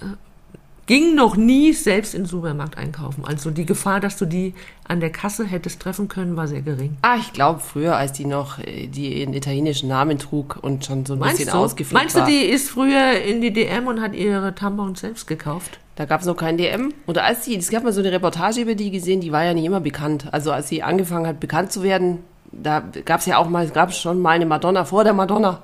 ging 0.86 1.14
noch 1.14 1.36
nie 1.36 1.72
selbst 1.72 2.14
in 2.14 2.22
den 2.22 2.28
Supermarkt 2.28 2.76
einkaufen. 2.76 3.24
Also 3.24 3.50
die 3.50 3.64
Gefahr, 3.66 4.00
dass 4.00 4.16
du 4.16 4.26
die 4.26 4.54
an 4.86 5.00
der 5.00 5.10
Kasse 5.10 5.44
hättest 5.46 5.80
treffen 5.80 6.08
können, 6.08 6.36
war 6.36 6.46
sehr 6.48 6.62
gering. 6.62 6.96
Ah, 7.02 7.16
ich 7.18 7.32
glaube 7.32 7.60
früher, 7.60 7.96
als 7.96 8.12
die 8.12 8.26
noch 8.26 8.58
äh, 8.58 8.86
die 8.86 9.20
ihren 9.20 9.32
italienischen 9.34 9.88
Namen 9.88 10.18
trug 10.18 10.58
und 10.60 10.84
schon 10.84 11.06
so 11.06 11.14
ein 11.14 11.18
Meinst 11.20 11.38
bisschen 11.38 11.52
du? 11.52 11.58
ausgeflippt 11.58 11.94
Meinst 12.00 12.16
du, 12.16 12.20
war. 12.20 12.26
die 12.26 12.42
ist 12.44 12.68
früher 12.70 13.20
in 13.22 13.40
die 13.40 13.52
DM 13.52 13.86
und 13.86 14.00
hat 14.00 14.14
ihre 14.14 14.54
Tampons 14.54 15.00
selbst 15.00 15.26
gekauft? 15.26 15.78
Da 15.96 16.04
gab 16.06 16.20
es 16.20 16.26
noch 16.26 16.36
kein 16.36 16.56
DM. 16.58 16.92
Oder 17.06 17.24
als 17.24 17.44
sie, 17.44 17.56
es 17.56 17.70
gab 17.70 17.84
mal 17.84 17.92
so 17.92 18.00
eine 18.00 18.10
Reportage 18.10 18.60
über 18.60 18.74
die 18.74 18.90
gesehen, 18.90 19.20
die 19.20 19.30
war 19.32 19.44
ja 19.44 19.54
nicht 19.54 19.64
immer 19.64 19.80
bekannt. 19.80 20.26
Also 20.32 20.50
als 20.50 20.68
sie 20.68 20.82
angefangen 20.82 21.26
hat, 21.26 21.38
bekannt 21.40 21.70
zu 21.72 21.82
werden, 21.82 22.18
da 22.50 22.82
gab 23.04 23.20
es 23.20 23.26
ja 23.26 23.38
auch 23.38 23.48
mal, 23.48 23.68
gab 23.68 23.94
schon 23.94 24.20
mal 24.20 24.30
eine 24.30 24.46
Madonna 24.46 24.84
vor 24.84 25.04
der 25.04 25.12
Madonna. 25.14 25.62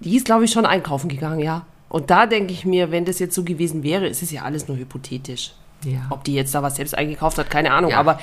Die 0.00 0.16
ist, 0.16 0.26
glaube 0.26 0.44
ich, 0.44 0.50
schon 0.50 0.66
einkaufen 0.66 1.08
gegangen, 1.08 1.40
ja. 1.40 1.64
Und 1.92 2.08
da 2.10 2.24
denke 2.24 2.54
ich 2.54 2.64
mir, 2.64 2.90
wenn 2.90 3.04
das 3.04 3.18
jetzt 3.18 3.34
so 3.34 3.44
gewesen 3.44 3.82
wäre, 3.82 4.06
ist 4.06 4.22
es 4.22 4.30
ja 4.30 4.42
alles 4.44 4.66
nur 4.66 4.78
hypothetisch. 4.78 5.52
Ja. 5.84 6.06
Ob 6.08 6.24
die 6.24 6.32
jetzt 6.34 6.54
da 6.54 6.62
was 6.62 6.76
selbst 6.76 6.96
eingekauft 6.96 7.36
hat, 7.36 7.50
keine 7.50 7.70
Ahnung. 7.72 7.90
Ja. 7.90 7.98
Aber 7.98 8.18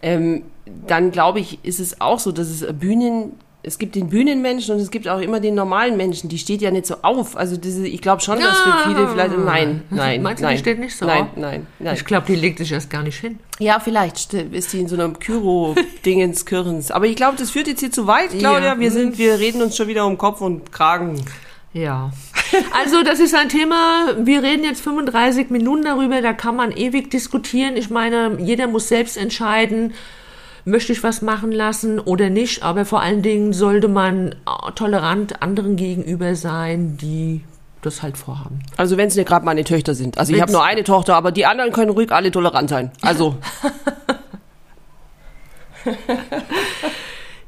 ähm, 0.00 0.42
dann 0.86 1.10
glaube 1.10 1.38
ich, 1.38 1.58
ist 1.62 1.80
es 1.80 2.00
auch 2.00 2.18
so, 2.18 2.32
dass 2.32 2.48
es 2.48 2.64
Bühnen, 2.72 3.32
es 3.62 3.76
gibt 3.78 3.94
den 3.94 4.08
Bühnenmenschen 4.08 4.74
und 4.74 4.80
es 4.80 4.90
gibt 4.90 5.06
auch 5.06 5.20
immer 5.20 5.38
den 5.38 5.54
normalen 5.54 5.98
Menschen. 5.98 6.30
Die 6.30 6.38
steht 6.38 6.62
ja 6.62 6.70
nicht 6.70 6.86
so 6.86 6.94
auf. 7.02 7.36
Also 7.36 7.58
diese, 7.58 7.86
ich 7.86 8.00
glaube 8.00 8.22
schon, 8.22 8.40
dass 8.40 8.58
für 8.60 8.88
viele 8.88 9.06
vielleicht, 9.08 9.36
nein, 9.36 9.82
nein, 9.90 10.22
Meinst 10.22 10.40
du, 10.42 10.46
die 10.46 10.52
nein, 10.54 10.58
steht 10.58 10.78
nicht 10.78 10.96
so 10.96 11.04
nein, 11.04 11.22
auf? 11.24 11.28
Nein, 11.36 11.66
nein, 11.78 11.94
Ich 11.94 12.06
glaube, 12.06 12.24
die 12.26 12.36
legt 12.36 12.56
sich 12.56 12.72
erst 12.72 12.88
gar 12.88 13.02
nicht 13.02 13.18
hin. 13.18 13.38
Ja, 13.58 13.80
vielleicht 13.80 14.16
st- 14.16 14.50
ist 14.52 14.72
die 14.72 14.80
in 14.80 14.88
so 14.88 14.94
einem 14.94 15.18
Kyro-Dingens, 15.18 16.46
Kirrens. 16.46 16.90
Aber 16.90 17.04
ich 17.06 17.16
glaube, 17.16 17.36
das 17.36 17.50
führt 17.50 17.66
jetzt 17.68 17.80
hier 17.80 17.92
zu 17.92 18.06
weit, 18.06 18.30
Claudia. 18.30 18.74
Ja. 18.74 18.80
Wir 18.80 18.90
sind, 18.90 19.18
wir 19.18 19.38
reden 19.38 19.60
uns 19.60 19.76
schon 19.76 19.88
wieder 19.88 20.06
um 20.06 20.16
Kopf 20.16 20.40
und 20.40 20.72
Kragen. 20.72 21.22
Ja. 21.72 22.10
Also 22.76 23.04
das 23.04 23.20
ist 23.20 23.34
ein 23.34 23.48
Thema, 23.48 24.14
wir 24.18 24.42
reden 24.42 24.64
jetzt 24.64 24.82
35 24.82 25.50
Minuten 25.50 25.84
darüber, 25.84 26.20
da 26.20 26.32
kann 26.32 26.56
man 26.56 26.72
ewig 26.72 27.10
diskutieren. 27.10 27.76
Ich 27.76 27.90
meine, 27.90 28.38
jeder 28.40 28.66
muss 28.66 28.88
selbst 28.88 29.16
entscheiden, 29.16 29.94
möchte 30.64 30.92
ich 30.92 31.02
was 31.04 31.22
machen 31.22 31.52
lassen 31.52 32.00
oder 32.00 32.28
nicht. 32.28 32.62
Aber 32.62 32.84
vor 32.84 33.00
allen 33.00 33.22
Dingen 33.22 33.52
sollte 33.52 33.88
man 33.88 34.34
tolerant 34.74 35.42
anderen 35.42 35.76
gegenüber 35.76 36.34
sein, 36.34 36.96
die 36.96 37.42
das 37.82 38.02
halt 38.02 38.16
vorhaben. 38.18 38.60
Also 38.76 38.96
wenn 38.96 39.08
es 39.08 39.16
nicht 39.16 39.28
gerade 39.28 39.44
meine 39.44 39.64
Töchter 39.64 39.94
sind. 39.94 40.18
Also 40.18 40.34
ich 40.34 40.40
habe 40.40 40.52
nur 40.52 40.64
eine 40.64 40.84
Tochter, 40.84 41.14
aber 41.14 41.32
die 41.32 41.46
anderen 41.46 41.72
können 41.72 41.90
ruhig 41.90 42.12
alle 42.12 42.30
tolerant 42.30 42.68
sein. 42.68 42.90
Also 43.00 43.36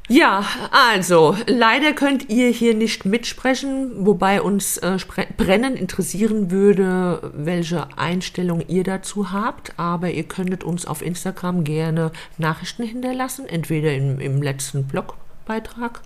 Ja, 0.09 0.45
also, 0.71 1.37
leider 1.47 1.93
könnt 1.93 2.29
ihr 2.29 2.49
hier 2.49 2.73
nicht 2.73 3.05
mitsprechen, 3.05 4.05
wobei 4.05 4.41
uns 4.41 4.77
äh, 4.77 4.97
brennend 5.37 5.79
interessieren 5.79 6.51
würde, 6.51 7.31
welche 7.33 7.87
Einstellung 7.97 8.61
ihr 8.67 8.83
dazu 8.83 9.31
habt. 9.31 9.79
Aber 9.79 10.11
ihr 10.11 10.23
könntet 10.23 10.65
uns 10.65 10.85
auf 10.85 11.01
Instagram 11.01 11.63
gerne 11.63 12.11
Nachrichten 12.37 12.83
hinterlassen, 12.83 13.47
entweder 13.47 13.93
im, 13.93 14.19
im 14.19 14.41
letzten 14.41 14.87
Blogbeitrag 14.87 16.01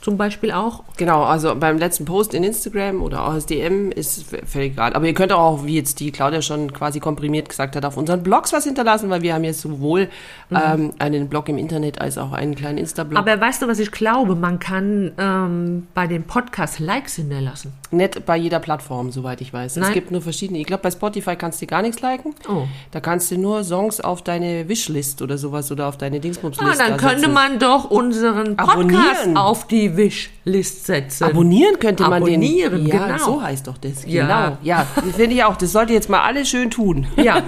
zum 0.00 0.16
Beispiel 0.16 0.52
auch. 0.52 0.82
genau, 0.96 1.22
also 1.24 1.54
beim 1.54 1.78
letzten 1.78 2.04
Post 2.04 2.34
in 2.34 2.44
Instagram 2.44 3.02
oder 3.02 3.24
auch 3.24 3.32
als 3.32 3.46
DM 3.46 3.90
ist 3.90 4.24
völlig 4.46 4.72
egal. 4.72 4.92
Aber 4.94 5.06
ihr 5.06 5.14
könnt 5.14 5.32
auch, 5.32 5.64
wie 5.64 5.74
jetzt 5.76 6.00
die 6.00 6.10
Claudia 6.12 6.40
schon 6.42 6.72
quasi 6.72 7.00
komprimiert 7.00 7.48
gesagt 7.48 7.74
hat, 7.76 7.84
auf 7.84 7.96
unseren 7.96 8.22
Blogs 8.22 8.52
was 8.52 8.64
hinterlassen, 8.64 9.10
weil 9.10 9.22
wir 9.22 9.34
haben 9.34 9.44
jetzt 9.44 9.60
sowohl 9.60 10.08
ähm, 10.50 10.92
einen 10.98 11.28
Blog 11.28 11.48
im 11.48 11.58
Internet 11.58 12.00
als 12.00 12.16
auch 12.18 12.32
einen 12.32 12.54
kleinen 12.54 12.78
Insta-Blog. 12.78 13.18
Aber 13.18 13.40
weißt 13.40 13.62
du, 13.62 13.68
was 13.68 13.78
ich 13.78 13.90
glaube? 13.90 14.34
Man 14.34 14.58
kann 14.58 15.12
ähm, 15.18 15.86
bei 15.94 16.06
dem 16.06 16.24
Podcast 16.24 16.78
Likes 16.78 17.16
hinterlassen. 17.16 17.72
Nicht 17.90 18.24
bei 18.26 18.36
jeder 18.36 18.60
Plattform, 18.60 19.10
soweit 19.10 19.40
ich 19.40 19.52
weiß. 19.52 19.76
Es 19.76 19.82
Nein. 19.82 19.94
gibt 19.94 20.10
nur 20.10 20.20
verschiedene. 20.22 20.58
Ich 20.60 20.66
glaube, 20.66 20.82
bei 20.82 20.90
Spotify 20.90 21.36
kannst 21.36 21.60
du 21.62 21.66
gar 21.66 21.82
nichts 21.82 22.00
liken. 22.02 22.34
Oh. 22.48 22.66
Da 22.92 23.00
kannst 23.00 23.30
du 23.30 23.38
nur 23.38 23.64
Songs 23.64 24.00
auf 24.00 24.22
deine 24.22 24.68
Wishlist 24.68 25.22
oder 25.22 25.38
sowas 25.38 25.72
oder 25.72 25.88
auf 25.88 25.96
deine 25.96 26.20
Dingsbums-List 26.20 26.80
Ah, 26.80 26.84
dann 26.88 26.98
da 26.98 27.08
könnte 27.08 27.28
man 27.28 27.58
doch 27.58 27.90
unseren 27.90 28.56
Podcast 28.56 28.70
Abonnieren. 28.76 29.36
auf 29.36 29.66
die 29.66 29.87
Wishlist 29.96 30.86
setzen. 30.86 31.24
Abonnieren 31.24 31.78
könnte 31.78 32.02
man 32.04 32.22
Abonnieren, 32.22 32.84
den. 32.84 32.86
Ja, 32.86 33.06
genau. 33.06 33.18
so 33.18 33.42
heißt 33.42 33.66
doch 33.66 33.78
das. 33.78 34.04
Genau. 34.04 34.58
Ja, 34.62 34.86
finde 35.16 35.34
ich 35.34 35.44
auch. 35.44 35.56
Das 35.56 35.72
sollte 35.72 35.92
jetzt 35.92 36.08
mal 36.08 36.22
alle 36.22 36.44
schön 36.44 36.70
tun. 36.70 37.06
Ja. 37.16 37.42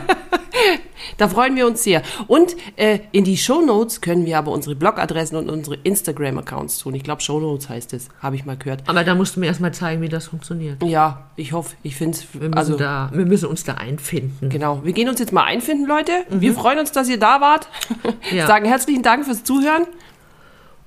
Da 1.16 1.28
freuen 1.28 1.56
wir 1.56 1.66
uns 1.66 1.82
sehr. 1.82 2.02
Und 2.26 2.56
äh, 2.76 3.00
in 3.12 3.24
die 3.24 3.36
Shownotes 3.36 4.00
können 4.00 4.26
wir 4.26 4.38
aber 4.38 4.52
unsere 4.52 4.74
Blogadressen 4.74 5.36
und 5.36 5.50
unsere 5.50 5.76
Instagram-Accounts 5.76 6.78
tun. 6.78 6.94
Ich 6.94 7.02
glaube, 7.02 7.22
Shownotes 7.22 7.68
heißt 7.68 7.92
es. 7.94 8.08
Habe 8.20 8.36
ich 8.36 8.44
mal 8.44 8.56
gehört. 8.56 8.82
Aber 8.86 9.04
da 9.04 9.14
musst 9.14 9.36
du 9.36 9.40
mir 9.40 9.46
erstmal 9.46 9.72
zeigen, 9.72 10.02
wie 10.02 10.08
das 10.08 10.28
funktioniert. 10.28 10.82
Ja, 10.82 11.30
ich 11.36 11.52
hoffe, 11.52 11.76
ich 11.82 11.96
finde 11.96 12.18
es. 12.18 12.26
Also, 12.54 12.78
wir 12.78 13.26
müssen 13.26 13.48
uns 13.48 13.64
da 13.64 13.74
einfinden. 13.74 14.48
Genau. 14.48 14.80
Wir 14.84 14.92
gehen 14.92 15.08
uns 15.08 15.20
jetzt 15.20 15.32
mal 15.32 15.44
einfinden, 15.44 15.86
Leute. 15.86 16.12
Wir 16.30 16.54
freuen 16.54 16.78
uns, 16.78 16.92
dass 16.92 17.08
ihr 17.08 17.18
da 17.18 17.40
wart. 17.40 17.68
Mhm. 18.04 18.36
Ja. 18.36 18.46
Sagen 18.46 18.64
herzlichen 18.64 19.02
Dank 19.02 19.24
fürs 19.24 19.44
Zuhören. 19.44 19.86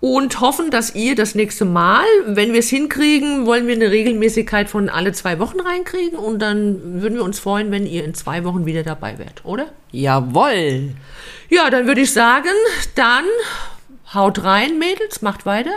Und 0.05 0.41
hoffen, 0.41 0.69
dass 0.69 0.95
ihr 0.95 1.15
das 1.15 1.33
nächste 1.33 1.63
Mal, 1.63 2.03
wenn 2.25 2.51
wir 2.51 2.59
es 2.59 2.67
hinkriegen, 2.67 3.45
wollen 3.45 3.67
wir 3.67 3.75
eine 3.75 3.89
Regelmäßigkeit 3.89 4.69
von 4.69 4.89
alle 4.89 5.13
zwei 5.13 5.39
Wochen 5.39 5.61
reinkriegen. 5.61 6.19
Und 6.19 6.39
dann 6.39 7.01
würden 7.01 7.15
wir 7.15 7.23
uns 7.23 7.39
freuen, 7.39 7.71
wenn 7.71 7.85
ihr 7.85 8.03
in 8.03 8.13
zwei 8.13 8.43
Wochen 8.43 8.65
wieder 8.65 8.83
dabei 8.83 9.17
wärt, 9.17 9.45
oder? 9.45 9.67
Jawoll. 9.91 10.89
Ja, 11.47 11.69
dann 11.69 11.87
würde 11.87 12.01
ich 12.01 12.11
sagen, 12.11 12.49
dann 12.95 13.23
haut 14.13 14.43
rein, 14.43 14.77
Mädels, 14.77 15.21
macht 15.21 15.45
weiter. 15.45 15.71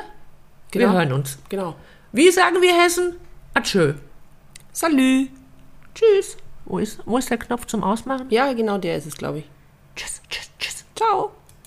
Wir 0.72 0.80
Genau. 0.80 0.94
hören 0.94 1.12
uns. 1.12 1.38
Genau. 1.48 1.76
Wie 2.10 2.28
sagen 2.32 2.60
wir 2.60 2.74
Hessen? 2.82 3.14
Atschö. 3.54 3.94
Salü. 4.72 5.28
Tschüss. 5.94 6.36
Wo 6.64 6.78
ist, 6.80 6.98
wo 7.06 7.16
ist 7.16 7.30
der 7.30 7.38
Knopf 7.38 7.66
zum 7.66 7.84
Ausmachen? 7.84 8.26
Ja, 8.30 8.52
genau 8.54 8.78
der 8.78 8.96
ist 8.96 9.06
es, 9.06 9.16
glaube 9.16 9.38
ich. 9.38 9.44
Tschüss, 9.94 10.20
tschüss, 10.28 10.50
tschüss. 10.58 10.84
Ciao. 10.96 11.30